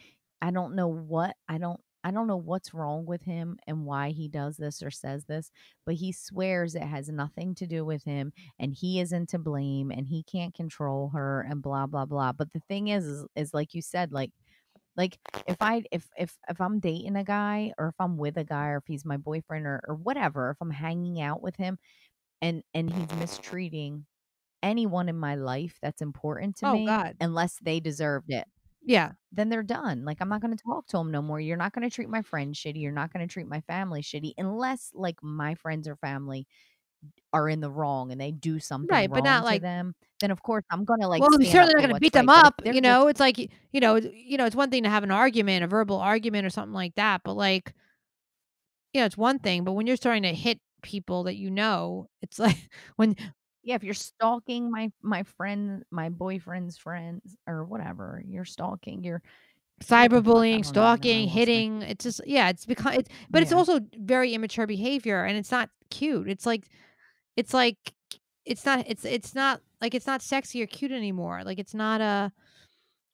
I 0.41 0.51
don't 0.51 0.75
know 0.75 0.87
what 0.87 1.35
I 1.47 1.57
don't 1.57 1.79
I 2.05 2.11
don't 2.11 2.27
know 2.27 2.37
what's 2.37 2.73
wrong 2.73 3.05
with 3.07 3.23
him 3.23 3.57
and 3.67 3.85
why 3.85 4.11
he 4.11 4.29
does 4.29 4.57
this 4.57 4.83
or 4.83 4.91
says 4.91 5.25
this, 5.25 5.51
but 5.85 5.95
he 5.95 6.13
swears 6.13 6.75
it 6.75 6.83
has 6.83 7.09
nothing 7.09 7.55
to 7.55 7.67
do 7.67 7.85
with 7.85 8.05
him 8.05 8.33
and 8.59 8.73
he 8.75 9.01
isn't 9.01 9.29
to 9.31 9.39
blame 9.39 9.91
and 9.91 10.07
he 10.07 10.23
can't 10.23 10.53
control 10.55 11.09
her 11.15 11.41
and 11.49 11.63
blah 11.63 11.87
blah 11.87 12.05
blah. 12.05 12.33
But 12.33 12.53
the 12.53 12.61
thing 12.69 12.89
is 12.89 13.05
is, 13.07 13.25
is 13.35 13.53
like 13.55 13.73
you 13.75 13.81
said 13.81 14.13
like 14.13 14.31
like 14.97 15.19
if 15.47 15.57
I 15.61 15.83
if 15.91 16.07
if 16.17 16.37
if 16.49 16.61
I'm 16.61 16.79
dating 16.79 17.15
a 17.17 17.23
guy 17.23 17.73
or 17.77 17.89
if 17.89 17.95
I'm 17.99 18.17
with 18.17 18.37
a 18.37 18.45
guy 18.45 18.67
or 18.69 18.77
if 18.77 18.85
he's 18.87 19.05
my 19.05 19.17
boyfriend 19.17 19.65
or 19.67 19.81
or 19.87 19.95
whatever, 19.95 20.51
if 20.51 20.57
I'm 20.61 20.71
hanging 20.71 21.21
out 21.21 21.41
with 21.41 21.57
him 21.57 21.77
and 22.41 22.63
and 22.73 22.89
he's 22.91 23.11
mistreating 23.13 24.07
anyone 24.63 25.09
in 25.09 25.17
my 25.17 25.35
life 25.35 25.77
that's 25.81 26.01
important 26.01 26.57
to 26.57 26.65
Oh, 26.65 26.67
me 26.67 26.85
God. 26.85 27.17
unless 27.21 27.59
they 27.61 27.79
deserved 27.79 28.31
it 28.31 28.47
Yeah. 28.85 29.11
then 29.31 29.49
they're 29.49 29.63
done 29.63 30.05
like 30.05 30.17
i'm 30.21 30.29
not 30.29 30.41
going 30.41 30.55
to 30.55 30.63
talk 30.63 30.87
to 30.87 30.97
them 30.97 31.11
no 31.11 31.21
more 31.21 31.39
you're 31.39 31.57
not 31.57 31.73
going 31.73 31.89
to 31.89 31.93
treat 31.93 32.09
my 32.09 32.21
friends 32.21 32.59
shitty 32.59 32.81
you're 32.81 32.91
not 32.91 33.11
going 33.11 33.27
to 33.27 33.31
treat 33.31 33.47
my 33.47 33.61
family 33.61 34.01
shitty 34.01 34.33
unless 34.37 34.91
like 34.93 35.17
my 35.21 35.55
friends 35.55 35.87
or 35.87 35.95
family 35.97 36.47
are 37.33 37.47
in 37.49 37.59
the 37.61 37.69
wrong 37.69 38.11
and 38.11 38.19
they 38.19 38.31
do 38.31 38.59
something 38.59 38.87
Right, 38.89 39.09
but 39.09 39.17
wrong 39.17 39.23
not 39.25 39.39
to 39.39 39.45
like- 39.45 39.61
them 39.61 39.93
then 40.19 40.31
of 40.31 40.41
course 40.41 40.63
i'm 40.71 40.85
going 40.85 41.01
to 41.01 41.07
like 41.07 41.21
well, 41.21 41.31
stand 41.33 41.47
certainly 41.47 41.73
not 41.73 41.81
going 41.81 41.93
to 41.95 41.99
beat 41.99 42.13
them 42.13 42.27
right, 42.27 42.45
up. 42.45 42.61
You 42.63 42.71
just- 42.73 42.83
know, 42.83 43.07
it's 43.07 43.19
like 43.19 43.37
you 43.37 43.79
know, 43.79 43.95
you 43.97 44.37
know, 44.37 44.45
it's 44.45 44.55
one 44.55 44.69
thing 44.69 44.83
to 44.83 44.89
have 44.89 45.03
an 45.03 45.11
argument, 45.11 45.63
a 45.63 45.67
verbal 45.67 45.97
argument, 45.97 46.45
or 46.45 46.49
something 46.49 46.73
like 46.73 46.95
that. 46.95 47.21
But 47.25 47.33
like, 47.33 47.73
you 48.93 49.01
know, 49.01 49.05
it's 49.05 49.17
one 49.17 49.39
thing. 49.39 49.65
But 49.65 49.73
when 49.73 49.85
you're 49.87 49.97
starting 49.97 50.23
to 50.23 50.33
hit 50.33 50.59
people 50.81 51.23
that 51.25 51.35
you 51.35 51.51
know, 51.51 52.07
it's 52.21 52.39
like 52.39 52.57
when 52.95 53.15
yeah 53.65 53.75
if 53.75 53.83
you're 53.83 53.95
stalking 53.95 54.71
my 54.71 54.91
my 55.03 55.23
friend 55.23 55.83
my 55.91 56.09
boyfriend's 56.09 56.77
friends 56.77 57.37
or 57.47 57.65
whatever 57.65 58.23
you're 58.27 58.45
stalking 58.45 59.03
you're 59.03 59.23
What 60.01 60.09
the 60.11 60.21
fuck? 60.25 60.39
I 60.53 60.57
don't 60.59 60.61
cyberbullying. 60.61 60.65
Stalking, 60.65 61.27
hitting. 61.27 61.81
It's 61.83 62.03
just 62.05 62.21
yeah, 62.27 62.49
it's 62.49 62.65
become 62.65 62.93
it's 62.93 63.09
but 63.31 63.43
it's 63.43 63.51
also 63.53 63.79
very 63.97 64.33
immature 64.33 64.67
behavior 64.67 65.25
and 65.25 65.37
it's 65.37 65.51
not 65.51 65.69
cute. 65.89 66.29
It's 66.29 66.45
like 66.45 66.69
it's 67.37 67.53
like 67.53 67.77
it's 68.45 68.65
not 68.65 68.85
it's 68.87 69.05
it's 69.05 69.35
not 69.35 69.61
like 69.81 69.95
it's 69.95 70.07
not 70.07 70.21
sexy 70.23 70.63
or 70.63 70.67
cute 70.67 70.91
anymore. 70.93 71.43
Like 71.45 71.59
it's 71.59 71.75
not 71.75 72.01
a 72.01 72.33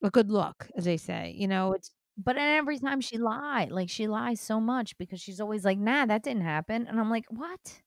a 0.04 0.12
good 0.12 0.32
look, 0.32 0.70
as 0.78 0.86
they 0.86 0.98
say. 0.98 1.36
You 1.38 1.48
know, 1.48 1.74
it's 1.74 1.92
But 2.18 2.38
every 2.38 2.80
time 2.80 3.02
she 3.02 3.18
lied, 3.20 3.72
like 3.72 3.90
she 3.90 4.08
lies 4.08 4.42
so 4.42 4.60
much 4.62 4.98
because 4.98 5.22
she's 5.22 5.40
always 5.42 5.66
like, 5.66 5.80
"Nah, 5.80 6.06
that 6.08 6.24
didn't 6.24 6.44
happen," 6.44 6.88
and 6.88 7.00
I'm 7.00 7.10
like, 7.12 7.26
"What?" 7.30 7.82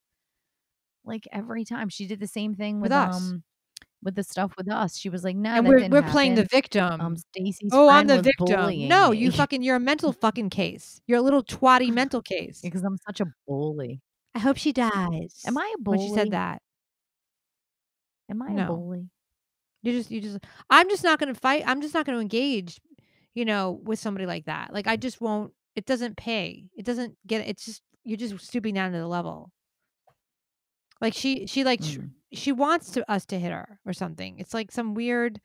Like 1.05 1.27
every 1.33 1.65
time 1.65 1.89
she 1.89 2.07
did 2.07 2.21
the 2.21 2.27
same 2.27 2.55
thing 2.55 2.81
with, 2.81 2.91
With 2.91 2.99
us. 2.99 3.17
um 3.17 3.43
with 4.03 4.15
the 4.17 4.23
stuff 4.23 4.53
with 4.59 4.71
us. 4.71 4.99
She 4.99 5.09
was 5.09 5.25
like, 5.25 5.35
"No, 5.37 5.55
and 5.55 5.67
we're 5.67 5.89
we're 5.89 6.03
playing 6.03 6.35
the 6.35 6.45
victim. 6.45 7.01
um 7.01 7.17
Stacey's 7.17 7.71
oh, 7.73 7.89
I'm 7.89 8.07
the 8.07 8.21
victim. 8.21 8.89
No, 8.89 9.11
me 9.11 9.19
you 9.19 9.31
fucking 9.31 9.63
you're 9.63 9.77
a 9.77 9.81
mental 9.81 10.13
fucking 10.25 10.51
case. 10.51 11.01
You're 11.07 11.19
a 11.19 11.23
little 11.23 11.43
twatty 11.43 11.91
mental 12.01 12.21
case. 12.21 12.61
because 12.61 12.83
I'm 12.83 12.99
such 13.07 13.21
a 13.21 13.27
bully. 13.47 14.01
I 14.35 14.41
hope 14.41 14.57
she 14.59 14.73
dies. 14.73 15.43
Am 15.47 15.57
I 15.57 15.73
a 15.75 15.81
bully? 15.81 15.99
when 15.99 16.07
she 16.09 16.15
said 16.15 16.33
that? 16.33 16.61
Am 18.31 18.43
I 18.43 18.53
No. 18.53 18.65
a 18.65 18.67
bully? 18.67 19.09
You 19.83 19.93
just 19.93 20.11
you 20.11 20.21
just 20.21 20.39
I'm 20.71 20.89
just 20.89 21.05
not 21.05 21.19
gonna 21.19 21.35
fight. 21.35 21.63
I'm 21.67 21.81
just 21.83 21.95
not 21.95 22.07
gonna 22.07 22.19
engage, 22.21 22.81
you 23.35 23.45
know, 23.45 23.81
with 23.85 23.99
somebody 23.99 24.27
like 24.27 24.47
that. 24.47 24.73
Like 24.73 24.87
I 24.87 24.97
just 24.97 25.21
won't 25.21 25.53
it 25.77 25.87
doesn't 25.87 26.17
pay. 26.17 26.67
It 26.77 26.85
doesn't 26.85 27.17
get 27.27 27.47
it's 27.47 27.65
just 27.65 27.83
you're 28.05 28.17
just 28.19 28.39
stooping 28.41 28.75
down 28.75 28.93
to 28.93 28.99
the 28.99 29.07
level. 29.07 29.51
Like 31.01 31.15
she 31.15 31.47
she 31.47 31.65
like 31.65 31.81
Mm. 31.81 32.11
she 32.33 32.53
wants 32.53 32.91
to 32.93 33.11
us 33.11 33.27
to 33.27 33.39
hit 33.39 33.53
her 33.53 33.79
or 33.87 33.93
something. 33.93 34.39
It's 34.39 34.55
like 34.55 34.71
some 34.73 34.95
weird 34.95 35.41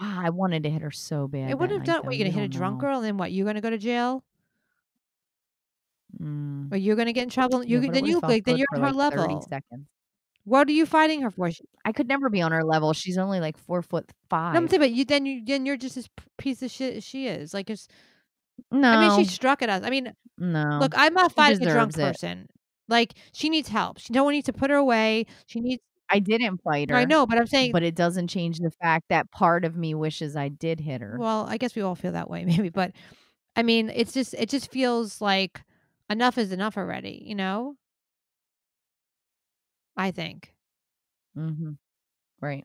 Ah, 0.00 0.22
I 0.24 0.30
wanted 0.30 0.62
to 0.64 0.70
hit 0.70 0.82
her 0.82 0.90
so 0.90 1.28
bad. 1.28 1.50
it 1.50 1.58
wouldn't 1.58 1.78
have 1.78 1.86
done 1.86 2.04
what 2.06 2.16
you're 2.16 2.26
gonna 2.28 2.40
hit 2.40 2.44
a 2.44 2.58
drunk 2.58 2.76
know. 2.76 2.80
girl 2.80 2.96
and 2.98 3.04
then 3.06 3.16
what, 3.18 3.30
you're 3.30 3.46
gonna 3.46 3.60
go 3.60 3.70
to 3.70 3.78
jail? 3.78 4.24
Mm. 6.20 6.72
Or 6.72 6.76
you're 6.76 6.96
gonna 6.96 7.12
get 7.12 7.24
in 7.24 7.30
trouble? 7.30 7.64
You 7.64 7.78
it 7.82 7.92
then 7.92 8.04
you 8.04 8.14
would've 8.14 8.14
look 8.14 8.20
felt 8.22 8.32
like 8.32 8.44
then 8.44 8.56
you're 8.56 8.66
on 8.74 8.80
her 8.82 8.92
like, 8.92 9.12
30 9.12 9.20
level. 9.22 9.42
seconds. 9.42 9.86
What 10.44 10.68
are 10.68 10.72
you 10.72 10.86
fighting 10.86 11.22
her 11.22 11.30
for? 11.30 11.50
She, 11.52 11.62
I 11.84 11.92
could 11.92 12.08
never 12.08 12.28
be 12.28 12.42
on 12.42 12.50
her 12.52 12.64
level. 12.64 12.92
She's 12.92 13.16
only 13.16 13.38
like 13.38 13.56
four 13.56 13.80
foot 13.80 14.10
five. 14.28 14.54
no, 14.54 14.60
I'm 14.60 14.68
saying, 14.68 14.80
but 14.80 14.90
you 14.90 15.04
then 15.04 15.24
you 15.24 15.42
then 15.44 15.64
you're 15.66 15.76
just 15.76 15.96
as 15.96 16.08
piece 16.36 16.62
of 16.62 16.70
shit 16.70 16.96
as 16.96 17.04
she 17.04 17.28
is. 17.28 17.54
Like 17.54 17.70
it's. 17.70 17.86
no, 18.70 18.88
I 18.88 19.08
mean, 19.08 19.24
she 19.24 19.30
struck 19.30 19.62
at 19.62 19.68
us. 19.68 19.82
I 19.84 19.90
mean, 19.90 20.12
no. 20.38 20.78
look, 20.80 20.92
I'm 20.96 21.14
not 21.14 21.32
fighting 21.32 21.64
a 21.66 21.70
drunk 21.70 21.92
it. 21.92 21.96
person. 21.96 22.48
Like 22.92 23.14
she 23.32 23.48
needs 23.48 23.68
help. 23.68 23.98
She 23.98 24.12
no 24.12 24.22
one 24.22 24.34
needs 24.34 24.46
to 24.46 24.52
put 24.52 24.70
her 24.70 24.76
away. 24.76 25.26
She 25.46 25.60
needs. 25.60 25.82
I 26.10 26.18
didn't 26.18 26.58
fight 26.62 26.90
her. 26.90 26.96
I 26.96 27.06
know, 27.06 27.26
but 27.26 27.38
I'm 27.38 27.46
saying. 27.46 27.72
but 27.72 27.82
it 27.82 27.94
doesn't 27.94 28.28
change 28.28 28.58
the 28.58 28.70
fact 28.82 29.06
that 29.08 29.30
part 29.30 29.64
of 29.64 29.76
me 29.76 29.94
wishes 29.94 30.36
I 30.36 30.48
did 30.48 30.78
hit 30.78 31.00
her. 31.00 31.16
Well, 31.18 31.46
I 31.48 31.56
guess 31.56 31.74
we 31.74 31.80
all 31.80 31.94
feel 31.94 32.12
that 32.12 32.28
way, 32.28 32.44
maybe. 32.46 32.68
But 32.68 32.92
I 33.56 33.62
mean, 33.62 33.90
it's 33.92 34.12
just 34.12 34.34
it 34.34 34.50
just 34.50 34.70
feels 34.70 35.20
like 35.22 35.62
enough 36.10 36.36
is 36.36 36.52
enough 36.52 36.76
already. 36.76 37.22
You 37.26 37.34
know. 37.34 37.76
I 39.96 40.10
think 40.10 40.52
mm-hmm. 41.36 41.72
Right. 42.40 42.64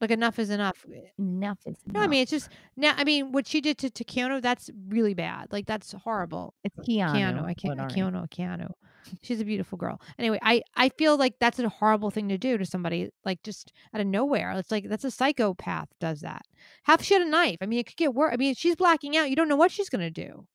Like 0.00 0.10
enough 0.10 0.38
is 0.38 0.50
enough. 0.50 0.84
Eh, 0.92 1.00
enough 1.18 1.58
is 1.66 1.76
No, 1.86 2.00
I 2.00 2.06
mean 2.06 2.22
it's 2.22 2.30
just 2.30 2.50
now. 2.76 2.94
I 2.96 3.04
mean, 3.04 3.32
what 3.32 3.46
she 3.46 3.60
did 3.60 3.78
to, 3.78 3.90
to 3.90 4.04
Keanu, 4.04 4.42
that's 4.42 4.70
really 4.88 5.14
bad. 5.14 5.48
Like 5.52 5.66
that's 5.66 5.92
horrible. 5.92 6.54
it's 6.64 6.76
Keanu. 6.76 7.14
Keanu, 7.14 7.44
I 7.44 7.54
can't. 7.54 7.76
but 7.76 7.78
uh, 7.78 7.82
all 7.82 7.88
right. 7.88 7.96
Keanu, 7.96 8.22
uh, 8.22 8.26
Keanu. 8.26 8.70
She's 9.22 9.40
a 9.40 9.44
beautiful 9.44 9.78
girl. 9.78 10.00
Anyway, 10.18 10.38
I 10.42 10.62
I 10.74 10.90
feel 10.90 11.16
like 11.16 11.34
that's 11.40 11.58
a 11.58 11.68
horrible 11.68 12.10
thing 12.10 12.28
to 12.28 12.38
do 12.38 12.58
to 12.58 12.66
somebody, 12.66 13.10
like 13.24 13.42
just 13.42 13.72
out 13.94 14.00
of 14.00 14.06
nowhere. 14.06 14.52
It's 14.52 14.70
like 14.70 14.88
that's 14.88 15.04
a 15.04 15.10
psychopath 15.10 15.88
does 16.00 16.20
that. 16.20 16.42
Have 16.84 17.02
she 17.02 17.14
had 17.14 17.22
a 17.22 17.28
knife? 17.28 17.58
I 17.60 17.66
mean, 17.66 17.78
it 17.78 17.86
could 17.86 17.96
get 17.96 18.14
worse. 18.14 18.32
I 18.32 18.36
mean, 18.36 18.54
she's 18.54 18.76
blacking 18.76 19.16
out. 19.16 19.30
You 19.30 19.36
don't 19.36 19.48
know 19.48 19.56
what 19.56 19.70
she's 19.70 19.88
gonna 19.88 20.10
do. 20.10 20.46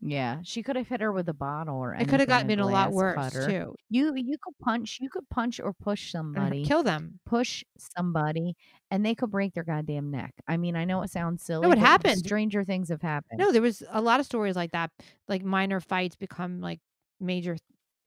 Yeah, 0.00 0.38
she 0.44 0.62
could 0.62 0.76
have 0.76 0.86
hit 0.86 1.00
her 1.00 1.10
with 1.12 1.28
a 1.28 1.34
bottle 1.34 1.76
or 1.76 1.92
It 1.94 2.08
could 2.08 2.20
have 2.20 2.28
gotten 2.28 2.58
a 2.60 2.66
lot 2.66 2.92
worse 2.92 3.16
cutter. 3.16 3.46
too. 3.48 3.74
You 3.90 4.14
you 4.14 4.36
could 4.38 4.54
punch, 4.60 4.98
you 5.00 5.10
could 5.10 5.28
punch 5.28 5.58
or 5.58 5.72
push 5.72 6.12
somebody, 6.12 6.64
Kill 6.64 6.84
them. 6.84 7.18
push 7.26 7.64
somebody, 7.78 8.56
and 8.92 9.04
they 9.04 9.14
could 9.16 9.30
break 9.30 9.54
their 9.54 9.64
goddamn 9.64 10.10
neck. 10.12 10.34
I 10.46 10.56
mean, 10.56 10.76
I 10.76 10.84
know 10.84 11.02
it 11.02 11.10
sounds 11.10 11.42
silly. 11.42 11.66
it 11.66 11.70
but 11.70 11.78
happened. 11.78 12.18
Stranger 12.18 12.64
things 12.64 12.90
have 12.90 13.02
happened. 13.02 13.40
No, 13.40 13.50
there 13.50 13.62
was 13.62 13.82
a 13.90 14.00
lot 14.00 14.20
of 14.20 14.26
stories 14.26 14.54
like 14.54 14.70
that. 14.70 14.90
Like 15.26 15.42
minor 15.42 15.80
fights 15.80 16.14
become 16.14 16.60
like 16.60 16.78
major 17.18 17.56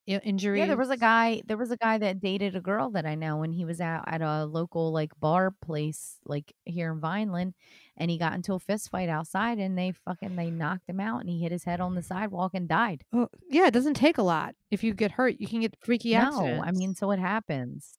i- 0.08 0.20
injuries. 0.24 0.60
Yeah, 0.60 0.66
there 0.66 0.76
was 0.76 0.90
a 0.90 0.96
guy. 0.96 1.42
There 1.46 1.56
was 1.56 1.70
a 1.70 1.76
guy 1.76 1.98
that 1.98 2.20
dated 2.20 2.56
a 2.56 2.60
girl 2.60 2.90
that 2.90 3.06
I 3.06 3.14
know, 3.14 3.42
and 3.42 3.54
he 3.54 3.64
was 3.64 3.80
out 3.80 4.04
at 4.06 4.22
a 4.22 4.44
local 4.44 4.92
like 4.92 5.18
bar 5.20 5.50
place, 5.50 6.18
like 6.24 6.52
here 6.64 6.92
in 6.92 7.00
Vineland, 7.00 7.54
and 7.96 8.10
he 8.10 8.18
got 8.18 8.34
into 8.34 8.54
a 8.54 8.58
fist 8.58 8.90
fight 8.90 9.08
outside, 9.08 9.58
and 9.58 9.76
they 9.78 9.92
fucking 9.92 10.36
they 10.36 10.50
knocked 10.50 10.88
him 10.88 11.00
out, 11.00 11.20
and 11.20 11.28
he 11.30 11.40
hit 11.40 11.52
his 11.52 11.64
head 11.64 11.80
on 11.80 11.94
the 11.94 12.02
sidewalk 12.02 12.52
and 12.54 12.68
died. 12.68 13.04
Oh, 13.12 13.28
yeah, 13.48 13.66
it 13.66 13.74
doesn't 13.74 13.94
take 13.94 14.18
a 14.18 14.22
lot. 14.22 14.54
If 14.70 14.82
you 14.84 14.94
get 14.94 15.12
hurt, 15.12 15.36
you 15.40 15.46
can 15.46 15.60
get 15.60 15.76
freaky 15.80 16.12
no, 16.12 16.18
accidents. 16.28 16.64
I 16.66 16.72
mean, 16.72 16.94
so 16.94 17.10
it 17.10 17.18
happens. 17.18 17.98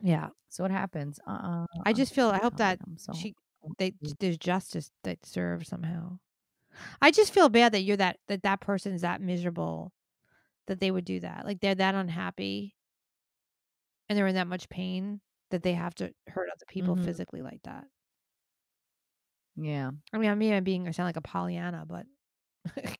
yeah. 0.00 0.28
So 0.48 0.64
it 0.66 0.70
happens. 0.70 1.18
Uh, 1.26 1.66
I 1.86 1.92
just 1.94 2.14
feel. 2.14 2.28
I 2.28 2.38
hope 2.38 2.56
that 2.56 2.78
so 2.96 3.12
she 3.12 3.34
they 3.78 3.94
there's 4.20 4.36
justice 4.38 4.90
that 5.04 5.24
serves 5.24 5.68
somehow. 5.68 6.18
I 7.00 7.10
just 7.10 7.32
feel 7.34 7.48
bad 7.48 7.72
that 7.72 7.82
you're 7.82 7.96
that 7.98 8.18
that 8.28 8.42
that 8.42 8.60
person's 8.60 9.02
that 9.02 9.20
miserable 9.20 9.92
that 10.72 10.80
they 10.80 10.90
would 10.90 11.04
do 11.04 11.20
that. 11.20 11.44
Like 11.44 11.60
they're 11.60 11.74
that 11.76 11.94
unhappy 11.94 12.74
and 14.08 14.16
they're 14.18 14.26
in 14.26 14.34
that 14.34 14.46
much 14.48 14.68
pain 14.68 15.20
that 15.50 15.62
they 15.62 15.74
have 15.74 15.94
to 15.96 16.12
hurt 16.28 16.48
other 16.50 16.64
people 16.68 16.96
Mhm. 16.96 17.04
physically 17.04 17.42
like 17.42 17.62
that. 17.64 17.84
Yeah. 19.56 19.90
I 20.12 20.18
mean, 20.18 20.30
I 20.30 20.34
mean, 20.34 20.54
I'm 20.54 20.64
being 20.64 20.88
I 20.88 20.92
sound 20.92 21.06
like 21.08 21.16
a 21.16 21.20
Pollyanna, 21.22 21.84
but 21.86 22.06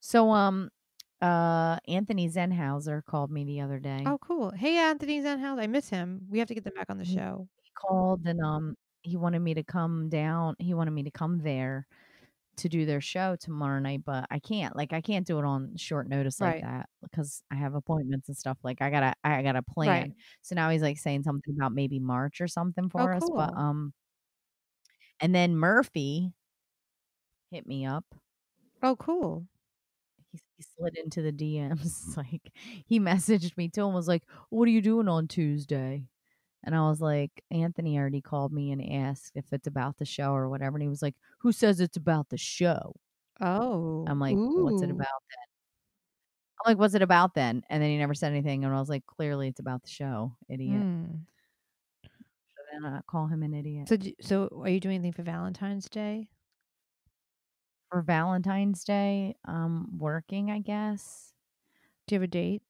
So 0.00 0.30
um, 0.30 0.70
uh, 1.20 1.78
Anthony 1.86 2.28
Zenhauser 2.28 3.04
called 3.04 3.30
me 3.30 3.44
the 3.44 3.60
other 3.60 3.78
day. 3.78 4.02
oh, 4.06 4.18
cool. 4.18 4.50
Hey, 4.50 4.78
Anthony 4.78 5.20
Zenhouse, 5.20 5.58
I 5.60 5.66
miss 5.66 5.88
him. 5.88 6.22
We 6.30 6.38
have 6.38 6.48
to 6.48 6.54
get 6.54 6.64
them 6.64 6.74
back 6.74 6.88
on 6.90 6.98
the 6.98 7.04
show. 7.04 7.48
he 7.62 7.70
called 7.74 8.26
and 8.26 8.40
um 8.40 8.74
he 9.02 9.16
wanted 9.16 9.38
me 9.40 9.54
to 9.54 9.62
come 9.62 10.08
down 10.08 10.56
he 10.58 10.74
wanted 10.74 10.90
me 10.90 11.04
to 11.04 11.10
come 11.10 11.38
there 11.38 11.86
to 12.58 12.68
do 12.68 12.84
their 12.86 13.00
show 13.00 13.36
tomorrow 13.36 13.78
night 13.80 14.02
but 14.04 14.26
i 14.30 14.38
can't 14.38 14.76
like 14.76 14.92
i 14.92 15.00
can't 15.00 15.26
do 15.26 15.38
it 15.38 15.44
on 15.44 15.76
short 15.76 16.08
notice 16.08 16.40
like 16.40 16.56
Right. 16.56 16.60
that 16.60 16.88
because 17.02 17.42
i 17.50 17.54
have 17.54 17.74
appointments 17.74 18.28
and 18.28 18.36
stuff 18.36 18.58
like 18.64 18.82
i 18.82 18.90
gotta 18.90 19.14
i 19.24 19.42
gotta 19.42 19.62
plan 19.62 20.14
so 20.42 20.54
now 20.54 20.70
he's 20.70 20.82
like 20.82 20.98
saying 20.98 21.22
something 21.22 21.54
about 21.56 21.72
maybe 21.72 21.98
march 22.00 22.40
or 22.40 22.48
something 22.48 22.88
for 22.90 23.12
us 23.14 23.30
but 23.30 23.50
um 23.56 23.92
and 25.20 25.34
then 25.34 25.56
murphy 25.56 26.32
hit 27.50 27.66
me 27.66 27.84
up 27.86 28.14
Oh, 28.82 28.96
cool. 28.96 29.46
he, 30.32 30.40
he 30.56 30.62
slid 30.62 30.96
into 30.96 31.22
the 31.22 31.32
DMs. 31.32 32.16
like 32.16 32.52
he 32.86 33.00
messaged 33.00 33.56
me 33.56 33.68
too 33.68 33.84
and 33.86 33.94
was 33.94 34.08
like, 34.08 34.24
"What 34.50 34.68
are 34.68 34.72
you 34.72 34.82
doing 34.82 35.08
on 35.08 35.28
Tuesday?" 35.28 36.08
And 36.64 36.74
I 36.74 36.88
was 36.88 37.00
like, 37.00 37.44
"Anthony 37.50 37.98
already 37.98 38.20
called 38.20 38.52
me 38.52 38.72
and 38.72 38.82
asked 38.92 39.36
if 39.36 39.52
it's 39.52 39.66
about 39.66 39.98
the 39.98 40.04
show 40.04 40.32
or 40.34 40.48
whatever." 40.48 40.76
And 40.76 40.82
he 40.82 40.88
was 40.88 41.02
like, 41.02 41.16
"Who 41.40 41.52
says 41.52 41.80
it's 41.80 41.96
about 41.96 42.28
the 42.30 42.38
show?" 42.38 42.94
Oh, 43.40 44.04
I'm 44.06 44.18
like, 44.18 44.40
"What's 44.54 44.82
it 44.82 44.90
about 44.90 45.22
then?" 45.30 45.48
I'm 46.64 46.70
like, 46.70 46.78
"What's 46.78 46.94
it 46.94 47.02
about 47.02 47.34
then?" 47.34 47.62
And 47.68 47.82
then 47.82 47.90
he 47.90 47.98
never 47.98 48.14
said 48.14 48.32
anything, 48.32 48.64
and 48.64 48.74
I 48.74 48.78
was 48.80 48.88
like, 48.88 49.06
"Clearly, 49.06 49.48
it's 49.48 49.60
about 49.60 49.82
the 49.82 49.88
show, 49.88 50.36
idiot." 50.48 50.86
Mm. 50.86 51.26
So 52.54 52.62
then 52.72 52.84
I 52.84 53.00
call 53.02 53.26
him 53.28 53.42
an 53.42 53.54
idiot 53.54 53.88
So, 53.88 53.96
so 54.20 54.48
are 54.62 54.68
you 54.68 54.80
doing 54.80 54.96
anything 54.96 55.12
for 55.12 55.22
Valentine's 55.22 55.88
Day? 55.88 56.28
for 57.90 58.02
Valentine's 58.02 58.84
Day. 58.84 59.36
Um, 59.44 59.98
working, 59.98 60.50
I 60.50 60.58
guess. 60.60 61.32
Do 62.06 62.14
you 62.14 62.20
have 62.20 62.24
a 62.24 62.28
date? 62.28 62.62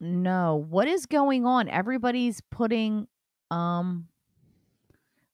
No. 0.00 0.56
What 0.68 0.88
is 0.88 1.06
going 1.06 1.46
on? 1.46 1.68
Everybody's 1.68 2.40
putting 2.50 3.06
um 3.50 4.08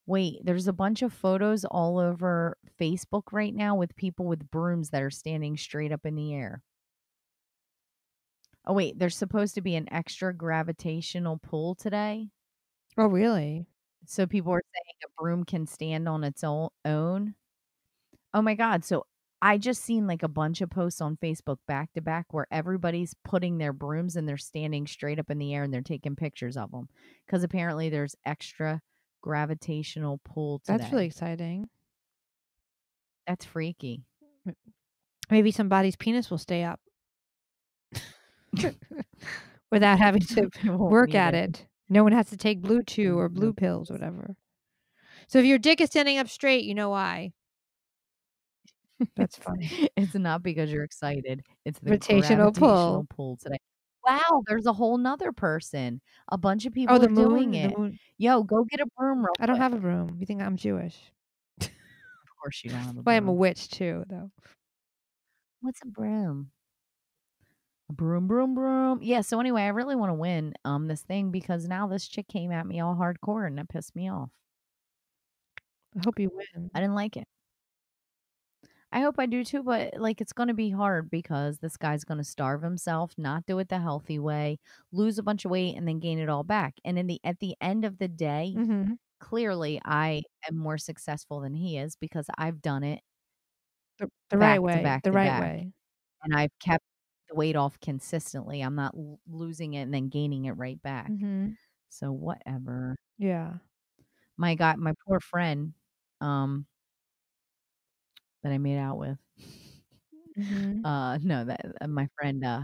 Wait, 0.06 0.40
there's 0.44 0.66
a 0.68 0.72
bunch 0.72 1.02
of 1.02 1.12
photos 1.12 1.64
all 1.64 1.98
over 1.98 2.56
Facebook 2.80 3.32
right 3.32 3.54
now 3.54 3.74
with 3.76 3.94
people 3.96 4.26
with 4.26 4.50
brooms 4.50 4.90
that 4.90 5.02
are 5.02 5.11
standing 5.11 5.56
straight 5.56 5.92
up 5.92 6.04
in 6.04 6.14
the 6.16 6.34
air. 6.34 6.62
Oh 8.66 8.74
wait, 8.74 8.98
there's 8.98 9.16
supposed 9.16 9.54
to 9.54 9.61
be 9.61 9.74
an 9.76 9.92
extra 9.92 10.34
gravitational 10.34 11.38
pull 11.38 11.74
today. 11.74 12.28
Oh, 12.98 13.06
really? 13.06 13.66
So 14.06 14.26
people 14.26 14.52
are 14.52 14.62
saying 14.74 14.96
a 15.04 15.22
broom 15.22 15.44
can 15.44 15.66
stand 15.66 16.08
on 16.08 16.24
its 16.24 16.44
own. 16.44 17.34
Oh 18.34 18.42
my 18.42 18.54
god, 18.54 18.84
so 18.84 19.06
I 19.43 19.57
just 19.57 19.82
seen 19.82 20.07
like 20.07 20.22
a 20.22 20.28
bunch 20.28 20.61
of 20.61 20.70
posts 20.70 21.01
on 21.01 21.16
Facebook 21.16 21.59
back 21.66 21.93
to 21.95 22.01
back 22.01 22.26
where 22.32 22.47
everybody's 22.51 23.14
putting 23.24 23.59
their 23.59 23.72
brooms 23.72 24.16
and 24.16 24.28
they're 24.28 24.36
standing 24.36 24.86
straight 24.86 25.18
up 25.18 25.30
in 25.30 25.38
the 25.38 25.55
air 25.55 25.62
and 25.62 25.72
they're 25.72 25.80
taking 25.80 26.14
pictures 26.14 26.57
of 26.57 26.70
them 26.70 26.88
cuz 27.28 27.43
apparently 27.43 27.88
there's 27.88 28.14
extra 28.26 28.80
gravitational 29.22 30.20
pull 30.24 30.61
today. 30.61 30.78
That's 30.78 30.93
really 30.93 31.07
exciting. 31.07 31.68
That's 33.26 33.45
freaky. 33.45 34.03
Maybe 35.30 35.51
somebody's 35.53 35.97
penis 35.97 36.30
will 36.30 36.38
stay 36.38 36.64
up 36.64 36.80
without 39.70 39.99
having 39.99 40.22
to 40.22 40.51
work 40.64 41.14
at 41.14 41.34
it. 41.34 41.66
No 41.88 42.03
one 42.03 42.12
has 42.12 42.30
to 42.30 42.36
take 42.36 42.61
BlueChew 42.61 43.16
or 43.16 43.28
blue 43.28 43.53
pills, 43.53 43.88
pills. 43.88 43.91
whatever. 43.91 44.36
So 45.28 45.38
if 45.38 45.45
your 45.45 45.59
dick 45.59 45.80
is 45.80 45.91
standing 45.91 46.18
up 46.18 46.28
straight, 46.28 46.64
you 46.64 46.74
know 46.74 46.91
why. 46.91 47.32
That's 49.16 49.36
funny. 49.36 49.70
it's 49.96 50.14
not 50.14 50.42
because 50.42 50.70
you're 50.70 50.84
excited. 50.84 51.42
It's 51.64 51.78
the 51.78 51.92
Rotational 51.92 52.55
pull. 52.57 53.07
pull 53.11 53.36
today. 53.36 53.57
Wow, 54.07 54.42
there's 54.46 54.66
a 54.66 54.72
whole 54.72 54.96
nother 54.98 55.32
person. 55.32 56.01
A 56.28 56.38
bunch 56.38 56.64
of 56.66 56.72
people 56.72 56.96
Oh, 56.96 57.05
are 57.05 57.09
moon. 57.09 57.14
doing 57.28 57.55
it. 57.55 57.76
moon. 57.76 57.98
Yo, 58.18 58.42
go 58.42 58.64
get 58.64 58.80
a 58.80 58.86
broom 58.96 59.18
real 59.18 59.28
I 59.38 59.46
don't 59.46 59.57
quick. 59.57 59.62
have 59.62 59.74
a 59.74 59.78
broom. 59.78 60.16
You 60.18 60.26
think 60.26 60.42
I'm 60.42 60.57
Jewish? 60.57 60.96
Of 61.62 62.42
course 62.42 62.62
you 62.64 62.70
don't 62.70 62.80
have 62.80 62.96
a 62.96 63.03
But 63.03 63.11
I'm 63.16 63.28
a 63.28 63.32
witch 63.34 63.68
too, 63.68 64.05
though. 64.09 64.30
What's 65.61 65.82
a 65.82 65.86
broom? 65.86 66.51
A 67.90 67.92
broom, 67.92 68.26
broom, 68.26 68.55
broom. 68.55 69.01
Yeah. 69.03 69.20
So 69.20 69.40
anyway, 69.40 69.62
I 69.62 69.68
really 69.68 69.96
want 69.96 70.09
to 70.11 70.14
win 70.14 70.55
um 70.64 70.86
this 70.86 71.03
thing 71.03 71.30
because 71.30 71.68
now 71.68 71.86
this 71.86 72.09
chick 72.09 72.28
came 72.28 72.51
at 72.53 72.66
me 72.66 72.80
all 72.80 72.94
hardcore 72.94 73.46
and 73.46 73.59
it 73.61 73.68
pissed 73.68 73.94
me 73.94 74.09
off. 74.11 74.30
I 75.98 76.01
hope 76.05 76.18
you 76.18 76.30
win. 76.32 76.70
I 76.74 76.80
didn't 76.80 76.94
like 76.94 77.18
it. 77.18 77.26
I 78.93 79.01
hope 79.01 79.16
I 79.18 79.26
do 79.26 79.45
too, 79.45 79.62
but 79.62 79.95
like 79.99 80.20
it's 80.20 80.32
going 80.32 80.49
to 80.49 80.55
be 80.55 80.70
hard 80.70 81.11
because 81.11 81.59
this 81.59 81.76
guy's 81.76 82.05
going 82.05 82.18
to 82.18 82.24
starve 82.24 82.62
himself, 82.62 83.12
not 83.16 83.47
do 83.47 83.59
it 83.61 83.68
the 83.68 83.78
healthy 83.78 84.18
way, 84.18 84.59
lose 84.93 85.18
a 85.18 85.22
bunch 85.22 85.45
of 85.45 85.51
weight, 85.53 85.76
and 85.76 85.86
then 85.86 86.01
gain 86.01 86.18
it 86.18 86.28
all 86.28 86.43
back. 86.43 86.74
And 86.84 86.99
in 86.99 87.07
the 87.07 87.20
at 87.24 87.38
the 87.41 87.55
end 87.61 87.84
of 87.84 87.99
the 87.99 88.09
day, 88.09 88.55
Mm-hmm. 88.57 88.95
clearly 89.20 89.80
I 89.84 90.22
am 90.49 90.57
more 90.57 90.78
successful 90.78 91.41
than 91.41 91.55
he 91.55 91.78
is 91.78 91.95
because 91.97 92.26
I've 92.36 92.61
done 92.62 92.82
it 92.82 93.01
The, 93.99 94.09
the 94.30 94.38
right 94.38 94.61
way. 94.62 94.82
back 94.82 95.03
the 95.05 95.12
right 95.12 95.26
back. 95.28 95.43
way. 95.43 95.72
and 96.24 96.34
I've 96.34 96.59
kept 96.59 96.84
the 97.28 97.36
weight 97.36 97.55
off 97.57 97.78
consistently. 97.80 98.61
I'm 98.61 98.74
not 98.74 98.95
l- 98.97 99.20
losing 99.28 99.74
it 99.74 99.82
and 99.82 99.95
then 99.95 100.09
gaining 100.09 100.47
it 100.47 100.53
right 100.53 100.80
back. 100.82 101.11
Mm-hmm. 101.11 101.51
So 101.91 102.11
whatever. 102.12 102.97
Yeah. 103.18 103.55
My 104.36 104.55
God, 104.57 104.78
my 104.78 104.95
poor 105.07 105.20
friend, 105.20 105.74
um, 106.20 106.66
that 108.43 108.53
I 108.53 108.59
made 108.59 108.78
out 108.78 108.99
with. 108.99 109.18
Mm-hmm. 110.38 110.84
Uh, 110.84 111.18
no, 111.18 111.45
that 111.45 111.61
uh, 111.80 111.86
my 111.86 112.09
friend, 112.18 112.45
uh, 112.45 112.62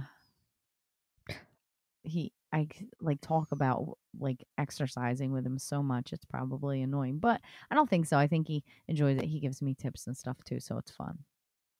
he 2.03 2.33
I 2.53 2.69
like 3.01 3.21
talk 3.21 3.53
about 3.53 3.99
like 4.19 4.47
exercising 4.57 5.33
with 5.33 5.45
him 5.45 5.59
so 5.59 5.83
much. 5.83 6.13
It's 6.13 6.25
probably 6.25 6.83
annoying, 6.83 7.19
but 7.19 7.41
I 7.71 7.75
don't 7.75 7.91
think 7.91 8.07
so. 8.07 8.17
I 8.17 8.27
think 8.29 8.49
he 8.49 8.65
enjoys 8.89 9.19
it. 9.19 9.25
He 9.25 9.41
gives 9.41 9.61
me 9.61 9.75
tips 9.75 10.07
and 10.07 10.17
stuff 10.17 10.39
too, 10.45 10.61
so 10.61 10.79
it's 10.79 10.91
fun. 10.91 11.19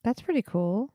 That's 0.05 0.21
pretty 0.21 0.43
cool. 0.43 0.93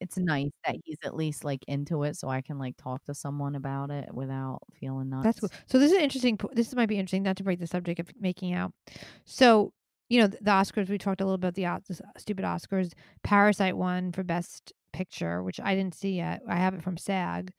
It's 0.00 0.18
nice 0.18 0.50
that 0.66 0.76
he's 0.84 0.98
at 1.04 1.14
least 1.14 1.44
like 1.44 1.64
into 1.68 2.02
it, 2.02 2.16
so 2.16 2.28
I 2.28 2.40
can 2.40 2.58
like 2.58 2.76
talk 2.76 3.04
to 3.04 3.14
someone 3.14 3.54
about 3.54 3.90
it 3.90 4.12
without 4.12 4.60
feeling 4.78 5.10
nuts. 5.10 5.24
That's 5.24 5.40
cool. 5.40 5.50
So 5.66 5.78
this 5.78 5.92
is 5.92 5.98
interesting. 5.98 6.38
This 6.52 6.74
might 6.74 6.88
be 6.88 6.98
interesting. 6.98 7.22
Not 7.22 7.36
to 7.36 7.44
break 7.44 7.60
the 7.60 7.66
subject 7.66 8.00
of 8.00 8.08
making 8.20 8.52
out. 8.52 8.72
So 9.24 9.72
you 10.08 10.20
know 10.20 10.26
the 10.26 10.38
Oscars. 10.50 10.88
We 10.88 10.98
talked 10.98 11.20
a 11.20 11.24
little 11.24 11.38
bit 11.38 11.56
about 11.58 11.84
the, 11.86 11.94
the 11.94 12.04
uh, 12.04 12.10
stupid 12.18 12.44
Oscars. 12.44 12.92
Parasite 13.22 13.76
won 13.76 14.12
for 14.12 14.22
Best 14.22 14.72
Picture, 14.92 15.42
which 15.42 15.60
I 15.60 15.74
didn't 15.74 15.94
see 15.94 16.12
yet. 16.12 16.42
I 16.48 16.56
have 16.56 16.74
it 16.74 16.82
from 16.82 16.96
SAG. 16.96 17.52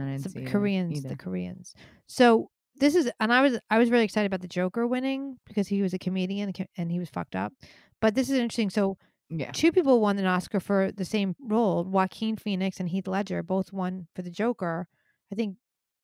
I 0.00 0.04
didn't 0.04 0.22
Some 0.22 0.32
see 0.32 0.40
it 0.40 0.46
Koreans, 0.46 1.02
the 1.02 1.16
Koreans. 1.16 1.74
So 2.06 2.50
this 2.76 2.94
is, 2.94 3.10
and 3.20 3.32
I 3.32 3.42
was 3.42 3.58
I 3.70 3.78
was 3.78 3.90
really 3.90 4.04
excited 4.04 4.26
about 4.26 4.40
the 4.40 4.48
Joker 4.48 4.86
winning 4.86 5.38
because 5.46 5.68
he 5.68 5.82
was 5.82 5.94
a 5.94 5.98
comedian 5.98 6.52
and 6.56 6.68
and 6.76 6.90
he 6.90 6.98
was 6.98 7.10
fucked 7.10 7.36
up. 7.36 7.52
But 8.00 8.14
this 8.14 8.28
is 8.28 8.38
interesting. 8.38 8.70
So 8.70 8.96
yeah. 9.30 9.50
two 9.52 9.72
people 9.72 10.00
won 10.00 10.18
an 10.18 10.26
Oscar 10.26 10.60
for 10.60 10.90
the 10.92 11.04
same 11.04 11.34
role. 11.40 11.84
Joaquin 11.84 12.36
Phoenix 12.36 12.80
and 12.80 12.88
Heath 12.88 13.06
Ledger 13.06 13.42
both 13.42 13.72
won 13.72 14.08
for 14.14 14.22
the 14.22 14.30
Joker. 14.30 14.88
I 15.32 15.34
think 15.34 15.56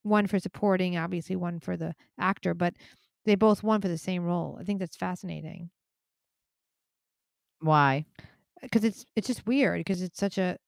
one 0.03 0.27
for 0.27 0.39
supporting, 0.39 0.97
obviously 0.97 1.37
one 1.37 1.61
for 1.61 1.77
the 1.77 1.95
actor, 2.19 2.55
but 2.55 2.75
they 3.25 3.35
both 3.35 3.63
won 3.63 3.81
for 3.81 3.89
the 3.89 3.99
same 3.99 4.25
role. 4.25 4.59
I 4.61 4.65
think 4.65 4.79
that's 4.81 4.97
fascinating 4.97 5.71
Why? 7.61 8.07
because 8.63 8.85
it's 8.85 9.07
it's 9.17 9.27
just 9.27 9.47
weird 9.47 9.81
because 9.81 10.03
it's 10.03 10.19
such 10.19 10.39
a 10.39 10.59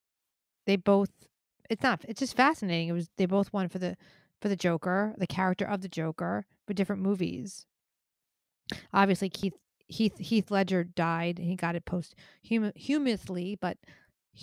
they 0.66 0.76
both 0.76 1.10
it's 1.70 1.82
not 1.82 2.04
it's 2.08 2.20
just 2.20 2.36
fascinating. 2.36 2.88
It 2.88 2.92
was 2.92 3.10
they 3.18 3.26
both 3.26 3.52
won 3.52 3.68
for 3.68 3.78
the 3.80 3.96
for 4.40 4.48
the 4.48 4.56
Joker, 4.56 5.14
the 5.18 5.26
character 5.28 5.66
of 5.66 5.82
the 5.82 5.88
Joker, 5.88 6.46
for 6.66 6.74
different 6.74 7.02
movies. 7.02 7.66
Obviously, 8.92 9.28
Keith 9.30 9.54
Heath 9.88 10.18
Heath 10.18 10.50
Ledger 10.50 10.84
died. 10.84 11.38
and 11.38 11.48
He 11.48 11.56
got 11.56 11.74
it 11.76 11.84
post 11.84 12.14
humously, 12.42 13.56
but 13.56 13.78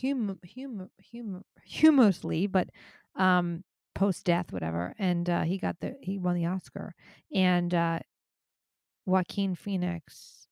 hum 0.01 0.39
hum 0.55 0.89
hum 1.11 1.43
humously, 1.63 2.47
but 2.47 2.69
um 3.15 3.63
post 3.99 4.23
death, 4.25 4.53
whatever. 4.53 4.95
And 4.97 5.29
uh, 5.29 5.41
he 5.43 5.57
got 5.57 5.77
the 5.81 5.95
he 6.01 6.17
won 6.17 6.35
the 6.35 6.45
Oscar. 6.45 6.95
And 7.35 7.73
uh, 7.73 7.99
Joaquin 9.05 9.55
Phoenix, 9.55 10.47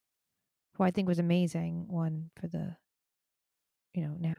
who 0.76 0.84
I 0.84 0.92
think 0.92 1.08
was 1.08 1.20
amazing, 1.20 1.88
won 1.88 2.30
for 2.40 2.48
the 2.48 2.76
you 3.94 4.04
know 4.04 4.16
now. 4.20 4.34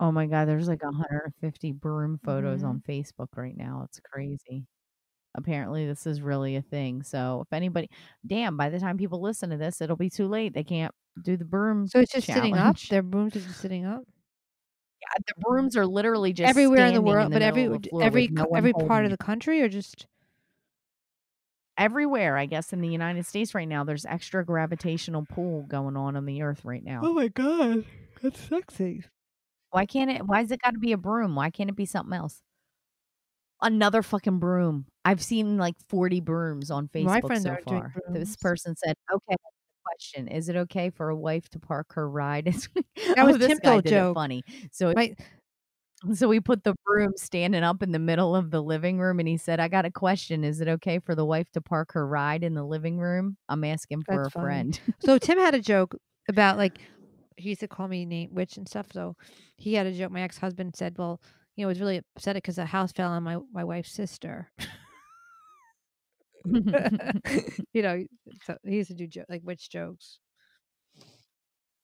Oh 0.00 0.10
my 0.10 0.26
god, 0.26 0.46
there's 0.48 0.66
like 0.68 0.82
150 0.82 1.72
broom 1.72 2.18
photos 2.24 2.62
Mhm. 2.62 2.68
on 2.68 2.82
Facebook 2.88 3.28
right 3.36 3.56
now. 3.56 3.82
It's 3.84 4.00
crazy. 4.00 4.66
Apparently, 5.34 5.86
this 5.86 6.06
is 6.06 6.22
really 6.22 6.56
a 6.56 6.62
thing. 6.62 7.02
So, 7.02 7.42
if 7.46 7.52
anybody, 7.52 7.90
damn, 8.26 8.56
by 8.56 8.70
the 8.70 8.80
time 8.80 8.96
people 8.96 9.20
listen 9.20 9.50
to 9.50 9.58
this, 9.58 9.80
it'll 9.82 9.96
be 9.96 10.08
too 10.08 10.26
late. 10.26 10.54
They 10.54 10.64
can't 10.64 10.94
do 11.22 11.36
the 11.36 11.44
broom. 11.44 11.86
So 11.86 12.00
it's 12.00 12.12
just 12.12 12.26
sitting 12.28 12.56
up. 12.56 12.78
Their 12.88 13.02
brooms 13.02 13.36
are 13.36 13.40
just 13.40 13.60
sitting 13.60 13.84
up 13.84 14.04
Yeah, 15.00 15.22
the 15.26 15.34
brooms 15.40 15.76
are 15.76 15.86
literally 15.86 16.32
just 16.32 16.48
everywhere 16.48 16.86
in 16.86 16.94
the 16.94 17.02
world, 17.02 17.30
the 17.30 17.34
but 17.34 17.42
every 17.42 17.62
middle 17.62 17.76
of 17.76 17.82
the 17.82 17.88
floor 17.88 18.02
every 18.02 18.28
no 18.28 18.44
every 18.54 18.72
part 18.72 19.04
of 19.04 19.10
the 19.10 19.16
country, 19.16 19.62
or 19.62 19.68
just 19.68 20.06
everywhere. 21.76 22.36
I 22.36 22.46
guess 22.46 22.72
in 22.72 22.80
the 22.80 22.88
United 22.88 23.24
States 23.26 23.54
right 23.54 23.68
now, 23.68 23.84
there's 23.84 24.04
extra 24.04 24.44
gravitational 24.44 25.24
pull 25.28 25.62
going 25.62 25.96
on 25.96 26.16
on 26.16 26.26
the 26.26 26.42
Earth 26.42 26.64
right 26.64 26.82
now. 26.82 27.00
Oh 27.04 27.12
my 27.12 27.28
god, 27.28 27.84
that's 28.22 28.40
sexy. 28.40 29.04
Why 29.70 29.86
can't 29.86 30.10
it? 30.10 30.26
Why 30.26 30.38
has 30.40 30.50
it 30.50 30.60
got 30.62 30.72
to 30.72 30.78
be 30.78 30.92
a 30.92 30.96
broom? 30.98 31.36
Why 31.36 31.50
can't 31.50 31.70
it 31.70 31.76
be 31.76 31.86
something 31.86 32.16
else? 32.16 32.42
Another 33.60 34.02
fucking 34.02 34.38
broom. 34.38 34.86
I've 35.04 35.22
seen 35.22 35.58
like 35.58 35.74
40 35.88 36.20
brooms 36.20 36.70
on 36.70 36.88
Facebook 36.88 37.36
so 37.40 37.56
far. 37.64 37.92
This 38.12 38.36
person 38.36 38.76
said, 38.76 38.94
"Okay, 39.12 39.36
question: 39.98 40.28
Is 40.28 40.48
it 40.48 40.56
okay 40.56 40.90
for 40.90 41.08
a 41.08 41.16
wife 41.16 41.48
to 41.50 41.58
park 41.58 41.92
her 41.94 42.08
ride?" 42.08 42.44
that 42.44 43.18
oh, 43.18 43.26
was 43.26 43.38
this 43.38 43.58
guy 43.58 43.80
did 43.80 43.90
joke. 43.90 44.12
it 44.12 44.14
funny. 44.14 44.42
So, 44.72 44.92
My 44.94 45.14
so 46.14 46.28
we 46.28 46.40
put 46.40 46.64
the 46.64 46.74
broom 46.84 47.12
standing 47.16 47.62
up 47.62 47.82
in 47.82 47.92
the 47.92 47.98
middle 47.98 48.36
of 48.36 48.50
the 48.50 48.62
living 48.62 48.98
room, 48.98 49.18
and 49.18 49.28
he 49.28 49.36
said, 49.36 49.60
"I 49.60 49.68
got 49.68 49.84
a 49.84 49.90
question: 49.90 50.44
Is 50.44 50.60
it 50.60 50.68
okay 50.68 50.98
for 50.98 51.14
the 51.14 51.24
wife 51.24 51.50
to 51.52 51.60
park 51.60 51.92
her 51.92 52.06
ride 52.06 52.44
in 52.44 52.54
the 52.54 52.64
living 52.64 52.98
room?" 52.98 53.36
I'm 53.48 53.64
asking 53.64 54.04
for 54.04 54.16
That's 54.16 54.28
a 54.28 54.30
funny. 54.30 54.44
friend. 54.44 54.80
so 55.00 55.18
Tim 55.18 55.38
had 55.38 55.54
a 55.54 55.60
joke 55.60 55.96
about 56.28 56.56
like 56.56 56.80
he 57.36 57.50
used 57.50 57.60
to 57.60 57.68
call 57.68 57.88
me 57.88 58.04
name 58.04 58.30
witch 58.32 58.56
and 58.56 58.68
stuff. 58.68 58.86
So 58.92 59.16
he 59.56 59.74
had 59.74 59.86
a 59.86 59.92
joke. 59.92 60.12
My 60.12 60.22
ex 60.22 60.38
husband 60.38 60.76
said, 60.76 60.96
"Well, 60.98 61.20
you 61.56 61.64
know, 61.64 61.68
it 61.68 61.72
was 61.72 61.80
really 61.80 62.00
upset 62.16 62.36
because 62.36 62.56
the 62.56 62.66
house 62.66 62.92
fell 62.92 63.10
on 63.10 63.22
my 63.22 63.38
my 63.52 63.64
wife's 63.64 63.92
sister." 63.92 64.50
you 67.72 67.82
know, 67.82 68.04
so 68.44 68.56
he 68.64 68.76
used 68.76 68.88
to 68.90 68.94
do 68.94 69.06
jo- 69.06 69.24
like 69.28 69.42
witch 69.44 69.70
jokes. 69.70 70.18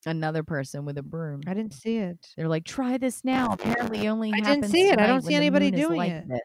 Another 0.07 0.43
person 0.43 0.85
with 0.85 0.99
a 0.99 1.03
broom. 1.03 1.41
I 1.47 1.55
didn't 1.55 1.73
see 1.73 1.97
it. 1.97 2.19
They're 2.37 2.49
like, 2.49 2.65
try 2.65 2.99
this 2.99 3.25
now. 3.25 3.53
Apparently, 3.53 4.07
only 4.09 4.33
I 4.35 4.41
didn't 4.41 4.71
see 4.71 4.89
it. 4.89 4.99
I 4.99 5.07
don't 5.07 5.23
see 5.23 5.35
anybody 5.35 5.71
doing 5.71 5.97
like 5.97 6.13
it. 6.13 6.29
This. 6.29 6.41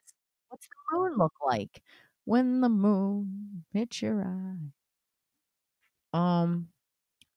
What's 0.48 0.68
the 0.68 0.98
moon 0.98 1.18
look 1.18 1.34
like? 1.46 1.82
When 2.26 2.62
the 2.62 2.70
moon 2.70 3.66
hits 3.74 4.02
your 4.02 4.22
eye. 4.24 6.18
Um. 6.18 6.70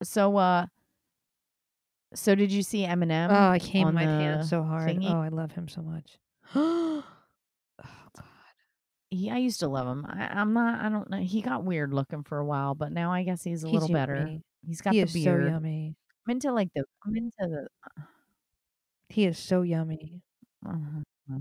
So, 0.02 0.36
uh. 0.36 0.66
So, 2.14 2.34
did 2.34 2.52
you 2.52 2.62
see 2.62 2.84
Eminem? 2.84 3.30
Oh, 3.30 3.50
I 3.50 3.58
came 3.58 3.92
my 3.92 4.02
hand 4.02 4.42
the 4.42 4.46
so 4.46 4.62
hard. 4.62 4.88
thingy? 4.88 5.10
Oh, 5.10 5.20
I 5.20 5.28
love 5.28 5.52
him 5.52 5.66
so 5.66 5.82
much. 5.82 6.18
oh 6.54 7.02
God. 7.82 8.24
He, 9.12 9.30
I 9.30 9.36
used 9.36 9.60
to 9.60 9.68
love 9.68 9.86
him. 9.86 10.06
I, 10.08 10.28
I'm 10.28 10.54
not. 10.54 10.80
I 10.82 10.88
don't 10.88 11.10
know. 11.10 11.18
He 11.18 11.42
got 11.42 11.64
weird 11.64 11.92
looking 11.92 12.22
for 12.24 12.38
a 12.38 12.46
while, 12.46 12.74
but 12.74 12.92
now 12.92 13.12
I 13.12 13.24
guess 13.24 13.44
he's 13.44 13.62
a 13.62 13.68
He's 13.68 13.74
little 13.74 13.88
better. 13.90 14.40
He's 14.66 14.80
got 14.80 14.92
He 14.92 15.00
the 15.00 15.04
is 15.04 15.12
so 15.12 15.18
beard. 15.18 15.52
yummy. 15.52 15.94
I'm 16.26 16.30
into 16.32 16.50
like 16.50 16.70
the. 16.74 16.84
I'm 17.04 17.14
into 17.14 17.30
the. 17.40 17.68
He 19.10 19.26
is 19.26 19.38
so 19.38 19.60
yummy. 19.60 20.22
Uh-huh. 20.66 21.38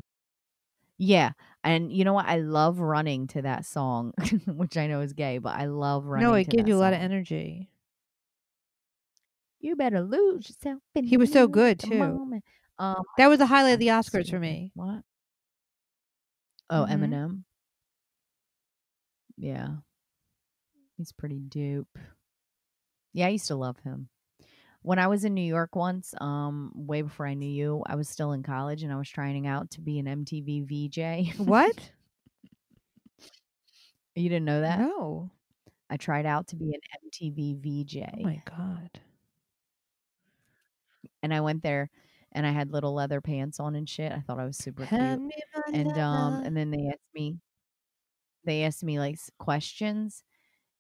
Yeah, 0.97 1.31
and 1.63 1.93
you 1.93 2.03
know 2.03 2.11
what? 2.13 2.27
I 2.27 2.37
love 2.39 2.79
running 2.79 3.27
to 3.27 3.41
that 3.43 3.65
song, 3.65 4.13
which 4.45 4.75
I 4.75 4.87
know 4.87 4.99
is 4.99 5.13
gay, 5.13 5.37
but 5.37 5.55
I 5.55 5.65
love 5.65 6.05
running. 6.05 6.27
No, 6.27 6.33
it 6.35 6.49
gives 6.49 6.67
you 6.67 6.75
a 6.75 6.77
lot 6.77 6.91
of 6.93 6.99
energy. 6.99 7.69
You 9.61 9.77
better 9.77 10.01
lose 10.01 10.49
yourself. 10.49 10.81
In 10.93 11.05
He 11.05 11.15
was 11.17 11.31
so 11.31 11.47
good, 11.47 11.79
too. 11.79 12.41
Um, 12.77 13.03
That 13.17 13.27
was 13.27 13.39
the 13.39 13.45
highlight 13.45 13.75
of 13.75 13.79
the 13.79 13.87
Oscars 13.87 14.29
for 14.29 14.39
me. 14.39 14.71
What? 14.75 15.03
Oh, 16.69 16.85
Mhm. 16.87 16.91
Eminem. 16.93 17.43
Yeah, 19.41 19.69
he's 20.97 21.11
pretty 21.11 21.39
dope. 21.39 21.97
Yeah, 23.11 23.25
I 23.25 23.29
used 23.29 23.47
to 23.47 23.55
love 23.55 23.77
him. 23.83 24.09
When 24.83 24.99
I 24.99 25.07
was 25.07 25.25
in 25.25 25.33
New 25.33 25.41
York 25.41 25.75
once, 25.75 26.13
um, 26.21 26.71
way 26.75 27.01
before 27.01 27.25
I 27.25 27.33
knew 27.33 27.49
you, 27.49 27.81
I 27.87 27.95
was 27.95 28.07
still 28.07 28.33
in 28.33 28.43
college 28.43 28.83
and 28.83 28.93
I 28.93 28.97
was 28.97 29.09
trying 29.09 29.47
out 29.47 29.71
to 29.71 29.81
be 29.81 29.97
an 29.97 30.05
MTV 30.05 30.63
VJ. 30.67 31.35
What? 31.39 31.91
you 34.15 34.29
didn't 34.29 34.45
know 34.45 34.61
that? 34.61 34.79
No. 34.79 35.31
I 35.89 35.97
tried 35.97 36.27
out 36.27 36.47
to 36.49 36.55
be 36.55 36.73
an 36.75 36.81
MTV 37.09 37.57
VJ. 37.85 37.97
Oh 38.19 38.23
my 38.23 38.43
God. 38.45 38.99
and 41.23 41.33
I 41.33 41.41
went 41.41 41.63
there 41.63 41.89
and 42.31 42.45
I 42.45 42.51
had 42.51 42.71
little 42.71 42.93
leather 42.93 43.21
pants 43.21 43.59
on 43.59 43.75
and 43.75 43.89
shit. 43.89 44.11
I 44.11 44.19
thought 44.21 44.39
I 44.39 44.45
was 44.45 44.57
super 44.57 44.85
Hand 44.85 45.31
cute. 45.31 45.75
And 45.75 45.97
um 45.97 46.43
and 46.45 46.55
then 46.55 46.69
they 46.69 46.87
asked 46.87 47.09
me 47.15 47.37
they 48.45 48.63
asked 48.63 48.83
me 48.83 48.99
like 48.99 49.17
questions 49.39 50.23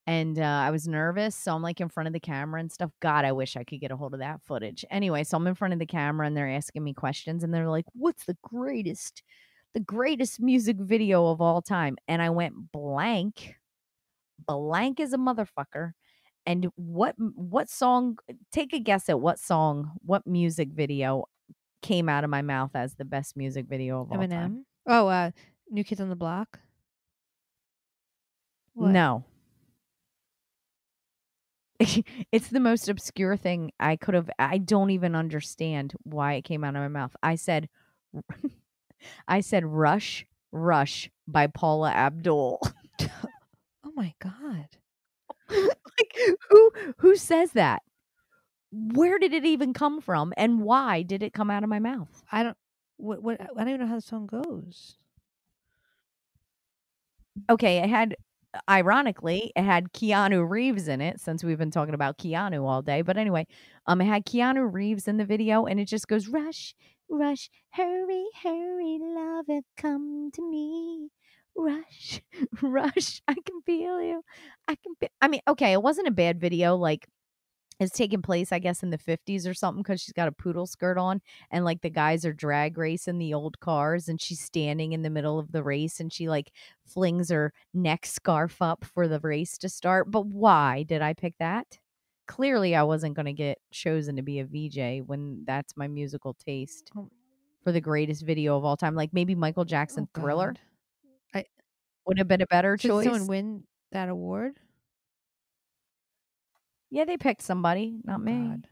and 0.07 0.39
uh, 0.39 0.43
I 0.43 0.71
was 0.71 0.87
nervous, 0.87 1.35
so 1.35 1.53
I'm 1.53 1.61
like 1.61 1.79
in 1.79 1.89
front 1.89 2.07
of 2.07 2.13
the 2.13 2.19
camera 2.19 2.59
and 2.59 2.71
stuff. 2.71 2.91
God, 3.01 3.23
I 3.23 3.31
wish 3.31 3.55
I 3.55 3.63
could 3.63 3.79
get 3.79 3.91
a 3.91 3.95
hold 3.95 4.13
of 4.13 4.19
that 4.19 4.41
footage. 4.41 4.83
Anyway, 4.89 5.23
so 5.23 5.37
I'm 5.37 5.45
in 5.47 5.55
front 5.55 5.73
of 5.73 5.79
the 5.79 5.85
camera 5.85 6.25
and 6.25 6.35
they're 6.35 6.49
asking 6.49 6.83
me 6.83 6.93
questions 6.93 7.43
and 7.43 7.53
they're 7.53 7.69
like, 7.69 7.85
"What's 7.93 8.25
the 8.25 8.37
greatest 8.41 9.21
the 9.73 9.79
greatest 9.79 10.41
music 10.41 10.77
video 10.79 11.27
of 11.27 11.39
all 11.39 11.61
time?" 11.61 11.97
And 12.07 12.21
I 12.21 12.31
went 12.31 12.71
blank. 12.71 13.55
Blank 14.39 14.99
as 14.99 15.13
a 15.13 15.17
motherfucker. 15.17 15.91
And 16.47 16.67
what 16.75 17.15
what 17.17 17.69
song 17.69 18.17
take 18.51 18.73
a 18.73 18.79
guess 18.79 19.07
at 19.07 19.21
what 19.21 19.39
song, 19.39 19.91
what 20.03 20.25
music 20.25 20.69
video 20.73 21.25
came 21.83 22.09
out 22.09 22.23
of 22.23 22.31
my 22.31 22.41
mouth 22.41 22.71
as 22.73 22.95
the 22.95 23.05
best 23.05 23.37
music 23.37 23.67
video 23.67 24.01
of 24.01 24.11
all 24.11 24.17
time? 24.17 24.29
Eminem. 24.29 24.63
Oh, 24.87 25.07
uh, 25.07 25.29
New 25.69 25.83
Kids 25.83 26.01
on 26.01 26.09
the 26.09 26.15
Block. 26.15 26.59
What? 28.73 28.91
No. 28.91 29.25
it's 32.31 32.49
the 32.49 32.59
most 32.59 32.89
obscure 32.89 33.35
thing 33.35 33.71
I 33.79 33.95
could 33.95 34.13
have 34.13 34.29
I 34.37 34.59
don't 34.59 34.91
even 34.91 35.15
understand 35.15 35.93
why 36.03 36.33
it 36.33 36.43
came 36.43 36.63
out 36.63 36.75
of 36.75 36.81
my 36.81 36.87
mouth. 36.87 37.15
I 37.23 37.35
said 37.35 37.69
I 39.27 39.41
said 39.41 39.65
Rush 39.65 40.25
Rush 40.51 41.09
by 41.27 41.47
Paula 41.47 41.91
Abdul. 41.91 42.61
Oh 43.83 43.91
my 43.95 44.13
God. 44.19 44.67
like 45.49 46.15
who 46.49 46.71
who 46.99 47.15
says 47.15 47.51
that? 47.53 47.81
Where 48.71 49.19
did 49.19 49.33
it 49.33 49.43
even 49.45 49.73
come 49.73 49.99
from 50.01 50.33
and 50.37 50.61
why 50.61 51.01
did 51.01 51.23
it 51.23 51.33
come 51.33 51.49
out 51.51 51.63
of 51.63 51.69
my 51.69 51.79
mouth? 51.79 52.23
I 52.31 52.43
don't. 52.43 52.57
What? 52.97 53.21
What? 53.21 53.41
I 53.41 53.45
don't 53.57 53.67
even 53.69 53.81
know 53.81 53.87
how 53.87 53.95
the 53.95 54.01
song 54.01 54.27
goes. 54.27 54.97
okay, 57.49 57.81
I 57.81 57.87
had 57.87 58.15
ironically, 58.69 59.51
it 59.55 59.63
had 59.63 59.93
Keanu 59.93 60.47
Reeves 60.49 60.87
in 60.87 61.01
it 61.01 61.19
since 61.19 61.43
we've 61.43 61.57
been 61.57 61.71
talking 61.71 61.93
about 61.93 62.17
Keanu 62.17 62.63
all 62.67 62.81
day. 62.81 63.01
But 63.01 63.17
anyway, 63.17 63.47
um, 63.87 64.01
it 64.01 64.05
had 64.05 64.25
Keanu 64.25 64.71
Reeves 64.71 65.07
in 65.07 65.17
the 65.17 65.25
video, 65.25 65.65
and 65.65 65.79
it 65.79 65.85
just 65.85 66.07
goes 66.07 66.27
rush, 66.27 66.75
rush, 67.09 67.49
hurry, 67.71 68.25
hurry, 68.43 68.99
lover, 69.01 69.61
come 69.77 70.31
to 70.33 70.49
me. 70.49 71.09
Rush, 71.55 72.21
rush, 72.61 73.21
I 73.27 73.33
can 73.33 73.61
feel 73.65 74.01
you. 74.01 74.23
I 74.67 74.75
can 74.75 74.93
be 74.99 75.07
I 75.21 75.27
mean, 75.27 75.41
okay, 75.47 75.73
it 75.73 75.81
wasn't 75.81 76.07
a 76.07 76.11
bad 76.11 76.39
video, 76.39 76.75
like 76.75 77.07
it's 77.81 77.97
taking 77.97 78.21
place, 78.21 78.51
I 78.51 78.59
guess, 78.59 78.83
in 78.83 78.91
the 78.91 78.97
50s 78.97 79.47
or 79.47 79.53
something 79.53 79.81
because 79.83 80.01
she's 80.01 80.13
got 80.13 80.27
a 80.27 80.31
poodle 80.31 80.67
skirt 80.67 80.97
on 80.97 81.21
and 81.51 81.65
like 81.65 81.81
the 81.81 81.89
guys 81.89 82.25
are 82.25 82.33
drag 82.33 82.77
racing 82.77 83.17
the 83.17 83.33
old 83.33 83.59
cars 83.59 84.07
and 84.07 84.21
she's 84.21 84.39
standing 84.41 84.93
in 84.93 85.01
the 85.01 85.09
middle 85.09 85.39
of 85.39 85.51
the 85.51 85.63
race 85.63 85.99
and 85.99 86.13
she 86.13 86.29
like 86.29 86.51
flings 86.85 87.29
her 87.29 87.53
neck 87.73 88.05
scarf 88.05 88.61
up 88.61 88.85
for 88.85 89.07
the 89.07 89.19
race 89.21 89.57
to 89.59 89.69
start. 89.69 90.11
But 90.11 90.27
why 90.27 90.83
did 90.83 91.01
I 91.01 91.13
pick 91.13 91.35
that? 91.39 91.79
Clearly, 92.27 92.75
I 92.75 92.83
wasn't 92.83 93.15
going 93.15 93.25
to 93.25 93.33
get 93.33 93.57
chosen 93.71 94.15
to 94.15 94.21
be 94.21 94.39
a 94.39 94.45
VJ 94.45 95.05
when 95.05 95.43
that's 95.45 95.75
my 95.75 95.87
musical 95.87 96.33
taste 96.35 96.91
Oh. 96.95 97.09
for 97.63 97.71
the 97.71 97.81
greatest 97.81 98.23
video 98.25 98.57
of 98.57 98.63
all 98.63 98.77
time. 98.77 98.95
Like 98.95 99.11
maybe 99.13 99.35
Michael 99.35 99.65
oh 99.65 99.65
Jackson 99.65 100.07
Oh, 100.15 100.21
Thriller 100.21 100.53
God. 101.33 101.45
would 102.05 102.17
have 102.17 102.27
been 102.27 102.41
a 102.41 102.47
better 102.47 102.77
Did 102.77 102.87
choice. 102.89 103.03
someone 103.05 103.27
win 103.27 103.63
that 103.91 104.09
award? 104.09 104.59
Yeah, 106.91 107.05
they 107.05 107.17
picked 107.17 107.41
somebody, 107.41 107.99
not 108.03 108.21
me. 108.21 108.33
God. 108.49 108.67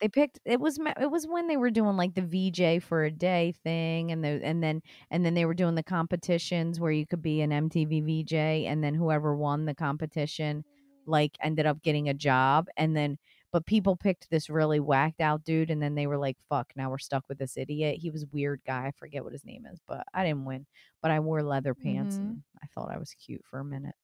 they 0.00 0.08
picked 0.08 0.38
it 0.44 0.60
was 0.60 0.78
it 1.00 1.10
was 1.10 1.26
when 1.26 1.48
they 1.48 1.56
were 1.56 1.70
doing 1.70 1.96
like 1.96 2.14
the 2.14 2.22
VJ 2.22 2.82
for 2.82 3.04
a 3.04 3.10
day 3.10 3.52
thing 3.64 4.12
and 4.12 4.22
the 4.24 4.40
and 4.44 4.62
then 4.62 4.80
and 5.10 5.24
then 5.24 5.34
they 5.34 5.44
were 5.44 5.54
doing 5.54 5.74
the 5.74 5.82
competitions 5.82 6.78
where 6.78 6.92
you 6.92 7.06
could 7.06 7.22
be 7.22 7.40
an 7.40 7.50
MTV 7.50 8.00
VJ 8.24 8.66
and 8.66 8.82
then 8.82 8.94
whoever 8.94 9.34
won 9.34 9.64
the 9.64 9.74
competition 9.74 10.64
like 11.06 11.36
ended 11.42 11.66
up 11.66 11.82
getting 11.82 12.08
a 12.08 12.14
job 12.14 12.68
and 12.76 12.96
then 12.96 13.18
but 13.50 13.64
people 13.66 13.96
picked 13.96 14.28
this 14.30 14.48
really 14.50 14.78
whacked 14.78 15.20
out 15.20 15.42
dude 15.42 15.70
and 15.70 15.82
then 15.82 15.94
they 15.96 16.06
were 16.06 16.18
like 16.18 16.36
fuck 16.48 16.70
now 16.76 16.90
we're 16.90 16.98
stuck 16.98 17.24
with 17.28 17.38
this 17.38 17.56
idiot 17.56 17.96
he 17.98 18.10
was 18.10 18.26
weird 18.32 18.60
guy 18.66 18.86
I 18.86 18.92
forget 18.92 19.24
what 19.24 19.32
his 19.32 19.44
name 19.44 19.66
is 19.66 19.80
but 19.88 20.04
I 20.14 20.22
didn't 20.24 20.44
win 20.44 20.66
but 21.02 21.10
I 21.10 21.18
wore 21.20 21.42
leather 21.42 21.74
pants 21.74 22.16
Mhm. 22.18 22.20
and 22.20 22.42
I 22.62 22.66
thought 22.74 22.92
I 22.92 22.98
was 22.98 23.14
cute 23.14 23.44
for 23.50 23.58
a 23.58 23.64
minute 23.64 23.94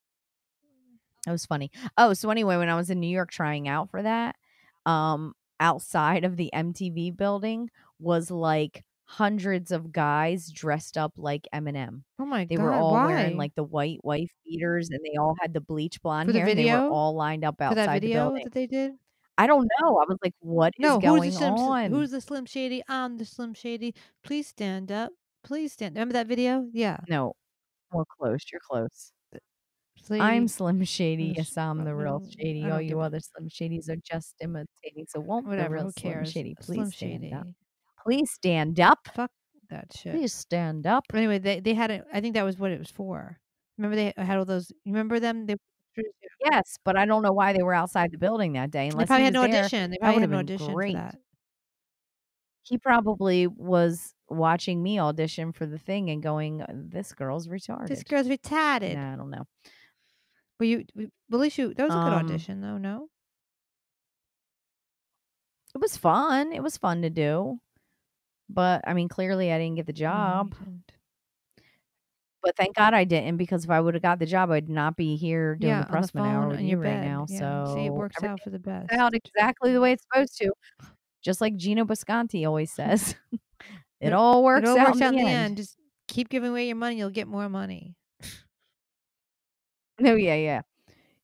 it 1.27 1.31
was 1.31 1.47
funny 1.47 1.71
oh 1.99 2.13
so 2.15 2.31
anyway 2.31 2.57
when 2.57 2.69
I 2.69 2.77
was 2.77 2.91
in 2.91 3.01
New 3.01 3.09
York 3.09 3.31
trying 3.31 3.69
out 3.69 3.91
for 3.91 4.03
that 4.03 4.37
um 4.87 5.33
outside 5.61 6.25
of 6.25 6.37
the 6.37 6.51
MTV 6.55 7.17
building 7.17 7.71
was 7.99 8.31
like 8.31 8.85
hundreds 9.07 9.71
of 9.71 9.93
guys 9.93 10.51
dressed 10.51 10.97
up 10.97 11.13
like 11.17 11.47
Eminem. 11.55 12.03
Oh 12.19 12.25
my 12.25 12.45
They 12.47 12.57
God. 12.57 12.63
were 12.65 12.73
all 12.73 12.93
why? 12.93 13.07
wearing 13.07 13.37
like 13.37 13.55
the 13.55 13.63
white 13.63 14.01
wife 14.03 14.31
beaters 14.45 14.89
and 14.91 14.99
they 15.05 15.17
all 15.19 15.35
had 15.41 15.53
the 15.53 15.61
bleach 15.61 16.01
blonde 16.03 16.29
For 16.29 16.33
the 16.33 16.41
hair 16.41 16.49
and 16.49 16.59
they 16.59 16.65
were 16.73 16.89
all 16.89 17.15
lined 17.15 17.45
up 17.45 17.57
for 17.59 17.65
outside 17.65 17.77
that 17.87 17.95
the 17.95 18.01
video 18.01 18.25
building. 18.31 18.45
that 18.45 18.53
they 18.55 18.67
did. 18.67 18.93
I 19.37 19.47
don't 19.47 19.69
know. 19.81 19.99
I 19.99 20.05
was 20.09 20.17
like, 20.25 20.35
what 20.41 20.73
is 20.79 20.83
No, 20.83 20.95
who's 20.95 21.03
going 21.03 21.31
the 21.31 21.37
Slim? 21.37 21.55
on? 21.55 21.91
Who's 21.91 22.11
the 22.13 22.21
Slim 22.21 22.47
Shady? 22.47 22.83
I'm 22.89 23.17
the 23.19 23.25
Slim 23.25 23.53
Shady. 23.55 23.95
Please 24.23 24.47
stand 24.49 24.91
up. 24.91 25.13
Please 25.43 25.73
stand. 25.73 25.95
Remember 25.97 26.13
that 26.15 26.27
video? 26.27 26.67
Yeah. 26.73 26.99
no, 27.09 27.35
more 27.93 28.05
close. 28.19 28.41
You're 28.53 28.61
close. 28.69 29.13
I'm 30.11 30.49
Slim 30.49 30.83
Shady. 30.85 31.35
Yes, 31.37 31.57
I'm 31.57 31.85
the 31.85 31.95
real 31.95 32.27
Shady. 32.39 32.69
All 32.71 32.81
you 32.81 33.01
other 33.01 33.21
Slim 33.21 33.49
Shadys 33.49 33.89
are 33.89 33.97
just 33.97 34.35
imitating. 34.41 35.07
So 35.09 35.21
won't 35.21 35.47
whatever. 35.47 35.69
the 35.69 35.75
real 35.75 35.85
Who 35.85 35.91
Slim 35.93 36.13
cares? 36.13 36.33
Shady 36.33 36.55
please 36.61 36.77
Slim 36.77 36.91
stand 36.91 37.23
Shady. 37.23 37.33
up? 37.33 37.47
Please 38.05 38.31
stand 38.31 38.81
up. 38.81 38.99
Fuck 39.15 39.31
that 39.71 39.87
shit. 39.97 40.15
Please 40.15 40.33
stand 40.33 40.87
up. 40.87 41.05
Anyway, 41.15 41.39
they 41.39 41.61
they 41.61 41.75
had 41.75 41.91
it. 41.91 42.05
I 42.13 42.21
think 42.21 42.35
that 42.35 42.45
was 42.45 42.59
what 42.59 42.71
it 42.71 42.79
was 42.79 42.91
for. 42.91 43.39
Remember 43.79 43.97
they 43.97 44.13
had 44.17 44.37
all 44.39 44.45
those. 44.45 44.71
Remember 44.87 45.19
them? 45.21 45.47
They 45.47 45.57
Yes, 46.45 46.77
but 46.85 46.97
I 46.99 47.07
don't 47.07 47.23
know 47.23 47.33
why 47.33 47.53
they 47.53 47.63
were 47.63 47.73
outside 47.73 48.11
the 48.13 48.19
building 48.19 48.53
that 48.55 48.71
day. 48.71 48.89
they 48.89 48.93
Unless 48.93 49.07
probably 49.07 49.25
had 49.25 49.33
no 49.33 49.43
there. 49.47 49.61
audition. 49.61 49.91
They 49.91 49.97
probably 49.99 50.21
had 50.21 50.31
been 50.31 50.39
audition 50.41 50.75
great. 50.75 50.93
for 50.97 50.99
that. 51.03 51.19
He 52.63 52.79
probably 52.79 53.47
was 53.47 54.15
watching 54.29 54.83
me 54.83 54.99
audition 54.99 55.53
for 55.53 55.67
the 55.67 55.79
thing 55.79 56.11
and 56.11 56.23
going, 56.23 56.63
"Uh, 56.63 56.67
"This 56.75 57.13
girl's 57.13 57.47
retarded." 57.47 57.89
This 57.89 58.03
girl's 58.03 58.27
retarded. 58.27 58.97
Nah, 58.97 59.13
I 59.13 59.17
don't 59.17 59.31
know. 59.31 59.45
But 60.59 60.69
you, 60.69 60.85
well, 60.95 61.07
at 61.33 61.39
least 61.41 61.59
you. 61.59 61.75
That 61.75 61.85
was 61.85 61.93
a 61.95 61.99
good 61.99 62.13
Um, 62.13 62.27
audition, 62.27 62.61
though. 62.61 62.79
No. 62.79 63.09
It 65.75 65.81
was 65.81 65.97
fun. 65.97 66.53
It 66.53 66.63
was 66.63 66.77
fun 66.77 67.03
to 67.03 67.11
do, 67.11 67.59
but 68.49 68.83
I 68.87 68.95
mean, 68.95 69.09
clearly 69.09 69.51
I 69.53 69.59
didn't 69.59 69.75
get 69.75 69.87
the 69.87 69.93
No, 69.93 69.97
you 69.97 70.01
job. 70.05 70.55
didn't. 70.59 70.93
But 72.43 72.57
thank 72.57 72.77
God 72.77 72.95
I 72.95 73.03
didn't, 73.05 73.39
because 73.39 73.65
if 73.65 73.71
I 73.71 73.81
would 73.81 73.95
have 73.95 74.03
got 74.03 74.19
the 74.21 74.27
job, 74.27 74.51
I'd 74.53 74.69
not 74.69 74.97
be 74.97 75.17
here 75.17 75.57
doing 75.57 75.71
yeah, 75.73 75.85
the 75.85 75.97
on 75.97 76.03
the 76.03 76.09
Prussman 76.09 76.21
hour 76.27 76.43
phone 76.43 76.49
with 76.51 76.59
on 76.59 76.65
you 76.65 76.71
your 76.73 76.79
right 76.81 77.01
bed. 77.01 77.05
now. 77.07 77.27
Yeah. 77.29 77.39
So 77.67 77.75
see, 77.75 77.87
it 77.87 77.91
works 77.93 78.17
everything 78.19 78.33
out 78.33 78.41
for 78.45 78.51
the 78.51 78.59
best. 78.61 78.83
works 78.93 78.95
out 79.01 79.15
exactly 79.15 79.73
the 79.73 79.81
way 79.81 79.93
it's 79.93 80.05
supposed 80.05 80.37
to, 80.39 80.53
just 81.23 81.41
like 81.41 81.57
Gino 81.57 81.85
Bisconti 81.85 82.47
always 82.47 82.71
says. 82.71 83.17
it 83.33 83.41
It- 84.01 84.13
all 84.13 84.45
works 84.45 84.69
it 84.69 84.71
all 84.71 84.79
out 84.79 84.87
works 84.89 84.99
in 84.99 85.03
out 85.05 85.13
the 85.15 85.19
in 85.19 85.25
the 85.25 85.31
end. 85.31 85.45
end. 85.47 85.57
Just 85.57 85.77
keep 86.07 86.29
giving 86.29 86.51
away 86.51 86.67
your 86.69 86.77
money. 86.77 86.99
You'll 86.99 87.11
get 87.11 87.27
more 87.27 87.49
money. 87.49 87.97
No, 90.05 90.15
yeah, 90.17 90.35
yeah. 90.35 90.61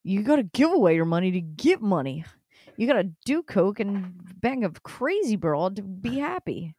You 0.02 0.22
got 0.22 0.36
to 0.36 0.42
give 0.42 0.72
away 0.72 0.94
your 0.94 1.04
money 1.04 1.30
to 1.32 1.40
get 1.40 1.82
money. 1.82 2.24
You 2.78 2.86
got 2.86 2.94
to 2.94 3.10
do 3.26 3.42
coke 3.42 3.78
and 3.80 4.14
bang 4.40 4.64
a 4.64 4.70
crazy 4.70 5.36
broad 5.36 5.76
to 5.76 5.82
be 5.82 6.18
happy. 6.18 6.74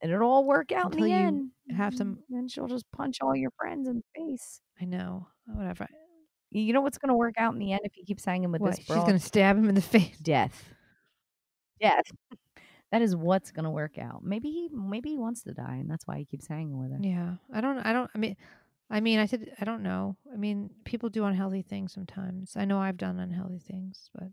And 0.00 0.10
it'll 0.10 0.28
all 0.28 0.44
work 0.44 0.72
out 0.72 0.86
Until 0.86 1.04
in 1.04 1.10
the 1.10 1.14
end. 1.14 1.50
have 1.76 1.94
some- 1.94 2.18
Then 2.28 2.48
she'll 2.48 2.66
just 2.66 2.90
punch 2.90 3.18
all 3.22 3.36
your 3.36 3.52
friends 3.56 3.88
in 3.88 3.96
the 3.98 4.02
face. 4.16 4.60
I 4.80 4.84
know. 4.84 5.28
Whatever. 5.46 5.86
You 6.50 6.72
know 6.72 6.80
what's 6.80 6.98
going 6.98 7.10
to 7.10 7.14
work 7.14 7.34
out 7.38 7.52
in 7.52 7.60
the 7.60 7.72
end 7.72 7.82
if 7.84 7.92
he 7.94 8.04
keeps 8.04 8.24
hanging 8.24 8.50
with 8.50 8.60
What? 8.60 8.70
this 8.76 8.84
She's 8.84 8.96
gonna 8.96 9.20
stab 9.20 9.56
him 9.56 9.68
in 9.68 9.76
the 9.76 9.80
face. 9.80 10.18
Death. 10.18 10.74
Death. 11.80 12.04
That 12.90 13.00
is 13.00 13.14
what's 13.16 13.52
going 13.52 13.64
to 13.64 13.70
work 13.70 13.96
out. 13.96 14.22
Maybe 14.24 14.50
he 14.50 14.68
maybe 14.72 15.10
he 15.10 15.18
wants 15.18 15.42
to 15.44 15.52
die 15.54 15.76
and 15.80 15.88
that's 15.90 16.06
why 16.06 16.18
he 16.18 16.24
keeps 16.24 16.46
hanging 16.48 16.78
with 16.78 16.90
her. 16.90 16.98
Yeah. 17.00 17.34
I 17.54 17.60
don't. 17.60 17.78
I 17.78 17.92
don't. 17.92 18.10
I 18.14 18.18
mean. 18.18 18.36
I 18.92 19.00
mean, 19.00 19.18
I 19.18 19.26
said 19.26 19.52
I 19.60 19.64
don't 19.64 19.82
know. 19.82 20.16
I 20.32 20.36
mean, 20.36 20.70
people 20.84 21.08
do 21.08 21.24
unhealthy 21.24 21.62
things 21.62 21.92
sometimes. 21.92 22.56
I 22.56 22.64
know 22.64 22.78
I've 22.78 22.96
done 22.98 23.18
unhealthy 23.18 23.58
things, 23.58 24.08
but 24.14 24.28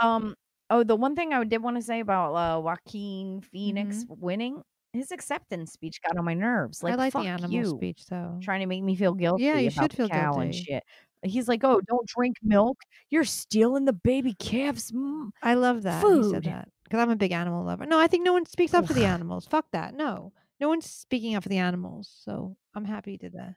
Um. 0.00 0.34
Oh, 0.68 0.82
the 0.82 0.96
one 0.96 1.14
thing 1.14 1.32
I 1.32 1.44
did 1.44 1.62
want 1.62 1.76
to 1.76 1.82
say 1.82 2.00
about 2.00 2.34
uh, 2.34 2.60
Joaquin 2.60 3.40
Phoenix 3.40 4.02
Mm-hmm. 4.04 4.14
winning, 4.20 4.62
his 4.92 5.12
acceptance 5.12 5.72
speech 5.72 6.00
got 6.02 6.16
on 6.18 6.24
my 6.24 6.34
nerves. 6.34 6.82
Like, 6.82 6.94
I 6.94 6.96
like 6.96 7.12
fuck 7.12 7.22
the 7.22 7.28
animal 7.28 7.50
you, 7.52 7.66
speech 7.76 8.04
though. 8.06 8.38
trying 8.42 8.60
to 8.60 8.66
make 8.66 8.82
me 8.82 8.96
feel 8.96 9.14
guilty. 9.14 9.44
Yeah, 9.44 9.58
you 9.58 9.68
about 9.68 9.82
should 9.84 9.90
the 9.92 9.96
feel 9.96 10.08
cow 10.08 10.38
and 10.40 10.52
shit. 10.54 10.82
He's 11.22 11.46
like, 11.48 11.62
"Oh, 11.62 11.80
don't 11.86 12.06
drink 12.08 12.36
milk. 12.42 12.78
You're 13.10 13.24
stealing 13.24 13.84
the 13.84 13.92
baby 13.92 14.34
calves." 14.34 14.90
Mm. 14.90 15.30
I 15.42 15.54
love 15.54 15.82
that. 15.84 16.02
He 16.04 16.22
said 16.24 16.32
Food. 16.32 16.44
that 16.44 16.68
because 16.84 16.98
I'm 17.00 17.10
a 17.10 17.16
big 17.16 17.30
animal 17.32 17.64
lover. 17.64 17.86
No, 17.86 17.98
I 18.00 18.08
think 18.08 18.24
no 18.24 18.32
one 18.32 18.44
speaks 18.46 18.74
up 18.74 18.86
for 18.86 18.92
the 18.94 19.04
animals. 19.04 19.46
Fuck 19.46 19.66
that. 19.72 19.94
No, 19.94 20.32
no 20.60 20.68
one's 20.68 20.90
speaking 20.90 21.34
up 21.34 21.42
for 21.42 21.48
the 21.48 21.58
animals. 21.58 22.10
So 22.24 22.56
I'm 22.74 22.84
happy 22.84 23.16
did 23.16 23.32
that. 23.34 23.54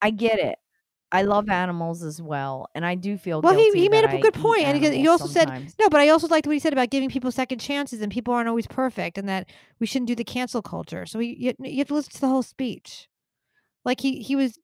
I 0.00 0.10
get 0.10 0.38
it. 0.38 0.58
I 1.14 1.22
love 1.22 1.50
animals 1.50 2.02
as 2.02 2.22
well, 2.22 2.68
and 2.74 2.86
I 2.86 2.94
do 2.94 3.18
feel. 3.18 3.42
Well, 3.42 3.52
he- 3.54 3.70
he 3.82 3.88
made 3.90 4.04
up 4.04 4.10
a 4.12 4.22
good 4.22 4.32
point, 4.42 4.62
and 4.64 4.76
he 4.76 4.80
goes- 4.80 4.94
he 4.94 5.02
animals 5.02 5.20
also 5.20 5.26
said- 5.34 5.48
No, 5.78 5.90
but 5.90 6.00
I 6.00 6.08
also 6.08 6.26
liked 6.26 6.46
what 6.46 6.54
he 6.54 6.58
said 6.58 6.72
about 6.72 6.88
giving 6.88 7.10
people 7.10 7.30
second 7.30 7.58
chances, 7.58 8.00
and 8.00 8.10
people 8.10 8.32
aren't 8.32 8.48
always 8.48 8.66
perfect, 8.66 9.18
and 9.18 9.28
that 9.28 9.50
we 9.78 9.86
shouldn't 9.86 10.08
do 10.08 10.14
the 10.14 10.24
cancel 10.24 10.62
culture. 10.62 11.04
So 11.04 11.18
he, 11.18 11.36
you, 11.38 11.52
you 11.60 11.78
have 11.78 11.88
to 11.88 11.94
listen 11.94 12.12
to 12.14 12.20
the 12.22 12.28
whole 12.28 12.42
speech. 12.42 13.08
Like 13.84 14.00
he, 14.00 14.22
he 14.22 14.34
was. 14.36 14.58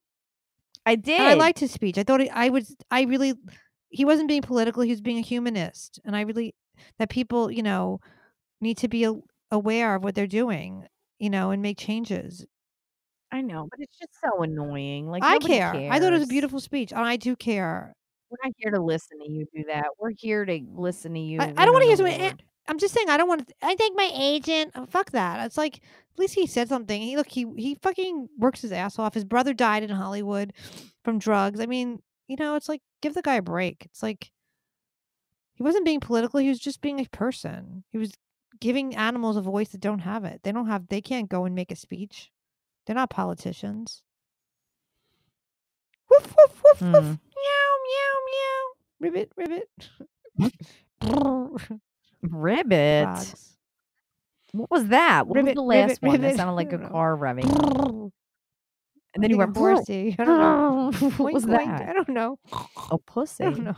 I 0.86 0.94
did. 0.94 1.20
I 1.20 1.34
liked 1.34 1.58
his 1.58 1.70
speech. 1.70 1.98
I 1.98 2.02
thought 2.02 2.20
he, 2.20 2.30
I 2.30 2.48
was. 2.48 2.74
I 2.90 3.02
really. 3.02 3.34
He 3.90 4.06
wasn't 4.06 4.28
being 4.28 4.40
political. 4.42 4.82
He 4.82 4.90
was 4.90 5.02
being 5.02 5.18
a 5.18 5.22
humanist, 5.22 6.00
and 6.04 6.16
I 6.16 6.22
really 6.22 6.54
that 6.98 7.10
people, 7.10 7.50
you 7.50 7.62
know, 7.62 8.00
need 8.62 8.78
to 8.78 8.88
be 8.88 9.04
a, 9.04 9.12
aware 9.50 9.94
of 9.96 10.02
what 10.02 10.14
they're 10.14 10.26
doing, 10.26 10.86
you 11.18 11.30
know, 11.30 11.50
and 11.50 11.62
make 11.62 11.78
changes. 11.78 12.44
I 13.30 13.42
know, 13.42 13.68
but 13.70 13.80
it's 13.80 13.96
just 13.98 14.12
so 14.24 14.42
annoying. 14.42 15.08
Like 15.08 15.22
I 15.22 15.38
care. 15.38 15.74
I 15.90 15.98
thought 16.00 16.12
it 16.12 16.18
was 16.18 16.22
a 16.24 16.26
beautiful 16.28 16.60
speech, 16.60 16.92
and 16.92 17.00
I 17.00 17.16
do 17.16 17.36
care. 17.36 17.92
We're 18.30 18.36
not 18.44 18.52
here 18.58 18.70
to 18.72 18.80
listen 18.82 19.18
to 19.18 19.30
you 19.30 19.46
do 19.54 19.64
that. 19.68 19.84
We're 19.98 20.12
here 20.16 20.44
to 20.44 20.60
listen 20.74 21.14
to 21.14 21.20
you. 21.20 21.40
I- 21.40 21.52
I 21.56 21.64
don't 21.64 21.72
wanna 21.74 21.84
hear 21.86 21.92
an 21.92 21.96
some- 21.98 22.06
eh. 22.06 22.32
I'm 22.68 22.78
just 22.78 22.92
saying 22.94 23.08
I 23.08 23.16
don't 23.16 23.28
want 23.28 23.48
to. 23.48 23.54
I 23.62 23.74
think 23.76 23.96
my 23.96 24.10
agent. 24.14 24.72
Oh, 24.74 24.84
fuck 24.86 25.10
that. 25.12 25.44
It's 25.46 25.56
like 25.56 25.76
at 25.76 26.18
least 26.18 26.34
he 26.34 26.46
said 26.46 26.68
something. 26.68 27.00
He 27.00 27.16
look. 27.16 27.28
He 27.28 27.46
he 27.56 27.74
fucking 27.76 28.28
works 28.38 28.60
his 28.60 28.72
ass 28.72 28.98
off. 28.98 29.14
His 29.14 29.24
brother 29.24 29.54
died 29.54 29.82
in 29.82 29.88
Hollywood 29.90 30.52
from 31.04 31.18
drugs. 31.18 31.60
I 31.60 31.66
mean, 31.66 32.02
you 32.28 32.36
know, 32.36 32.56
it's 32.56 32.68
like 32.68 32.82
give 33.00 33.14
the 33.14 33.22
guy 33.22 33.36
a 33.36 33.42
break. 33.42 33.86
It's 33.86 34.02
like 34.02 34.30
he 35.54 35.62
wasn't 35.62 35.86
being 35.86 36.00
political. 36.00 36.40
He 36.40 36.48
was 36.50 36.58
just 36.58 36.82
being 36.82 37.00
a 37.00 37.06
person. 37.08 37.84
He 37.90 37.96
was 37.98 38.12
giving 38.60 38.96
animals 38.96 39.36
a 39.36 39.42
voice 39.42 39.70
that 39.70 39.80
don't 39.80 40.00
have 40.00 40.24
it. 40.24 40.40
They 40.42 40.52
don't 40.52 40.66
have. 40.66 40.88
They 40.88 41.00
can't 41.00 41.28
go 41.28 41.44
and 41.44 41.54
make 41.54 41.70
a 41.70 41.76
speech. 41.76 42.30
They're 42.86 42.96
not 42.96 43.10
politicians. 43.10 44.02
Woof 46.10 46.24
woof 46.24 46.62
woof 46.64 46.82
woof. 46.82 46.92
Hmm. 46.92 46.92
Meow 46.92 47.72
meow 47.86 48.14
meow. 48.30 48.64
Ribbit 49.00 49.32
ribbit. 49.36 49.68
Ribbit. 52.22 53.04
Frogs. 53.04 53.56
What 54.52 54.70
was 54.70 54.86
that? 54.88 55.26
What 55.26 55.36
Ribbit, 55.36 55.50
was 55.50 55.54
the 55.56 55.62
last 55.62 55.98
ribbit, 56.02 56.02
one? 56.02 56.20
That 56.22 56.36
sounded 56.36 56.54
like 56.54 56.72
a 56.72 56.78
car 56.90 57.16
revving. 57.16 58.10
And 59.14 59.22
then 59.22 59.30
you 59.30 59.38
went 59.38 59.56
horsey. 59.56 60.16
I 60.18 60.24
don't 60.24 60.38
know. 60.38 61.08
what 61.16 61.32
was 61.34 61.44
that? 61.44 61.88
I 61.88 61.92
don't 61.92 62.08
know. 62.08 62.38
A 62.90 62.98
pussy. 62.98 63.44
I 63.44 63.50
don't 63.50 63.64
know. 63.64 63.76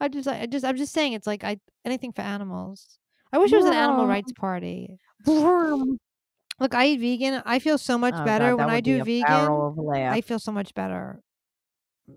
I 0.00 0.08
just, 0.08 0.26
I 0.26 0.46
just, 0.46 0.64
I'm 0.64 0.76
just 0.76 0.92
saying, 0.92 1.12
it's 1.12 1.26
like 1.26 1.44
I 1.44 1.58
anything 1.84 2.12
for 2.12 2.22
animals. 2.22 2.99
I 3.32 3.38
wish 3.38 3.52
it 3.52 3.56
was 3.56 3.66
an 3.66 3.72
animal 3.74 4.06
rights 4.06 4.32
party. 4.32 4.98
Look, 5.26 6.74
I 6.74 6.86
eat 6.88 7.00
vegan. 7.00 7.42
I 7.46 7.58
feel 7.58 7.78
so 7.78 7.96
much 7.96 8.14
Oh, 8.16 8.24
better 8.24 8.50
God, 8.50 8.58
when 8.58 8.70
I 8.70 8.80
do 8.80 9.02
vegan. 9.02 9.22
barrel 9.26 9.68
of 9.68 9.78
laugh. 9.78 10.14
I 10.14 10.20
feel 10.20 10.38
so 10.38 10.52
much 10.52 10.74
better. 10.74 11.22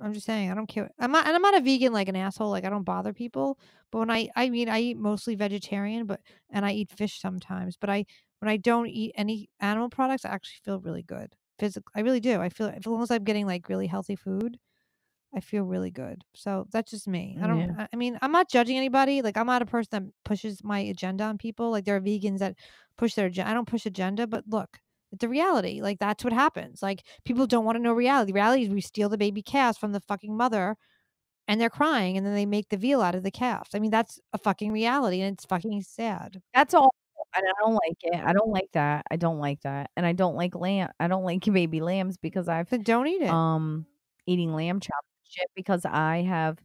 I'm 0.01 0.11
just 0.13 0.25
saying, 0.25 0.51
I 0.51 0.55
don't 0.55 0.67
care. 0.67 0.89
I'm 0.99 1.11
not, 1.11 1.27
and 1.27 1.35
I'm 1.35 1.41
not 1.41 1.55
a 1.55 1.61
vegan 1.61 1.93
like 1.93 2.09
an 2.09 2.15
asshole. 2.15 2.49
Like 2.49 2.65
I 2.65 2.69
don't 2.69 2.83
bother 2.83 3.13
people. 3.13 3.59
But 3.91 3.99
when 3.99 4.11
I, 4.11 4.27
I 4.35 4.49
mean, 4.49 4.67
I 4.69 4.79
eat 4.79 4.97
mostly 4.97 5.35
vegetarian, 5.35 6.07
but 6.07 6.19
and 6.49 6.65
I 6.65 6.71
eat 6.71 6.89
fish 6.91 7.19
sometimes. 7.21 7.77
But 7.77 7.89
I, 7.91 8.05
when 8.39 8.49
I 8.49 8.57
don't 8.57 8.87
eat 8.87 9.13
any 9.15 9.49
animal 9.59 9.89
products, 9.89 10.25
I 10.25 10.29
actually 10.29 10.59
feel 10.65 10.79
really 10.81 11.03
good. 11.03 11.35
Physically, 11.59 11.91
I 11.95 12.01
really 12.01 12.19
do. 12.19 12.41
I 12.41 12.49
feel 12.49 12.67
as 12.67 12.85
long 12.87 13.03
as 13.03 13.11
I'm 13.11 13.23
getting 13.23 13.45
like 13.45 13.69
really 13.69 13.87
healthy 13.87 14.15
food, 14.15 14.57
I 15.35 15.39
feel 15.39 15.63
really 15.63 15.91
good. 15.91 16.23
So 16.35 16.67
that's 16.71 16.91
just 16.91 17.07
me. 17.07 17.37
I 17.41 17.47
don't. 17.47 17.59
Yeah. 17.59 17.87
I- 17.91 17.95
mean, 17.95 18.19
I'm 18.21 18.31
not 18.31 18.49
judging 18.49 18.77
anybody. 18.77 19.21
Like 19.21 19.35
I'm 19.37 19.47
not 19.47 19.61
a 19.61 19.65
person 19.65 19.89
that 19.91 20.11
pushes 20.23 20.63
my 20.63 20.79
agenda 20.79 21.23
on 21.23 21.37
people. 21.37 21.71
Like 21.71 21.85
there 21.85 21.95
are 21.95 22.01
vegans 22.01 22.39
that 22.39 22.55
push 22.97 23.15
their 23.15 23.27
agenda. 23.27 23.49
I 23.49 23.53
don't 23.53 23.67
push 23.67 23.85
agenda, 23.85 24.27
but 24.27 24.43
look, 24.47 24.79
it's 25.11 25.23
a 25.23 25.29
reality. 25.29 25.81
Like 25.81 25.99
that's 25.99 26.23
what 26.23 26.33
happens. 26.33 26.81
Like 26.83 27.03
people 27.25 27.47
don't 27.47 27.65
want 27.65 27.77
to 27.77 27.81
know 27.81 27.93
reality. 27.93 28.31
Reality 28.31 28.63
is 28.63 28.69
we 28.69 28.81
steal 28.81 29.09
the 29.09 29.17
baby 29.17 29.41
calves 29.41 29.77
from 29.77 29.91
the 29.91 29.99
fucking 30.01 30.35
mother 30.37 30.75
and 31.47 31.59
they're 31.59 31.69
crying 31.69 32.15
and 32.17 32.25
then 32.25 32.35
they 32.35 32.45
make 32.45 32.69
the 32.69 32.77
veal 32.77 33.01
out 33.01 33.15
of 33.15 33.23
the 33.23 33.31
calves. 33.31 33.71
I 33.73 33.79
mean, 33.79 33.91
that's 33.91 34.19
a 34.33 34.37
fucking 34.37 34.71
reality 34.71 35.21
and 35.21 35.33
it's 35.33 35.45
fucking 35.45 35.81
sad. 35.83 36.41
That's 36.53 36.73
all. 36.73 36.93
And 37.35 37.45
I 37.47 37.51
don't 37.65 37.73
like 37.73 37.97
it. 38.03 38.23
I 38.23 38.33
don't 38.33 38.49
like 38.49 38.69
that. 38.73 39.05
I 39.09 39.15
don't 39.15 39.39
like 39.39 39.61
that. 39.61 39.89
And 39.97 40.05
I 40.05 40.13
don't 40.13 40.35
like 40.35 40.53
lamb. 40.55 40.91
I 40.99 41.07
don't 41.07 41.23
like 41.23 41.41
baby 41.51 41.81
lambs 41.81 42.17
because 42.17 42.47
I've 42.47 42.69
Then 42.69 42.83
don't 42.83 43.07
eat 43.07 43.23
it. 43.23 43.29
um 43.29 43.85
eating 44.27 44.53
lamb 44.53 44.79
chops 44.79 45.07
shit 45.33 45.47
because 45.55 45.85
I 45.85 46.21
have 46.23 46.59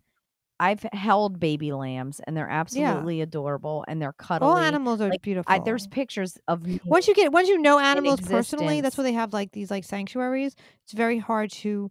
I've 0.60 0.82
held 0.92 1.40
baby 1.40 1.72
lambs 1.72 2.20
and 2.26 2.36
they're 2.36 2.48
absolutely 2.50 3.20
adorable 3.22 3.84
and 3.88 4.02
they're 4.02 4.14
cuddly. 4.14 4.46
All 4.48 4.58
animals 4.58 5.00
are 5.00 5.10
like, 5.10 5.22
beautiful. 5.22 5.52
I, 5.54 5.58
there's 5.60 5.86
pictures 5.86 6.38
of 6.48 6.64
once 6.88 7.08
you 7.08 7.14
get 7.14 7.32
once 7.32 7.48
you 7.48 7.58
know 7.58 7.78
animals 7.78 8.20
personally, 8.20 8.80
that's 8.80 8.96
why 8.98 9.04
they 9.04 9.12
have 9.12 9.32
like 9.32 9.52
these 9.52 9.70
like 9.70 9.84
sanctuaries. 9.84 10.54
It's 10.84 10.92
very 10.92 11.18
hard 11.18 11.50
to 11.52 11.90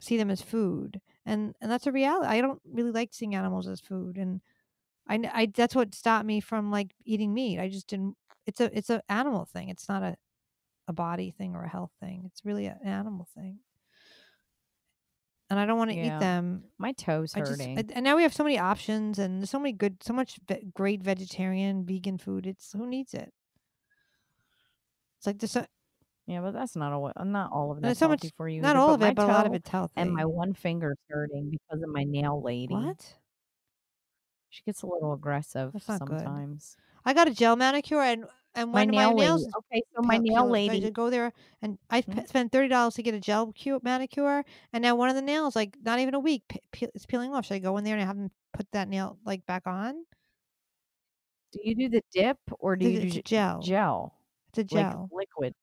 see 0.00 0.16
them 0.18 0.30
as 0.30 0.42
food, 0.42 1.00
and 1.26 1.54
and 1.60 1.70
that's 1.70 1.86
a 1.86 1.92
reality. 1.92 2.28
I 2.28 2.40
don't 2.42 2.60
really 2.66 2.92
like 2.92 3.14
seeing 3.14 3.34
animals 3.36 3.68
as 3.68 3.80
food, 3.80 4.18
and 4.18 4.40
I, 5.08 5.30
I 5.32 5.46
that's 5.46 5.74
what 5.74 5.94
stopped 5.94 6.26
me 6.26 6.40
from 6.40 6.70
like 6.70 6.94
eating 7.04 7.34
meat. 7.34 7.60
I 7.60 7.68
just 7.68 7.88
didn't. 7.88 8.16
It's 8.46 8.60
a 8.60 8.76
it's 8.76 8.90
a 8.90 9.02
animal 9.08 9.44
thing. 9.46 9.68
It's 9.70 9.88
not 9.88 10.02
a 10.02 10.16
a 10.88 10.92
body 10.92 11.30
thing 11.30 11.54
or 11.56 11.64
a 11.64 11.68
health 11.68 11.92
thing. 12.00 12.24
It's 12.26 12.44
really 12.44 12.66
an 12.66 12.78
animal 12.84 13.26
thing. 13.34 13.60
And 15.50 15.58
I 15.58 15.66
don't 15.66 15.78
want 15.78 15.90
to 15.90 15.96
Yeah. 15.96 16.16
eat 16.16 16.20
them. 16.20 16.64
My 16.78 16.92
toes 16.92 17.34
I 17.34 17.40
just, 17.40 17.50
hurting. 17.52 17.76
I- 17.78 17.84
and 17.92 18.04
now 18.04 18.14
we 18.16 18.22
have 18.22 18.32
so 18.32 18.44
many 18.44 18.56
options 18.58 19.18
and 19.18 19.40
there's 19.40 19.50
so 19.50 19.58
many 19.58 19.72
good, 19.72 20.02
so 20.02 20.12
much 20.12 20.38
ve- 20.48 20.64
great 20.72 21.02
vegetarian, 21.02 21.84
vegan 21.84 22.18
food. 22.18 22.46
It's 22.46 22.72
who 22.72 22.86
needs 22.86 23.12
it? 23.14 23.32
It's 25.18 25.26
like 25.26 25.38
this. 25.38 25.50
so, 25.52 25.66
yeah, 26.26 26.40
but 26.40 26.52
that's 26.52 26.76
not 26.76 26.92
all. 26.92 27.10
Uh, 27.14 27.24
not 27.24 27.50
all 27.52 27.72
of 27.72 27.80
that's 27.82 27.98
so 27.98 28.08
much- 28.08 28.24
for 28.36 28.48
you. 28.48 28.62
not 28.62 28.70
either, 28.76 28.78
all 28.78 28.94
of 28.94 29.02
it, 29.02 29.14
but 29.16 29.24
a 29.24 29.32
lot 29.32 29.46
of 29.46 29.52
it's 29.54 29.68
healthy. 29.68 29.92
And 29.96 30.12
my 30.12 30.24
one 30.24 30.54
finger's 30.54 30.98
hurting 31.08 31.50
because 31.50 31.82
of 31.82 31.88
my 31.88 32.04
nail 32.04 32.40
lady. 32.40 32.72
what? 32.74 33.16
She 34.48 34.62
gets 34.62 34.82
a 34.82 34.86
little 34.86 35.12
aggressive 35.12 35.74
not 35.88 36.00
good. 36.06 36.20
sometimes. 36.20 36.76
I 37.04 37.12
got 37.14 37.28
a 37.28 37.34
gel 37.34 37.56
manicure 37.56 38.00
and 38.00 38.24
and 38.54 38.70
My 38.72 38.80
when 38.80 38.88
nail 38.90 39.10
my 39.14 39.24
nails 39.24 39.42
lady. 39.42 39.52
Okay, 39.58 39.82
so 39.94 40.02
my 40.02 40.18
nail 40.18 40.44
I 40.44 40.48
lady. 40.48 40.80
just 40.80 40.92
go 40.92 41.10
there 41.10 41.32
and 41.62 41.78
I 41.90 42.02
Mhm. 42.02 42.20
p- 42.22 42.26
spent 42.26 42.52
thirty 42.52 42.68
dollars 42.68 42.94
to 42.94 43.02
get 43.02 43.14
a 43.14 43.20
gel 43.20 43.52
cu- 43.52 43.80
manicure, 43.82 44.44
and 44.72 44.82
now 44.82 44.94
one 44.96 45.08
of 45.08 45.14
the 45.14 45.22
nails, 45.22 45.54
like 45.56 45.76
not 45.82 45.98
even 45.98 46.14
a 46.14 46.20
week, 46.20 46.42
pe- 46.72 46.88
it's 46.94 47.06
peeling 47.06 47.32
off. 47.34 47.46
Should 47.46 47.54
I 47.54 47.58
go 47.60 47.76
in 47.78 47.84
there 47.84 47.96
and 47.96 48.04
have 48.06 48.16
them 48.16 48.30
put 48.52 48.70
that 48.72 48.88
nail 48.88 49.18
like 49.24 49.44
back 49.46 49.66
on? 49.66 50.04
Do 51.52 51.60
you 51.64 51.74
do 51.74 51.88
the 51.88 52.02
dip 52.12 52.38
or 52.60 52.76
do 52.76 52.86
It's 52.88 53.04
you 53.04 53.10
do 53.10 53.22
gel. 53.22 53.60
Gel. 53.60 54.14
It's 54.50 54.58
a 54.58 54.62
like 54.76 54.90
gel. 54.92 55.08
liquid. 55.12 55.54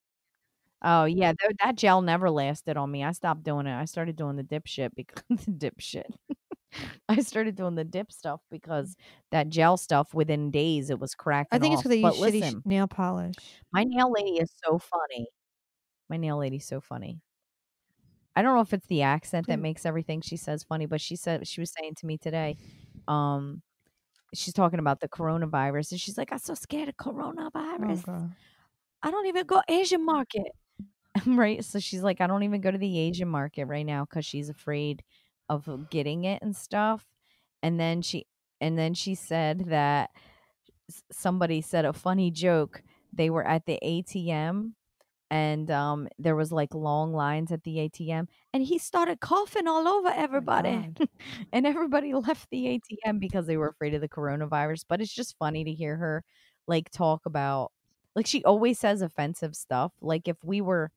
Oh 0.84 1.06
yeah, 1.06 1.32
tho- 1.34 1.54
that 1.64 1.76
gel 1.76 2.02
never 2.02 2.30
lasted 2.30 2.78
on 2.78 2.92
me. 2.92 3.04
I 3.04 3.12
stopped 3.12 3.44
doing 3.44 3.66
it. 3.68 3.76
I 3.76 3.86
started 3.86 4.16
doing 4.16 4.36
the 4.36 4.44
dip 4.44 4.68
shit 4.68 4.94
because 4.96 5.24
the 5.46 5.52
dip 5.52 5.80
shit. 5.80 6.08
I 7.10 7.22
started 7.22 7.56
doing 7.56 7.76
the 7.76 7.84
dip 7.84 8.12
stuff 8.12 8.42
because 8.52 8.96
that 9.32 9.50
gel 9.50 9.78
stuff 9.78 10.14
within 10.14 10.52
days 10.52 10.90
it 10.90 11.00
was 11.00 11.16
cracking. 11.16 11.50
I 11.52 11.60
think 11.60 11.74
it's 11.74 11.82
because 11.82 11.90
they 11.96 12.02
But 12.02 12.16
use 12.18 12.26
shitty 12.26 12.40
sh- 12.40 12.42
listen, 12.44 12.62
nail 12.66 12.88
polish. 12.88 13.36
my 13.72 13.84
nail 13.86 14.12
lady 14.12 14.38
is 14.38 14.52
so 14.64 14.78
funny. 14.78 15.28
My 16.10 16.18
nail 16.18 16.38
lady's 16.38 16.66
so 16.68 16.80
funny. 16.82 17.22
I 18.36 18.44
don't 18.44 18.54
know 18.54 18.62
if 18.62 18.74
it's 18.74 18.86
the 18.88 19.02
accent 19.02 19.48
that 19.48 19.58
Mm. 19.58 19.64
makes 19.64 19.86
everything 19.86 20.22
she 20.22 20.38
says 20.38 20.64
funny, 20.64 20.86
but 20.86 21.02
she 21.02 21.16
said 21.16 21.48
she 21.48 21.60
was 21.60 21.74
saying 21.78 21.96
to 21.96 22.06
me 22.06 22.18
today, 22.20 22.56
um, 23.08 23.64
she's 24.36 24.54
talking 24.54 24.78
about 24.80 25.00
the 25.00 25.10
coronavirus, 25.10 25.94
and 25.94 26.00
she's 26.02 26.18
like, 26.20 26.32
"I'm 26.32 26.38
so 26.38 26.54
scared 26.54 26.90
of 26.90 26.96
Oh, 27.00 27.12
coronavirus. 27.12 28.06
God. 28.06 28.36
I 29.02 29.10
don't 29.10 29.26
even 29.26 29.48
go 29.48 29.62
Asian 29.68 30.06
market." 30.06 30.52
right? 31.26 31.64
So 31.64 31.80
she's 31.80 32.04
like, 32.04 32.22
I 32.22 32.28
don't 32.28 32.44
even 32.44 32.62
go 32.62 32.72
to 32.72 32.78
the 32.78 33.00
Asian 33.00 33.28
market 33.28 33.66
right 33.66 33.86
now 33.86 34.06
because 34.06 34.26
she's 34.26 34.50
afraid 34.50 35.04
of 35.50 35.90
getting 35.90 36.26
it 36.26 36.42
and 36.42 36.56
stuff. 36.56 37.06
And 37.64 37.80
then 37.80 38.02
she, 38.02 38.28
and 38.62 38.78
then 38.78 38.94
she 38.94 39.16
said 39.16 39.66
that 39.70 40.12
somebody 41.12 41.62
said 41.62 41.86
a 41.86 41.94
funny 41.94 42.32
joke. 42.32 42.82
They 43.14 43.30
were 43.30 43.46
at 43.46 43.66
the 43.66 43.80
ATM 43.84 44.74
and 45.30 45.70
um 45.72 46.08
there 46.18 46.36
was 46.36 46.52
like 46.52 46.74
long 46.74 47.14
lines 47.14 47.52
at 47.52 47.64
the 47.64 47.78
ATM 47.78 48.28
and 48.54 48.64
he 48.64 48.78
started 48.78 49.20
coughing 49.20 49.68
all 49.68 49.88
over 49.88 50.10
everybody 50.10 50.90
God. 50.98 51.10
and 51.52 51.68
everybody 51.68 52.14
left 52.14 52.48
the 52.50 52.80
ATM 52.80 53.20
because 53.20 53.46
they 53.46 53.58
were 53.58 53.68
afraid 53.68 53.94
of 53.94 54.02
the 54.02 54.08
coronavirus 54.10 54.86
but 54.88 55.02
it's 55.02 55.14
just 55.14 55.38
funny 55.38 55.64
to 55.66 55.74
hear 55.74 55.98
her 55.98 56.24
like 56.68 56.90
talk 56.92 57.26
about 57.26 57.72
like 58.16 58.26
she 58.26 58.44
always 58.46 58.80
says 58.80 59.02
offensive 59.02 59.56
stuff 59.56 59.92
like 60.02 60.28
if 60.28 60.38
we 60.44 60.62
were 60.62 60.92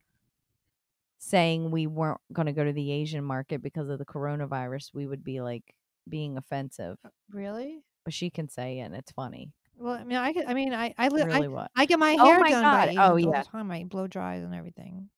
saying 1.20 1.70
we 1.70 1.86
weren't 1.86 2.20
going 2.32 2.46
to 2.46 2.52
go 2.54 2.64
to 2.64 2.72
the 2.72 2.92
Asian 2.92 3.24
market 3.24 3.62
because 3.62 3.88
of 3.90 3.98
the 4.00 4.06
coronavirus 4.06 4.94
we 4.94 5.06
would 5.06 5.24
be 5.24 5.40
like 5.42 5.74
being 6.08 6.36
offensive 6.38 6.98
uh, 7.04 7.10
Really? 7.30 7.84
but 8.04 8.14
she 8.14 8.30
can 8.30 8.48
say 8.48 8.80
it 8.80 8.82
and 8.82 8.94
it's 8.96 9.12
funny 9.12 9.52
Well, 9.76 9.94
I 9.94 10.04
mean, 10.04 10.18
I 10.18 10.32
I 10.46 10.54
mean, 10.54 10.72
I 10.74 10.94
I, 10.98 11.08
li- 11.08 11.24
really 11.24 11.48
I 11.48 11.48
what 11.48 11.70
I 11.76 11.86
get 11.86 11.98
my 11.98 12.16
Oh 12.18 12.24
hair 12.24 12.38
my 12.38 12.50
done 12.50 12.62
God. 12.62 12.70
by 12.70 12.88
Oh, 12.96 13.16
Asians 13.16 13.24
all 13.24 13.34
yeah. 13.34 13.42
the 13.42 13.44
time. 13.44 13.70
I 13.70 13.84
blow 13.84 14.06
dries 14.06 14.42
and 14.44 14.54
everything. 14.54 15.10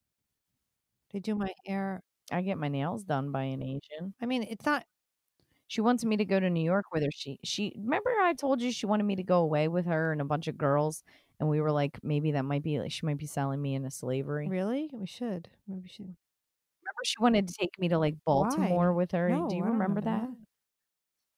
They 1.11 1.21
do 1.21 1.35
my 1.37 1.53
hair. 1.65 2.03
I 2.33 2.43
get 2.43 2.59
my 2.59 2.69
nails 2.69 3.05
done 3.05 3.31
by 3.31 3.45
an 3.45 3.63
Asian 3.63 4.15
I 4.21 4.27
mean, 4.27 4.43
it's 4.45 4.65
not. 4.67 4.87
She 5.69 5.81
wants 5.81 6.05
me 6.05 6.17
to 6.19 6.25
go 6.25 6.39
to 6.41 6.51
New 6.51 6.63
York 6.65 6.87
with 6.93 7.03
her. 7.03 7.11
She 7.13 7.41
she 7.45 7.75
remember 7.79 8.11
I 8.21 8.35
told 8.35 8.61
you 8.63 8.73
she 8.73 8.87
wanted 8.87 9.05
me 9.05 9.17
to 9.17 9.23
go 9.25 9.41
away 9.41 9.69
with 9.69 9.87
her 9.87 10.13
and 10.13 10.21
a 10.21 10.25
bunch 10.25 10.49
of 10.49 10.59
girls, 10.59 11.03
and 11.43 11.51
we 11.51 11.61
were 11.61 11.73
like, 11.73 11.99
maybe 12.05 12.31
that 12.33 12.45
might 12.45 12.63
be 12.63 12.79
like 12.79 12.93
she 12.93 13.05
might 13.05 13.19
be 13.19 13.27
selling 13.27 13.61
me 13.61 13.75
into 13.75 13.91
slavery. 13.91 14.49
Really? 14.49 14.89
We 14.93 15.09
should. 15.09 15.49
Maybe 15.67 15.81
we 15.83 15.89
should. 15.89 16.03
Remember 16.05 17.03
she 17.05 17.17
wanted 17.19 17.49
to 17.49 17.55
take 17.59 17.77
me 17.81 17.89
to 17.89 17.99
like 17.99 18.15
Baltimore 18.25 18.93
with 18.93 19.11
her. 19.11 19.29
No, 19.29 19.49
Do 19.49 19.57
you 19.57 19.63
don't 19.63 19.73
remember 19.73 20.03
that? 20.03 20.29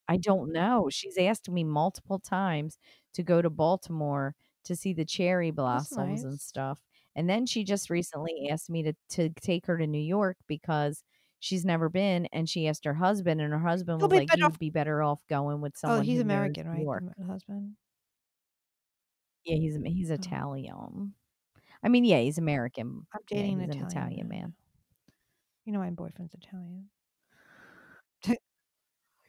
I 0.06 0.18
don't 0.18 0.52
know. 0.52 0.88
She's 0.90 1.16
asked 1.16 1.48
me 1.48 1.64
multiple 1.64 2.18
times 2.18 2.76
to 3.14 3.22
go 3.22 3.40
to 3.40 3.48
Baltimore 3.48 4.34
to 4.64 4.76
see 4.76 4.92
the 4.92 5.06
cherry 5.06 5.50
blossoms 5.50 6.22
and 6.22 6.38
stuff. 6.38 6.80
And 7.16 7.26
then 7.26 7.46
she 7.46 7.64
just 7.64 7.88
recently 7.88 8.50
asked 8.50 8.68
me 8.68 8.82
to 8.82 8.92
to 9.12 9.30
take 9.40 9.64
her 9.64 9.78
to 9.78 9.86
New 9.86 9.96
York 9.96 10.36
because 10.46 11.02
she's 11.40 11.64
never 11.64 11.88
been 11.88 12.26
and 12.26 12.46
she 12.46 12.68
asked 12.68 12.84
her 12.84 12.92
husband 12.92 13.40
and 13.40 13.54
her 13.54 13.58
husband 13.58 14.02
He'll 14.02 14.10
was 14.10 14.18
be 14.18 14.26
like 14.26 14.36
you'd 14.36 14.44
off- 14.44 14.58
be 14.58 14.68
better 14.68 15.02
off 15.02 15.22
going 15.30 15.62
with 15.62 15.72
oh, 15.76 15.80
someone." 15.80 15.98
Oh, 16.00 16.02
he's 16.02 16.20
American, 16.20 16.68
right? 16.68 16.82
York. 16.82 17.04
Husband. 17.26 17.76
Yeah, 19.44 19.56
he's 19.56 19.76
he's 19.84 20.10
Oh. 20.10 20.14
Italian. 20.14 21.14
I 21.82 21.88
mean, 21.88 22.04
yeah, 22.04 22.20
he's 22.20 22.38
American. 22.38 23.06
I'm 23.12 23.20
Yeah, 23.30 23.36
dating 23.38 23.60
he's 23.60 23.68
an 23.70 23.70
an 23.80 23.86
Italian, 23.86 23.90
Italian 23.90 24.28
man. 24.28 24.54
You 25.64 25.72
know, 25.72 25.80
my 25.80 25.90
boyfriend's 25.90 26.34
Italian. 26.34 26.90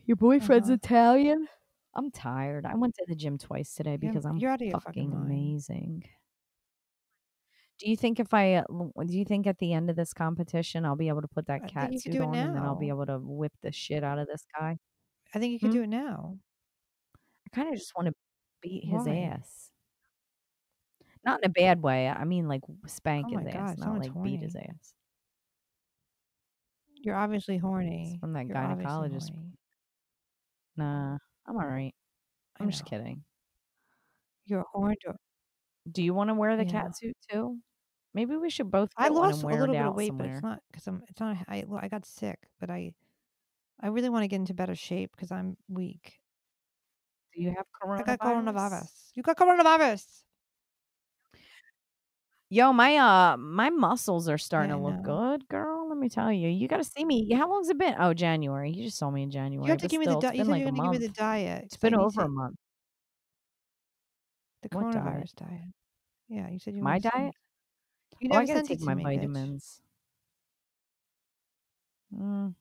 Your 0.05 0.17
boyfriend's 0.17 0.69
Uh-huh. 0.69 0.75
Italian? 0.75 1.47
I'm 1.95 2.11
tired. 2.11 2.65
I 2.65 2.75
went 2.75 2.93
to 2.95 3.05
the 3.07 3.15
gym 3.15 3.37
twice 3.37 3.73
today 3.73 3.97
You're- 4.01 4.07
because 4.07 4.25
I'm 4.25 4.37
you're 4.37 4.51
out 4.51 4.61
of 4.61 4.67
your 4.67 4.79
fucking 4.79 5.09
fucking 5.11 5.13
amazing. 5.13 6.03
Do 7.79 7.89
you 7.89 7.97
think 7.97 8.19
if 8.19 8.33
I 8.33 8.55
uh, 8.55 8.63
do 9.05 9.17
you 9.17 9.25
think 9.25 9.47
at 9.47 9.57
the 9.57 9.73
end 9.73 9.89
of 9.89 9.95
this 9.95 10.13
competition 10.13 10.85
I'll 10.85 10.95
be 10.95 11.07
able 11.09 11.21
to 11.21 11.27
put 11.27 11.47
that 11.47 11.67
cat 11.67 11.99
suit 11.99 12.15
on 12.21 12.35
and 12.35 12.55
then 12.55 12.63
I'll 12.63 12.75
be 12.79 12.89
able 12.89 13.05
to 13.07 13.19
whip 13.19 13.53
the 13.63 13.71
shit 13.71 14.03
out 14.03 14.19
of 14.19 14.27
this 14.27 14.45
guy? 14.57 14.77
I 15.33 15.39
think 15.39 15.53
you 15.53 15.59
could 15.59 15.69
Hmm? 15.71 15.75
do 15.77 15.83
it 15.83 15.87
now. 15.89 16.37
I 17.47 17.49
kind 17.55 17.69
of 17.69 17.75
just 17.75 17.93
want 17.95 18.07
to 18.07 18.13
beat 18.61 18.85
his 18.85 19.05
Why? 19.05 19.17
ass. 19.17 19.64
Not 21.25 21.39
in 21.43 21.49
a 21.49 21.53
bad 21.53 21.81
way. 21.81 22.07
I 22.07 22.23
mean 22.23 22.47
like 22.47 22.61
oh 22.69 22.77
spank 22.87 23.27
Oh 23.31 23.37
his 23.37 23.47
ass, 23.47 23.77
not 23.77 23.97
like 23.99 24.13
beat 24.23 24.41
his 24.41 24.55
ass. 24.55 24.93
You're 27.01 27.15
obviously 27.15 27.57
horny. 27.57 28.17
from 28.19 28.33
that 28.33 28.47
You're 28.47 28.57
gynecologist. 28.57 29.31
Nah, 30.77 31.17
I'm 31.47 31.55
all 31.57 31.67
right. 31.67 31.93
I 32.59 32.63
I'm 32.63 32.69
just 32.69 32.85
kidding. 32.85 33.23
You're 34.45 34.65
horny. 34.71 34.97
Do 35.91 36.03
you 36.03 36.13
want 36.13 36.29
to 36.29 36.33
wear 36.33 36.57
the 36.57 36.65
Yeah. 36.65 36.71
cat 36.83 36.97
suit 36.97 37.17
too? 37.29 37.59
Maybe 38.13 38.35
we 38.37 38.49
should 38.49 38.71
both. 38.71 38.89
I 38.97 39.09
lost 39.09 39.43
a 39.43 39.47
little 39.47 39.67
bit 39.67 39.85
of 39.85 39.95
weight, 39.95 40.13
but 40.17 40.27
it's 40.27 40.41
not 40.41 40.61
because 40.71 40.87
I'm. 40.87 41.03
It's 41.09 41.19
not. 41.19 41.37
I 41.47 41.65
I 41.81 41.87
got 41.89 42.05
sick, 42.05 42.39
but 42.59 42.69
I, 42.69 42.93
I 43.81 43.87
really 43.87 44.09
want 44.09 44.23
to 44.23 44.27
get 44.27 44.37
into 44.37 44.53
better 44.53 44.75
shape 44.75 45.11
because 45.11 45.31
I'm 45.31 45.57
weak. 45.67 46.19
Do 47.33 47.41
you 47.41 47.49
have 47.49 47.65
I 47.97 48.03
coronavirus? 48.03 48.05
got 48.05 48.19
coronavirus. 48.19 49.11
You 49.15 49.23
got 49.23 49.37
coronavirus. 49.37 50.23
Yo, 52.49 52.71
my 52.71 52.95
uh, 52.95 53.37
my 53.37 53.69
muscles 53.69 54.29
are 54.29 54.37
starting 54.37 54.71
I 54.71 54.75
to 54.75 54.81
look 54.81 55.01
good, 55.03 55.47
girl. 55.47 55.89
Let 55.89 55.97
me 55.97 56.09
tell 56.09 56.31
you. 56.31 56.47
You 56.47 56.67
got 56.67 56.77
to 56.77 56.83
see 56.83 57.03
me. 57.03 57.31
How 57.33 57.49
long's 57.49 57.69
it 57.69 57.77
been? 57.77 57.95
Oh, 57.99 58.13
January. 58.13 58.71
You 58.71 58.83
just 58.83 58.97
saw 58.97 59.09
me 59.09 59.23
in 59.23 59.31
January. 59.31 59.65
You 59.65 59.71
have 59.71 59.79
to 59.81 59.87
give 59.87 59.99
me 59.99 60.05
the. 60.05 60.13
it's 60.13 60.21
Di- 60.21 60.33
you 60.33 60.37
been 60.39 60.45
said 60.45 60.51
like 60.51 60.65
to 60.65 60.71
give 60.71 60.91
me 60.91 60.97
the 60.99 61.09
diet. 61.09 61.63
It's 61.65 61.77
been 61.77 61.95
over 61.95 62.21
a 62.21 62.29
month. 62.29 62.55
The 64.61 64.69
What 64.69 64.91
diet? 64.91 65.05
coronavirus 65.05 65.35
diet. 65.35 65.73
Yeah, 66.29 66.49
you 66.49 66.59
said 66.59 66.75
you. 66.75 66.83
My 66.83 66.99
diet? 66.99 67.33
You 68.19 68.29
Oh, 68.31 68.35
I 68.35 68.45
never 68.45 68.59
gotta 68.59 68.67
take 68.67 68.81
my 68.81 68.95
vitamins. 68.95 69.81
Mm. 72.13 72.55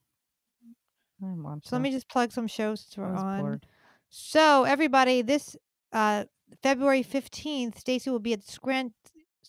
I 1.22 1.26
So 1.62 1.76
let 1.76 1.82
me 1.82 1.91
just 1.91 2.09
plug 2.09 2.32
some 2.32 2.47
shows 2.47 2.87
I 2.97 3.01
we're 3.01 3.14
on. 3.14 3.41
bored. 3.41 3.66
So 4.11 4.64
everybody, 4.64 5.22
this 5.22 5.57
uh 5.93 6.24
February 6.62 7.03
fifteenth, 7.03 7.78
Stacey 7.78 8.11
will 8.11 8.18
be 8.18 8.32
at 8.32 8.43
Scrant- 8.43 8.95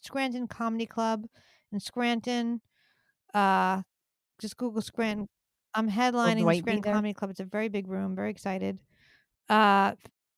Scranton 0.06 0.48
Comedy 0.48 0.86
Club 0.86 1.26
in 1.72 1.80
Scranton. 1.80 2.62
Uh, 3.34 3.82
just 4.40 4.56
Google 4.58 4.82
Scranton. 4.82 5.28
I'm 5.74 5.90
headlining 5.90 6.38
the 6.38 6.60
Scranton? 6.60 6.94
Comedy 6.94 7.14
Club. 7.14 7.32
It's 7.32 7.40
a 7.42 7.46
very 7.46 7.68
big 7.70 7.88
room. 7.88 8.16
Very 8.16 8.30
excited. 8.32 8.80
Uh, 9.50 9.94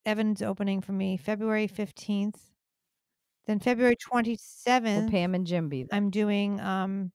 Evan's 0.06 0.42
opening 0.42 0.82
for 0.82 0.94
me 0.94 1.18
February 1.18 1.68
fifteenth. 1.68 2.40
Then 3.46 3.60
February 3.60 3.96
27th. 3.96 5.04
Will. 5.04 5.10
Pam 5.10 5.34
and 5.34 5.48
Jim 5.48 5.70
be 5.70 5.84
there? 5.84 5.96
I'm 5.98 6.10
doing 6.10 6.60
um 6.60 7.12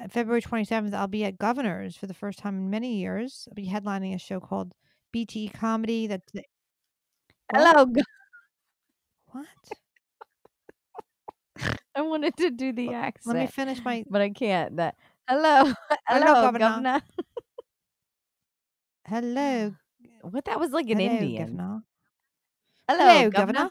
uh, 0.00 0.08
February 0.08 0.40
27th 0.40 0.94
I'll 0.94 1.06
be 1.06 1.24
at 1.24 1.36
Governors 1.38 1.96
for 1.96 2.06
the 2.06 2.14
first 2.14 2.38
time 2.38 2.56
in 2.56 2.70
many 2.70 2.96
years. 2.96 3.46
I'll 3.50 3.54
be 3.54 3.68
headlining 3.68 4.14
a 4.14 4.18
show 4.18 4.40
called 4.40 4.72
BTE 5.14 5.52
Comedy 5.52 6.06
that's 6.06 6.30
the- 6.32 6.44
Hello. 7.52 7.86
What? 9.32 9.46
I 11.94 12.02
wanted 12.02 12.36
to 12.38 12.50
do 12.50 12.72
the 12.72 12.92
accent, 12.92 13.36
Let 13.36 13.40
me 13.42 13.46
finish 13.46 13.84
my 13.84 14.04
but 14.08 14.20
I 14.20 14.30
can't. 14.30 14.76
That 14.76 14.96
hello, 15.28 15.72
hello, 16.08 16.34
Governor. 16.34 16.66
governor. 16.68 17.02
Hello. 19.06 19.74
What 20.22 20.46
that 20.46 20.58
was 20.58 20.72
like 20.72 20.90
an 20.90 20.98
hello, 20.98 21.12
Indian. 21.14 21.56
Governor. 21.56 21.82
Hello, 22.88 23.04
Hello, 23.04 23.30
governor. 23.30 23.70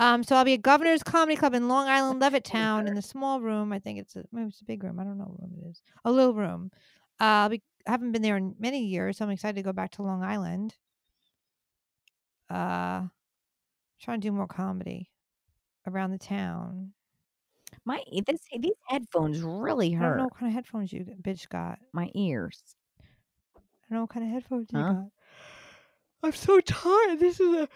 um 0.00 0.22
so 0.24 0.36
I'll 0.36 0.44
be 0.44 0.54
at 0.54 0.62
Governors 0.62 1.02
Comedy 1.02 1.36
Club 1.36 1.54
in 1.54 1.68
Long 1.68 1.88
Island 1.96 2.20
Levittown 2.22 2.86
in 2.86 2.94
the 2.94 3.02
small 3.02 3.40
room. 3.40 3.72
I 3.72 3.78
think 3.80 3.98
it's 3.98 4.14
a 4.16 4.24
maybe 4.32 4.48
it's 4.48 4.60
a 4.60 4.64
big 4.64 4.84
room. 4.84 5.00
I 5.00 5.04
don't 5.04 5.18
know 5.18 5.24
what 5.24 5.40
room 5.40 5.52
it 5.62 5.68
is. 5.70 5.82
A 6.04 6.10
little 6.12 6.34
room. 6.34 6.70
Uh 7.20 7.24
I'll 7.24 7.48
be 7.48 7.62
I 7.86 7.90
haven't 7.92 8.12
been 8.12 8.22
there 8.22 8.36
in 8.36 8.54
many 8.58 8.84
years, 8.84 9.18
so 9.18 9.24
I'm 9.24 9.30
excited 9.30 9.56
to 9.56 9.62
go 9.62 9.72
back 9.72 9.90
to 9.92 10.02
Long 10.02 10.22
Island. 10.22 10.74
Uh 12.48 13.02
trying 14.00 14.20
to 14.20 14.28
do 14.28 14.32
more 14.32 14.46
comedy 14.46 15.10
around 15.86 16.12
the 16.12 16.18
town. 16.18 16.92
My 17.86 18.02
e- 18.10 18.20
this 18.26 18.40
eh, 18.52 18.58
these 18.60 18.74
headphones 18.88 19.40
really 19.40 19.88
I 19.88 19.90
don't 19.92 20.00
hurt 20.02 20.16
know 20.18 20.24
what 20.24 20.36
kind 20.38 20.48
of 20.48 20.54
headphones 20.54 20.92
you 20.92 21.06
bitch 21.22 21.48
got. 21.48 21.78
my 21.92 22.10
ears. 22.14 22.60
I 23.56 23.60
don't 23.88 23.96
know 23.98 24.00
what 24.02 24.10
kind 24.10 24.26
of 24.26 24.32
headphones 24.32 24.68
you 24.72 24.78
Huh? 24.78 24.92
got. 24.92 25.04
I'm 26.24 26.32
so 26.32 26.60
tired. 26.60 27.18
This 27.20 27.38
is 27.40 27.54
a. 27.54 27.68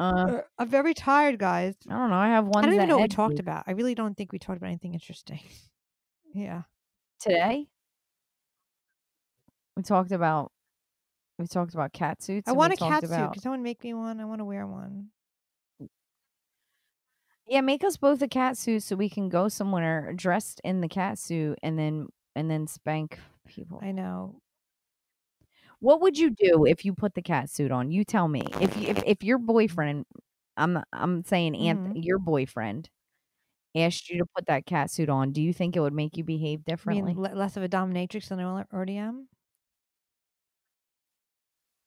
Uh, 0.00 0.02
uh 0.02 0.40
I'm 0.58 0.68
very 0.68 0.94
tired, 0.94 1.38
guys. 1.38 1.76
I 1.88 1.92
don't 1.92 2.10
know. 2.10 2.16
I 2.16 2.28
have 2.28 2.46
one. 2.46 2.64
I 2.64 2.66
don't 2.66 2.74
even 2.74 2.88
know 2.88 2.96
what 2.98 3.02
we 3.10 3.14
talked 3.14 3.38
about. 3.38 3.64
I 3.66 3.72
really 3.72 3.94
don't 3.94 4.16
think 4.16 4.32
we 4.32 4.38
talked 4.38 4.56
about 4.56 4.68
anything 4.68 4.94
interesting. 4.94 5.40
yeah. 6.34 6.62
today. 7.20 7.68
We 9.76 9.82
talked 9.84 10.10
about 10.12 10.50
we 11.38 11.46
talked 11.46 11.74
about 11.74 11.92
cat 11.92 12.22
suits. 12.22 12.48
I 12.48 12.50
and 12.50 12.58
want 12.58 12.72
a 12.72 12.76
cat 12.76 13.02
suit. 13.02 13.10
about- 13.12 13.32
Can 13.34 13.42
someone 13.42 13.62
make 13.62 13.82
me 13.84 13.94
one? 13.94 14.20
I 14.20 14.24
want 14.24 14.40
to 14.40 14.44
wear 14.44 14.66
one. 14.66 15.08
Yeah, 17.50 17.62
make 17.62 17.82
us 17.82 17.96
both 17.96 18.22
a 18.22 18.28
cat 18.28 18.56
suit 18.56 18.84
so 18.84 18.94
we 18.94 19.08
can 19.10 19.28
go 19.28 19.48
somewhere 19.48 20.12
dressed 20.14 20.60
in 20.62 20.80
the 20.80 20.88
cat 20.88 21.18
suit 21.18 21.58
and 21.64 21.76
then 21.76 22.06
and 22.36 22.48
then 22.48 22.68
spank 22.68 23.18
people. 23.48 23.80
I 23.82 23.90
know. 23.90 24.40
What 25.80 26.00
would 26.00 26.16
you 26.16 26.30
do 26.30 26.64
if 26.64 26.84
you 26.84 26.94
put 26.94 27.14
the 27.14 27.22
cat 27.22 27.50
suit 27.50 27.72
on? 27.72 27.90
You 27.90 28.04
tell 28.04 28.28
me. 28.28 28.42
If 28.60 28.76
you, 28.76 28.86
if, 28.88 29.02
if 29.04 29.24
your 29.24 29.38
boyfriend, 29.38 30.06
I'm 30.56 30.78
I'm 30.92 31.24
saying 31.24 31.54
Anth- 31.54 31.88
Mhm. 31.88 32.04
your 32.04 32.20
boyfriend 32.20 32.88
asked 33.74 34.10
you 34.10 34.18
to 34.18 34.26
put 34.36 34.46
that 34.46 34.66
cat 34.66 34.90
suit 34.90 35.08
on, 35.08 35.32
do 35.32 35.42
you 35.42 35.52
think 35.52 35.74
it 35.76 35.80
would 35.80 35.92
make 35.94 36.16
you 36.16 36.22
behave 36.24 36.64
differently? 36.64 37.14
mean, 37.14 37.22
less 37.22 37.56
of 37.56 37.64
a 37.64 37.68
dominatrix 37.68 38.28
than 38.28 38.38
I 38.40 38.42
al- 38.44 38.66
already 38.72 38.96
am. 38.96 39.28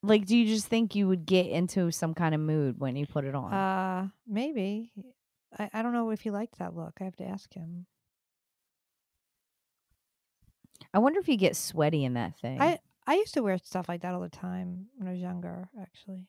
like, 0.01 0.25
do 0.25 0.35
you 0.35 0.45
just 0.45 0.67
think 0.67 0.95
you 0.95 1.07
would 1.07 1.25
get 1.25 1.45
into 1.47 1.89
some 1.91 2.13
kind 2.13 2.35
of 2.35 2.41
mood 2.41 2.77
when 2.79 2.95
you 2.97 3.05
put 3.07 3.23
it 3.23 3.35
on? 3.35 3.53
Uh, 3.53 4.07
maybe. 4.27 4.91
I, 5.57 5.69
I 5.73 5.81
don't 5.81 5.93
know 5.93 6.09
if 6.09 6.21
he 6.21 6.31
liked 6.31 6.57
that 6.59 6.75
look. 6.75 6.97
I 6.99 7.03
have 7.05 7.15
to 7.17 7.25
ask 7.25 7.53
him. 7.53 7.85
I 10.93 10.99
wonder 10.99 11.19
if 11.19 11.27
you 11.27 11.37
get 11.37 11.55
sweaty 11.55 12.03
in 12.05 12.13
that 12.13 12.37
thing. 12.39 12.61
I 12.61 12.79
I 13.05 13.15
used 13.15 13.33
to 13.33 13.43
wear 13.43 13.57
stuff 13.57 13.89
like 13.89 14.01
that 14.01 14.13
all 14.13 14.21
the 14.21 14.29
time 14.29 14.87
when 14.97 15.07
I 15.07 15.11
was 15.11 15.21
younger. 15.21 15.69
Actually, 15.79 16.27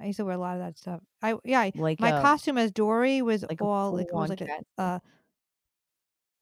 I 0.00 0.06
used 0.06 0.16
to 0.18 0.24
wear 0.24 0.34
a 0.34 0.38
lot 0.38 0.54
of 0.54 0.60
that 0.60 0.78
stuff. 0.78 1.00
I 1.22 1.36
yeah. 1.44 1.60
I, 1.60 1.72
like 1.74 2.00
my 2.00 2.10
a, 2.10 2.22
costume 2.22 2.58
as 2.58 2.72
Dory 2.72 3.22
was 3.22 3.44
like 3.48 3.60
all 3.62 3.92
like 3.92 4.12
was 4.12 4.30
like 4.30 4.40
a, 4.40 4.48
uh. 4.78 4.98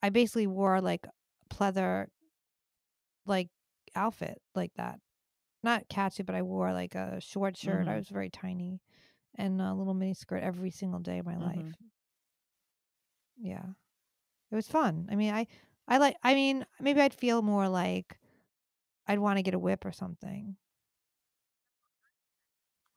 I 0.03 0.11
basically 0.11 0.47
wore 0.47 0.81
like 0.81 1.07
pleather, 1.51 2.07
like 3.27 3.49
outfit 3.97 4.41
like 4.55 4.73
that, 4.77 5.01
not 5.63 5.89
catsuit, 5.89 6.27
but 6.27 6.37
I 6.37 6.43
wore 6.43 6.73
like 6.73 6.95
a 6.95 7.21
short 7.21 7.57
shirt. 7.57 7.89
I 7.89 7.95
Mhm. 7.95 7.97
was 7.97 8.09
very 8.09 8.31
tiny, 8.31 8.81
and 9.39 9.61
a 9.63 9.73
little 9.73 9.95
mini 9.95 10.13
skirt 10.15 10.43
every 10.43 10.71
single 10.71 11.01
day 11.01 11.19
of 11.19 11.27
my 11.27 11.35
Mhm. 11.35 11.47
life. 11.57 11.75
Yeah, 13.39 13.65
it 14.51 14.55
was 14.55 14.69
fun. 14.69 15.09
I 15.11 15.17
mean, 15.17 15.33
I 15.33 15.47
I 15.87 15.99
like. 15.99 16.17
I 16.23 16.35
mean, 16.35 16.67
maybe 16.81 17.01
I'd 17.01 17.15
feel 17.15 17.41
more 17.41 17.69
like 17.69 18.19
I'd 19.07 19.21
want 19.21 19.39
to 19.39 19.43
get 19.43 19.55
a 19.55 19.59
whip 19.59 19.85
or 19.87 19.93
something. 19.93 20.57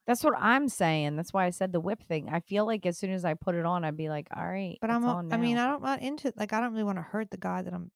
That's 0.07 0.23
what 0.23 0.33
I'm 0.37 0.67
saying. 0.67 1.15
That's 1.15 1.31
why 1.31 1.45
I 1.45 1.51
said 1.51 1.71
the 1.71 1.79
whip 1.79 2.01
thing. 2.03 2.27
I 2.27 2.39
feel 2.41 2.65
like 2.65 2.85
as 2.85 2.97
soon 2.97 3.11
as 3.11 3.23
I 3.23 3.35
put 3.35 3.55
it 3.55 3.65
on, 3.65 3.85
I'd 3.85 3.95
be 3.95 4.09
like, 4.09 4.27
all 4.35 4.45
right. 4.45 4.77
But 4.81 4.89
I'm. 4.89 5.05
a- 5.05 5.23
I 5.31 5.37
mean. 5.37 5.57
I 5.57 5.67
don't 5.67 5.83
not 5.83 6.01
into 6.01 6.33
like 6.35 6.53
I 6.53 6.59
don't 6.59 6.71
really 6.71 6.83
want 6.83 6.97
to 6.97 7.03
hurt 7.03 7.29
the 7.31 7.37
guy 7.37 7.61
that 7.61 7.73
I'm. 7.73 7.91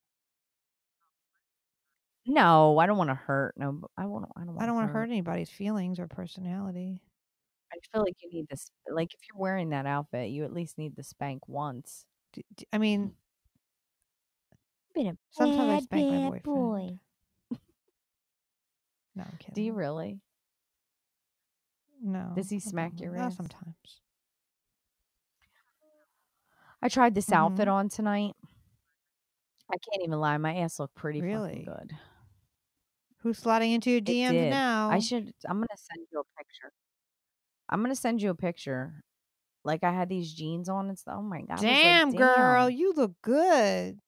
no, 2.27 2.77
I 2.77 2.85
don't 2.85 2.97
want 2.97 3.09
to 3.09 3.15
hurt. 3.15 3.55
No, 3.57 3.81
I 3.97 4.05
won't. 4.05 4.25
I 4.35 4.45
don't. 4.45 4.57
I 4.59 4.65
don't 4.65 4.75
want 4.75 4.85
want 4.85 4.89
to 4.89 4.93
hurt 4.93 5.09
anybody's 5.09 5.49
feelings 5.49 5.99
or 5.99 6.07
personality. 6.07 7.01
I 7.75 7.79
feel 7.91 8.03
like 8.03 8.15
you 8.23 8.29
need 8.31 8.47
this. 8.49 8.69
Like 8.89 9.13
if 9.13 9.19
you're 9.27 9.39
wearing 9.41 9.69
that 9.69 9.85
outfit, 9.85 10.29
you 10.29 10.43
at 10.45 10.53
least 10.53 10.77
need 10.77 10.95
the 10.95 11.03
spank 11.03 11.47
once. 11.47 12.05
D- 12.33 12.45
d- 12.55 12.67
I 12.71 12.77
mean, 12.77 13.13
Been 14.93 15.07
a 15.07 15.17
Sometimes 15.31 15.71
I 15.71 15.79
spank 15.81 16.11
my 16.33 16.39
boyfriend. 16.39 16.99
no, 19.15 19.23
I'm 19.23 19.37
kidding. 19.39 19.53
Do 19.55 19.61
you 19.61 19.73
really? 19.73 20.21
No. 22.01 22.31
Does 22.35 22.49
he 22.49 22.59
smack 22.59 22.99
your 23.01 23.15
ass? 23.17 23.35
Sometimes. 23.35 24.01
I 26.81 26.87
tried 26.89 27.15
this 27.15 27.31
outfit 27.31 27.67
Mhm. 27.67 27.73
on 27.73 27.89
tonight. 27.89 28.35
I 29.69 29.77
can't 29.77 30.03
even 30.03 30.19
lie. 30.19 30.37
My 30.37 30.55
ass 30.57 30.79
looked 30.79 30.95
pretty 30.95 31.21
Really? 31.21 31.49
fucking 31.49 31.65
good. 31.65 31.97
Who's 33.17 33.39
sliding 33.39 33.71
into 33.71 33.89
your 33.89 34.01
DMs 34.01 34.31
did. 34.33 34.49
now? 34.51 34.89
I 34.91 34.99
should. 34.99 35.33
I'm 35.49 35.57
gonna 35.57 35.67
send 35.77 36.05
you 36.11 36.19
a 36.19 36.23
picture. 36.37 36.71
I'm 37.69 37.81
gonna 37.81 37.95
send 37.95 38.21
you 38.21 38.29
a 38.29 38.35
picture. 38.35 39.03
Like 39.63 39.83
I 39.83 39.91
had 39.91 40.09
these 40.09 40.33
jeans 40.33 40.69
on 40.69 40.89
and 40.89 40.97
stuff. 40.97 41.15
Oh 41.17 41.21
my 41.23 41.41
god! 41.41 41.53
Was 41.53 41.63
like, 41.63 41.71
Damn, 41.71 42.11
girl, 42.11 42.69
you 42.69 42.93
look 42.93 43.13
good. 43.21 43.99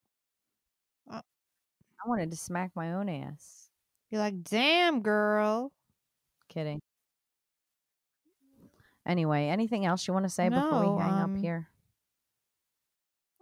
I 2.08 2.10
wanted 2.10 2.32
to 2.32 2.38
smack 2.38 2.72
my 2.76 2.94
own 2.94 3.10
ass. 3.10 3.70
You're 4.10 4.22
like, 4.22 4.44
damn, 4.44 5.02
girl. 5.02 5.72
Kidding. 6.50 6.80
Anyway, 9.06 9.48
anything 9.48 9.86
else 9.86 10.08
you 10.08 10.14
want 10.14 10.26
to 10.26 10.30
say 10.30 10.50
before 10.50 10.82
we 10.82 11.02
hang 11.02 11.14
um, 11.14 11.36
up 11.36 11.42
here? 11.42 11.70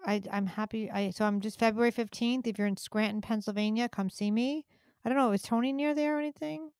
I 0.05 0.22
I'm 0.32 0.45
happy. 0.45 0.91
I 0.91 1.09
so 1.09 1.26
I'm 1.26 1.41
just 1.41 1.59
February 1.59 1.91
fifteenth. 1.91 2.45
If 2.45 2.59
you're 2.59 2.68
in 2.68 2.78
Scranton, 2.78 3.22
Pennsylvania, 3.22 3.89
come 3.89 4.09
see 4.09 4.30
me. 4.30 4.66
I 5.03 5.09
don't 5.09 5.18
know. 5.18 5.32
Is 5.32 5.41
Tony 5.41 5.74
near 5.74 5.95
there 5.95 6.18
or 6.18 6.20
anything? 6.20 6.72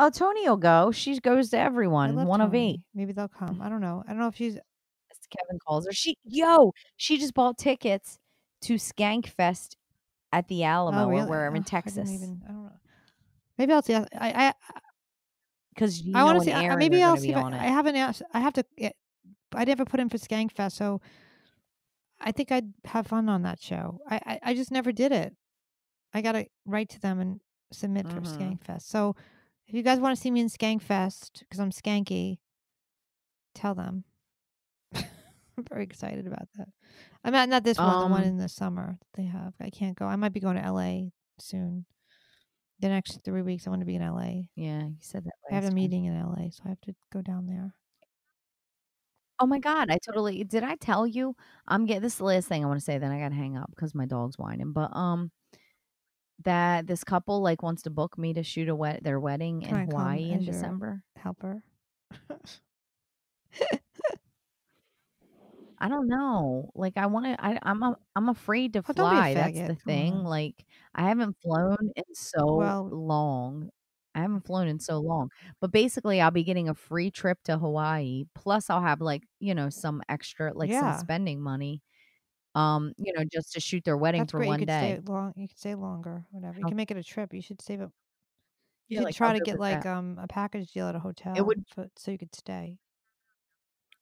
Oh, 0.00 0.10
Tony 0.10 0.48
will 0.48 0.56
go. 0.56 0.92
She 0.92 1.18
goes 1.18 1.50
to 1.50 1.58
everyone. 1.58 2.24
One 2.24 2.40
of 2.40 2.52
Tony. 2.52 2.70
eight. 2.74 2.80
Maybe 2.94 3.12
they'll 3.12 3.26
come. 3.28 3.60
I 3.60 3.68
don't 3.68 3.80
know. 3.80 4.04
I 4.06 4.10
don't 4.12 4.20
know 4.20 4.28
if 4.28 4.36
she's. 4.36 4.56
Kevin 5.36 5.58
calls 5.66 5.84
her. 5.84 5.92
She 5.92 6.16
yo, 6.24 6.72
she 6.96 7.18
just 7.18 7.34
bought 7.34 7.58
tickets 7.58 8.18
to 8.62 8.74
Skankfest 8.76 9.74
at 10.32 10.48
the 10.48 10.64
Alamo 10.64 11.04
oh, 11.04 11.08
really? 11.10 11.28
wherever 11.28 11.54
in 11.54 11.62
Oh, 11.62 11.64
I 11.64 11.64
didn't 11.64 11.66
Texas. 11.66 12.10
even. 12.10 12.40
I 12.48 12.52
don't 12.52 12.64
know. 12.64 12.72
Maybe 13.58 13.72
I'll 13.74 13.82
see. 13.82 13.94
I 13.94 14.04
I 14.14 14.54
Because 15.74 16.02
I 16.14 16.24
want 16.24 16.38
to 16.38 16.44
see. 16.44 16.52
I- 16.52 16.76
Maybe 16.76 17.02
I'll 17.02 17.16
see. 17.18 17.30
If 17.32 17.36
I, 17.36 17.50
I 17.50 17.66
haven't 17.66 17.96
asked. 17.96 18.22
I 18.32 18.40
have 18.40 18.54
to. 18.54 18.64
I 19.54 19.64
never 19.64 19.84
put 19.84 20.00
in 20.00 20.08
for 20.08 20.16
Skankfest, 20.16 20.72
so 20.72 21.00
I 22.20 22.32
think 22.32 22.50
I'd 22.52 22.72
have 22.86 23.06
fun 23.06 23.28
on 23.28 23.42
that 23.42 23.60
show. 23.60 24.00
I 24.08 24.16
I, 24.24 24.40
I 24.44 24.54
just 24.54 24.70
never 24.70 24.92
did 24.92 25.12
it. 25.12 25.34
I 26.14 26.22
gotta 26.22 26.46
write 26.64 26.88
to 26.90 27.00
them 27.00 27.20
and 27.20 27.40
submit 27.72 28.08
for 28.08 28.20
Mhm. 28.22 28.58
Skankfest. 28.60 28.82
So 28.82 29.14
if 29.68 29.74
you 29.74 29.82
guys 29.82 30.00
want 30.00 30.16
to 30.16 30.20
see 30.20 30.30
me 30.30 30.40
in 30.40 30.48
Skankfest 30.48 31.40
because 31.40 31.60
I'm 31.60 31.70
skanky, 31.70 32.38
tell 33.54 33.74
them. 33.74 34.04
I'm 34.94 35.64
very 35.68 35.84
excited 35.84 36.26
about 36.26 36.48
that. 36.56 36.68
I'm 37.24 37.32
not 37.32 37.48
not 37.48 37.64
this 37.64 37.82
one, 37.82 37.98
the 37.98 38.06
one 38.06 38.22
Um, 38.22 38.28
in 38.28 38.38
the 38.38 38.48
summer 38.48 38.98
that 39.00 39.16
they 39.20 39.24
have. 39.26 39.54
I 39.60 39.70
can't 39.70 39.96
go. 39.98 40.06
I 40.06 40.16
might 40.16 40.32
be 40.32 40.40
going 40.40 40.56
to 40.56 40.62
LA 40.72 41.10
soon. 41.38 41.86
The 42.80 42.88
next 42.88 43.20
three 43.24 43.42
weeks, 43.42 43.66
I 43.66 43.70
want 43.70 43.80
to 43.82 43.86
be 43.86 43.96
in 43.96 44.02
LA. 44.02 44.44
Yeah, 44.56 44.86
you 44.88 44.96
said 45.00 45.24
that. 45.24 45.34
I 45.50 45.54
have 45.56 45.64
a 45.64 45.70
meeting 45.72 46.04
in 46.06 46.14
LA, 46.20 46.50
so 46.50 46.62
I 46.66 46.68
have 46.70 46.80
to 46.82 46.94
go 47.12 47.22
down 47.22 47.46
there. 47.46 47.74
Oh 49.40 49.46
my 49.46 49.58
god, 49.60 49.90
I 49.90 49.98
totally 49.98 50.42
did. 50.44 50.64
I 50.64 50.74
tell 50.76 51.06
you, 51.06 51.36
I'm 51.66 51.86
getting 51.86 52.02
this 52.02 52.14
is 52.14 52.18
the 52.18 52.24
last 52.24 52.48
thing 52.48 52.64
I 52.64 52.68
want 52.68 52.80
to 52.80 52.84
say. 52.84 52.98
Then 52.98 53.12
I 53.12 53.20
gotta 53.20 53.34
hang 53.36 53.56
up 53.56 53.70
because 53.70 53.94
my 53.94 54.06
dog's 54.06 54.36
whining. 54.38 54.72
But 54.72 54.94
um, 54.96 55.30
that 56.44 56.86
this 56.86 57.04
couple 57.04 57.40
like 57.42 57.62
wants 57.62 57.82
to 57.82 57.90
book 57.90 58.16
me 58.18 58.32
to 58.34 58.42
shoot 58.42 58.68
a 58.68 58.74
wed 58.74 59.00
their 59.02 59.18
wedding 59.20 59.60
Can 59.62 59.74
I 59.76 59.82
in 59.82 59.88
come 59.90 60.00
Hawaii 60.00 60.30
in 60.30 60.44
December. 60.44 61.02
Helper. 61.16 61.62
I 65.80 65.88
don't 65.88 66.08
know. 66.08 66.70
Like 66.74 66.96
I 66.96 67.06
want 67.06 67.26
to. 67.26 67.36
I 67.44 67.58
I'm 67.62 67.82
a, 67.82 67.96
I'm 68.16 68.28
afraid 68.28 68.72
to 68.72 68.80
Oh, 68.80 68.92
don't 68.92 68.96
be 68.96 69.16
a 69.16 69.20
fly. 69.20 69.34
That's 69.34 69.68
the 69.68 69.76
thing. 69.76 70.24
Like 70.24 70.64
I 70.94 71.08
haven't 71.08 71.36
flown 71.42 71.92
in 71.94 72.14
so 72.14 72.54
Well- 72.56 72.88
long. 72.90 73.70
I 74.14 74.22
haven't 74.22 74.46
flown 74.46 74.66
in 74.66 74.80
so 74.80 74.98
long. 74.98 75.28
But 75.60 75.70
basically, 75.70 76.20
I'll 76.20 76.32
be 76.32 76.42
getting 76.42 76.68
a 76.68 76.74
free 76.74 77.10
trip 77.12 77.38
to 77.44 77.56
Hawaii. 77.58 78.24
Plus, 78.34 78.68
I'll 78.70 78.82
have 78.82 79.00
like 79.00 79.22
you 79.38 79.54
know 79.54 79.70
some 79.70 80.02
extra 80.08 80.52
like 80.52 80.70
Yeah. 80.70 80.80
some 80.96 81.00
spending 81.00 81.40
money. 81.40 81.82
Um, 82.58 82.92
you 82.98 83.12
know, 83.12 83.24
just 83.30 83.52
to 83.52 83.60
shoot 83.60 83.84
their 83.84 83.96
wedding 83.96 84.22
That's 84.22 84.32
for 84.32 84.38
great. 84.38 84.48
one 84.48 84.58
you 84.60 84.66
could 84.66 84.72
day. 84.72 85.00
stay 85.02 85.12
long. 85.12 85.32
You 85.36 85.48
could 85.48 85.58
stay 85.58 85.74
longer. 85.74 86.24
Whatever. 86.30 86.58
You 86.58 86.64
can 86.66 86.76
make 86.76 86.90
it 86.90 86.96
a 86.96 87.04
trip. 87.04 87.32
You 87.32 87.42
should 87.42 87.60
save 87.62 87.80
it. 87.80 87.90
You 88.88 88.96
Yeah, 88.96 88.98
should 89.00 89.04
like, 89.04 89.14
try 89.14 89.32
to 89.34 89.40
get 89.40 89.58
like 89.60 89.86
um 89.86 90.18
a 90.18 90.26
package 90.26 90.72
deal 90.72 90.86
at 90.88 90.94
a 90.96 90.98
hotel. 90.98 91.34
It 91.36 91.44
would- 91.46 91.64
for, 91.74 91.88
so 91.96 92.10
you 92.10 92.18
could 92.18 92.34
stay. 92.34 92.78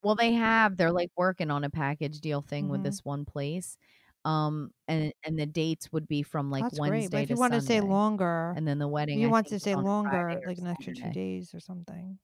Well, 0.02 0.14
they 0.14 0.32
have. 0.32 0.76
They're 0.76 0.92
like 0.92 1.10
working 1.16 1.50
on 1.50 1.64
a 1.64 1.70
package 1.70 2.20
deal 2.20 2.40
thing 2.40 2.68
with 2.68 2.80
Mhm. 2.80 2.84
this 2.84 3.04
one 3.04 3.24
place. 3.24 3.76
Um, 4.24 4.72
and 4.88 5.12
and 5.24 5.38
the 5.38 5.46
dates 5.46 5.92
would 5.92 6.08
be 6.08 6.22
from 6.22 6.50
like 6.50 6.62
That's 6.64 6.78
Wednesday 6.80 7.08
great. 7.08 7.10
But 7.10 7.20
if 7.22 7.30
you 7.30 7.36
want 7.36 7.52
to 7.54 7.60
stay 7.60 7.80
longer, 7.80 8.54
and 8.56 8.66
then 8.66 8.78
the 8.78 8.88
wedding. 8.88 9.20
you 9.20 9.28
I 9.28 9.30
want 9.30 9.46
to 9.48 9.58
stay 9.60 9.74
longer, 9.74 10.32
like 10.46 10.58
an 10.58 10.66
extra 10.66 10.94
two 10.94 11.10
days 11.10 11.54
or 11.54 11.60
something, 11.60 12.18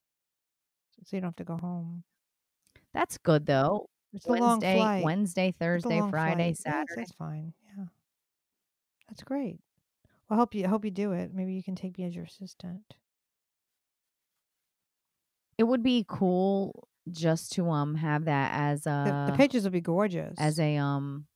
so 1.05 1.17
you 1.17 1.21
don't 1.21 1.29
have 1.29 1.37
to 1.37 1.45
go 1.45 1.57
home. 1.59 2.05
That's 2.93 3.19
good 3.19 3.47
though. 3.47 3.89
It's 4.15 4.27
Wednesday. 4.27 5.03
Wednesday, 5.03 5.55
Thursday, 5.59 6.01
Friday, 6.11 6.35
flight. 6.35 6.49
Yes, 6.49 6.63
Saturday. 6.63 6.95
that's 6.97 7.13
fine. 7.13 7.53
Yeah, 7.77 7.85
that's 9.09 9.23
great. 9.23 9.59
Well, 10.29 10.39
I 10.39 10.41
hope 10.41 10.55
you 10.55 10.65
I 10.65 10.69
hope 10.69 10.85
you 10.85 10.91
do 10.91 11.13
it. 11.13 11.33
Maybe 11.33 11.55
you 11.55 11.63
can 11.63 11.75
take 11.75 11.97
me 11.99 12.05
as 12.05 12.15
your 12.15 12.25
assistant. 12.25 12.95
It 15.57 15.65
would 15.65 15.83
be 15.83 16.05
cool 16.07 16.89
just 17.11 17.53
to 17.53 17.69
um 17.71 17.95
have 17.95 18.27
that 18.27 18.53
as 18.53 18.87
a 18.87 19.29
the 19.31 19.37
pictures 19.37 19.65
would 19.65 19.73
be 19.73 19.81
gorgeous. 19.81 20.35
as 20.39 20.59
a 20.59 20.77
um. 20.77 21.27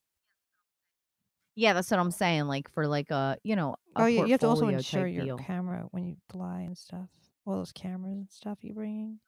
Yeah, 1.55 1.73
that's 1.73 1.91
what 1.91 1.99
I'm 1.99 2.11
saying. 2.11 2.47
Like 2.47 2.71
for 2.73 2.87
like 2.87 3.11
a 3.11 3.39
you 3.43 3.57
know 3.57 3.77
a 3.97 4.03
oh, 4.03 4.07
yeah, 4.07 4.25
you 4.25 4.33
have 4.33 4.41
to 4.41 4.49
also 4.49 4.69
insure 4.69 5.07
your 5.07 5.25
deal. 5.25 5.39
camera 5.39 5.87
when 5.91 6.05
you 6.05 6.17
fly 6.31 6.61
and 6.61 6.77
stuff. 6.77 7.09
All 7.47 7.55
those 7.55 7.73
cameras 7.73 8.17
and 8.17 8.31
stuff 8.31 8.59
you're 8.61 8.75
bringing. 8.75 9.21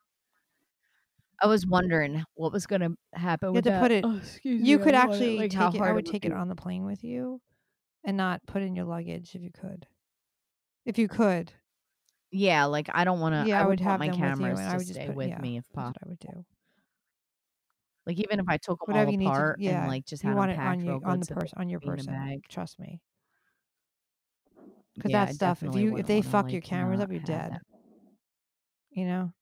I 1.40 1.46
was 1.46 1.66
wondering 1.66 2.24
what 2.34 2.52
was 2.52 2.66
going 2.66 2.80
to 2.80 2.96
happen 3.14 3.50
You 3.50 3.56
with 3.56 3.64
have 3.64 3.64
to 3.64 3.70
that. 3.70 3.80
put 3.80 3.90
it- 3.92 4.04
Oh, 4.04 4.16
excuse 4.16 4.60
You 4.62 4.78
me, 4.78 4.84
could 4.84 4.94
I 4.94 5.04
actually 5.04 5.36
like, 5.38 5.50
take 5.52 5.74
it. 5.74 5.80
I 5.80 5.92
would 5.92 5.96
would 5.96 6.06
take 6.06 6.24
it 6.24 6.32
on 6.32 6.48
the 6.48 6.56
plane 6.56 6.84
with 6.84 7.04
you, 7.04 7.40
and 8.04 8.16
not 8.16 8.44
put 8.46 8.62
in 8.62 8.74
your 8.74 8.84
luggage 8.86 9.34
if 9.34 9.42
you 9.42 9.50
could. 9.52 9.86
If 10.84 10.98
you 10.98 11.06
could, 11.08 11.52
Yeah, 12.30 12.64
like 12.66 12.88
I 12.92 13.04
don't 13.04 13.20
want 13.20 13.34
to. 13.34 13.46
yeah, 13.46 13.60
I, 13.60 13.66
would 13.66 13.78
want 13.78 13.80
have 13.80 14.00
my 14.00 14.06
them 14.06 14.20
with 14.20 14.40
you, 14.40 14.46
cameras 14.46 14.60
I 14.60 14.72
to 14.72 14.78
would 14.78 14.86
just 14.86 14.94
stay 15.00 15.06
put 15.06 15.16
with 15.16 15.28
yeah, 15.28 15.40
me 15.40 15.56
if 15.58 15.64
possible. 15.72 16.00
I 16.04 16.08
would 16.08 16.18
do. 16.18 16.44
Like 18.06 18.18
even 18.18 18.40
if 18.40 18.48
I 18.48 18.56
took 18.56 18.80
them 18.80 18.94
Whatever 18.94 19.10
all 19.10 19.16
need 19.18 19.26
to. 19.26 19.30
apart 19.30 19.60
Yeah, 19.60 19.80
and 19.80 19.88
like 19.88 20.04
just 20.06 20.22
you 20.22 20.28
had 20.30 20.36
want 20.36 20.50
them 20.50 20.56
it 20.56 20.56
packed 20.60 20.80
on 20.80 20.86
you 20.86 21.00
on 21.04 21.20
the 21.20 21.26
so 21.26 21.34
person 21.34 21.58
on 21.58 21.68
your 21.68 21.80
be 21.80 21.86
in 21.86 21.92
a 21.92 21.96
person. 21.96 22.14
bag. 22.14 22.40
Trust 22.48 22.78
me. 22.78 23.00
Because 24.94 25.10
Yeah, 25.10 25.26
that 25.26 25.34
stuff, 25.34 25.62
if 25.62 25.74
you 25.76 25.96
if 25.96 26.06
they 26.06 26.22
fuck 26.22 26.52
your 26.52 26.62
cameras 26.62 27.00
up, 27.00 27.10
you're 27.10 27.20
dead. 27.20 27.52
that. 27.52 27.62
You 28.90 29.04
know, 29.06 29.32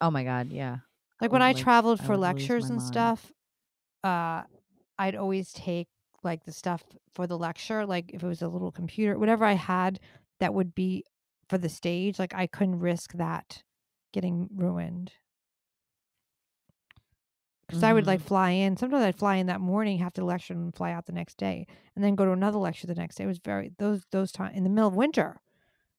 Oh 0.00 0.10
my 0.10 0.24
god, 0.24 0.52
yeah. 0.52 0.78
Like 1.20 1.32
when 1.32 1.42
would, 1.42 1.42
I 1.42 1.52
traveled 1.52 2.00
for 2.00 2.16
my 2.16 2.18
lectures 2.18 2.70
and 2.70 2.82
mind. 2.82 2.82
stuff, 2.82 3.32
uh, 4.04 4.44
I'd 4.98 5.16
always 5.16 5.52
take 5.52 5.88
like 6.22 6.44
the 6.44 6.52
stuff 6.52 6.84
for 7.14 7.26
the 7.26 7.38
lecture, 7.38 7.86
like 7.86 8.12
if 8.14 8.22
it 8.22 8.26
was 8.26 8.42
a 8.42 8.48
little 8.48 8.72
computer, 8.72 9.18
whatever 9.18 9.44
I 9.44 9.54
had 9.54 10.00
that 10.40 10.54
would 10.54 10.74
be 10.74 11.04
for 11.48 11.58
the 11.58 11.68
stage, 11.68 12.18
like 12.18 12.34
I 12.34 12.46
couldn't 12.46 12.80
risk 12.80 13.14
that 13.14 13.64
getting 14.12 14.48
ruined. 14.54 15.12
Because 17.66 17.84
I 17.84 17.92
would 17.92 18.06
like 18.06 18.20
fly 18.20 18.50
in. 18.50 18.76
Sometimes 18.76 19.04
I'd 19.04 19.14
fly 19.16 19.36
in 19.36 19.46
that 19.46 19.60
morning, 19.60 19.98
have 19.98 20.12
to 20.14 20.24
lecture, 20.24 20.54
and 20.54 20.74
fly 20.74 20.92
out 20.92 21.06
the 21.06 21.12
next 21.12 21.36
day, 21.36 21.66
and 21.94 22.04
then 22.04 22.16
go 22.16 22.24
to 22.24 22.32
another 22.32 22.58
lecture 22.58 22.88
the 22.88 22.96
next 22.96 23.14
day. 23.16 23.24
It 23.24 23.28
was 23.28 23.38
very 23.38 23.70
those 23.78 24.02
those 24.10 24.32
time 24.32 24.52
in 24.54 24.64
the 24.64 24.70
middle 24.70 24.88
of 24.88 24.96
winter. 24.96 25.40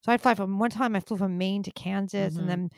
So 0.01 0.11
I'd 0.11 0.22
fly 0.22 0.36
from 0.36 0.59
one 0.59 0.72
time. 0.72 0.95
I 0.95 1.01
flew 1.01 1.17
from 1.17 1.38
Maine 1.38 1.63
to 1.63 1.72
Kansas, 1.72 2.36
Mhm. 2.36 2.39
and 2.39 2.49
then 2.49 2.72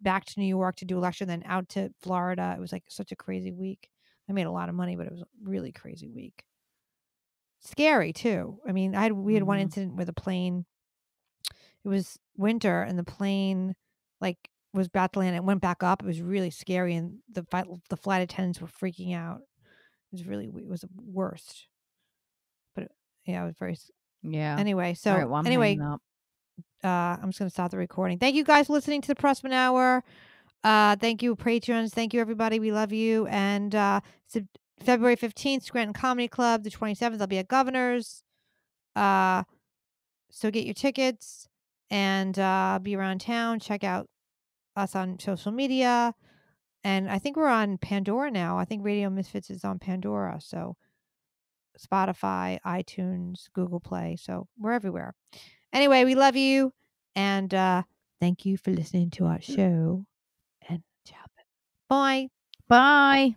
back 0.00 0.24
to 0.26 0.40
New 0.40 0.46
York 0.46 0.76
to 0.76 0.84
do 0.84 0.98
a 0.98 1.00
lecture, 1.00 1.26
then 1.26 1.42
out 1.46 1.68
to 1.70 1.90
Florida. 2.00 2.54
It 2.56 2.60
was 2.60 2.72
like 2.72 2.84
such 2.88 3.12
a 3.12 3.16
crazy 3.16 3.52
week. 3.52 3.90
I 4.28 4.32
made 4.32 4.46
a 4.46 4.50
lot 4.52 4.68
of 4.68 4.74
money, 4.74 4.96
but 4.96 5.06
it 5.06 5.12
was 5.12 5.22
a 5.22 5.26
really 5.42 5.72
crazy 5.72 6.08
week. 6.08 6.44
Scary 7.60 8.12
too. 8.12 8.60
I 8.66 8.72
mean, 8.72 8.94
I 8.94 9.02
had 9.04 9.12
we 9.12 9.34
had 9.34 9.42
one 9.44 9.58
Mhm. 9.58 9.60
incident 9.60 9.94
with 9.96 10.08
a 10.08 10.12
plane. 10.14 10.66
It 11.84 11.88
was 11.88 12.18
winter, 12.36 12.82
and 12.82 12.98
the 12.98 13.04
plane 13.04 13.74
like 14.20 14.50
was 14.72 14.86
about 14.86 15.12
to 15.14 15.18
land. 15.20 15.36
It 15.36 15.44
went 15.44 15.60
back 15.60 15.82
up. 15.82 16.02
It 16.02 16.06
was 16.06 16.20
really 16.20 16.50
scary, 16.50 16.94
and 16.94 17.20
the 17.28 17.44
flight 17.44 17.66
the 17.88 17.96
flight 17.96 18.22
attendants 18.22 18.60
were 18.60 18.66
freaking 18.68 19.14
out. 19.14 19.40
It 19.40 19.46
was 20.12 20.26
really 20.26 20.46
it 20.46 20.68
was 20.68 20.82
the 20.82 20.90
worst. 20.96 21.68
But 22.74 22.84
it, 22.84 22.92
yeah, 23.24 23.42
it 23.42 23.46
was 23.46 23.56
very. 23.58 23.76
Yeah. 24.22 24.56
Anyway, 24.58 24.94
so 24.94 25.12
right, 25.14 25.24
well, 25.28 25.42
anyway. 25.44 25.82
Uh, 26.82 27.16
I'm 27.20 27.30
just 27.30 27.38
going 27.38 27.48
to 27.48 27.52
stop 27.52 27.70
the 27.70 27.78
recording. 27.78 28.18
Thank 28.18 28.36
you 28.36 28.44
guys 28.44 28.66
for 28.66 28.74
listening 28.74 29.00
to 29.02 29.08
the 29.08 29.14
Prussman 29.14 29.52
Hour. 29.52 30.02
Uh, 30.62 30.96
thank 30.96 31.22
you, 31.22 31.36
patrons. 31.36 31.92
Thank 31.92 32.12
you, 32.14 32.20
everybody. 32.20 32.58
We 32.58 32.72
love 32.72 32.92
you. 32.92 33.26
And 33.26 33.74
uh, 33.74 34.00
February 34.82 35.16
15th, 35.16 35.62
Scranton 35.62 35.94
Comedy 35.94 36.28
Club. 36.28 36.64
The 36.64 36.70
27th, 36.70 37.20
I'll 37.20 37.26
be 37.26 37.38
at 37.38 37.48
Governor's. 37.48 38.22
Uh, 38.96 39.44
so 40.30 40.50
get 40.50 40.64
your 40.64 40.74
tickets 40.74 41.48
and 41.90 42.38
uh, 42.38 42.78
be 42.82 42.96
around 42.96 43.20
town. 43.20 43.60
Check 43.60 43.84
out 43.84 44.08
us 44.76 44.94
on 44.94 45.18
social 45.18 45.52
media. 45.52 46.14
And 46.82 47.10
I 47.10 47.18
think 47.18 47.36
we're 47.36 47.48
on 47.48 47.78
Pandora 47.78 48.30
now. 48.30 48.58
I 48.58 48.64
think 48.64 48.84
Radio 48.84 49.10
Misfits 49.10 49.50
is 49.50 49.64
on 49.64 49.78
Pandora. 49.78 50.40
So 50.40 50.76
Spotify, 51.78 52.58
iTunes, 52.64 53.48
Google 53.52 53.80
Play. 53.80 54.16
So 54.18 54.46
we're 54.58 54.72
everywhere. 54.72 55.14
Anyway, 55.72 56.04
we 56.04 56.14
love 56.14 56.36
you. 56.36 56.72
And 57.14 57.52
uh, 57.52 57.82
thank 58.20 58.46
you 58.46 58.56
for 58.56 58.70
listening 58.70 59.10
to 59.10 59.26
our 59.26 59.40
show. 59.40 60.04
And 60.68 60.82
ciao. 61.04 61.16
Bye. 61.88 62.28
Bye. 62.68 63.36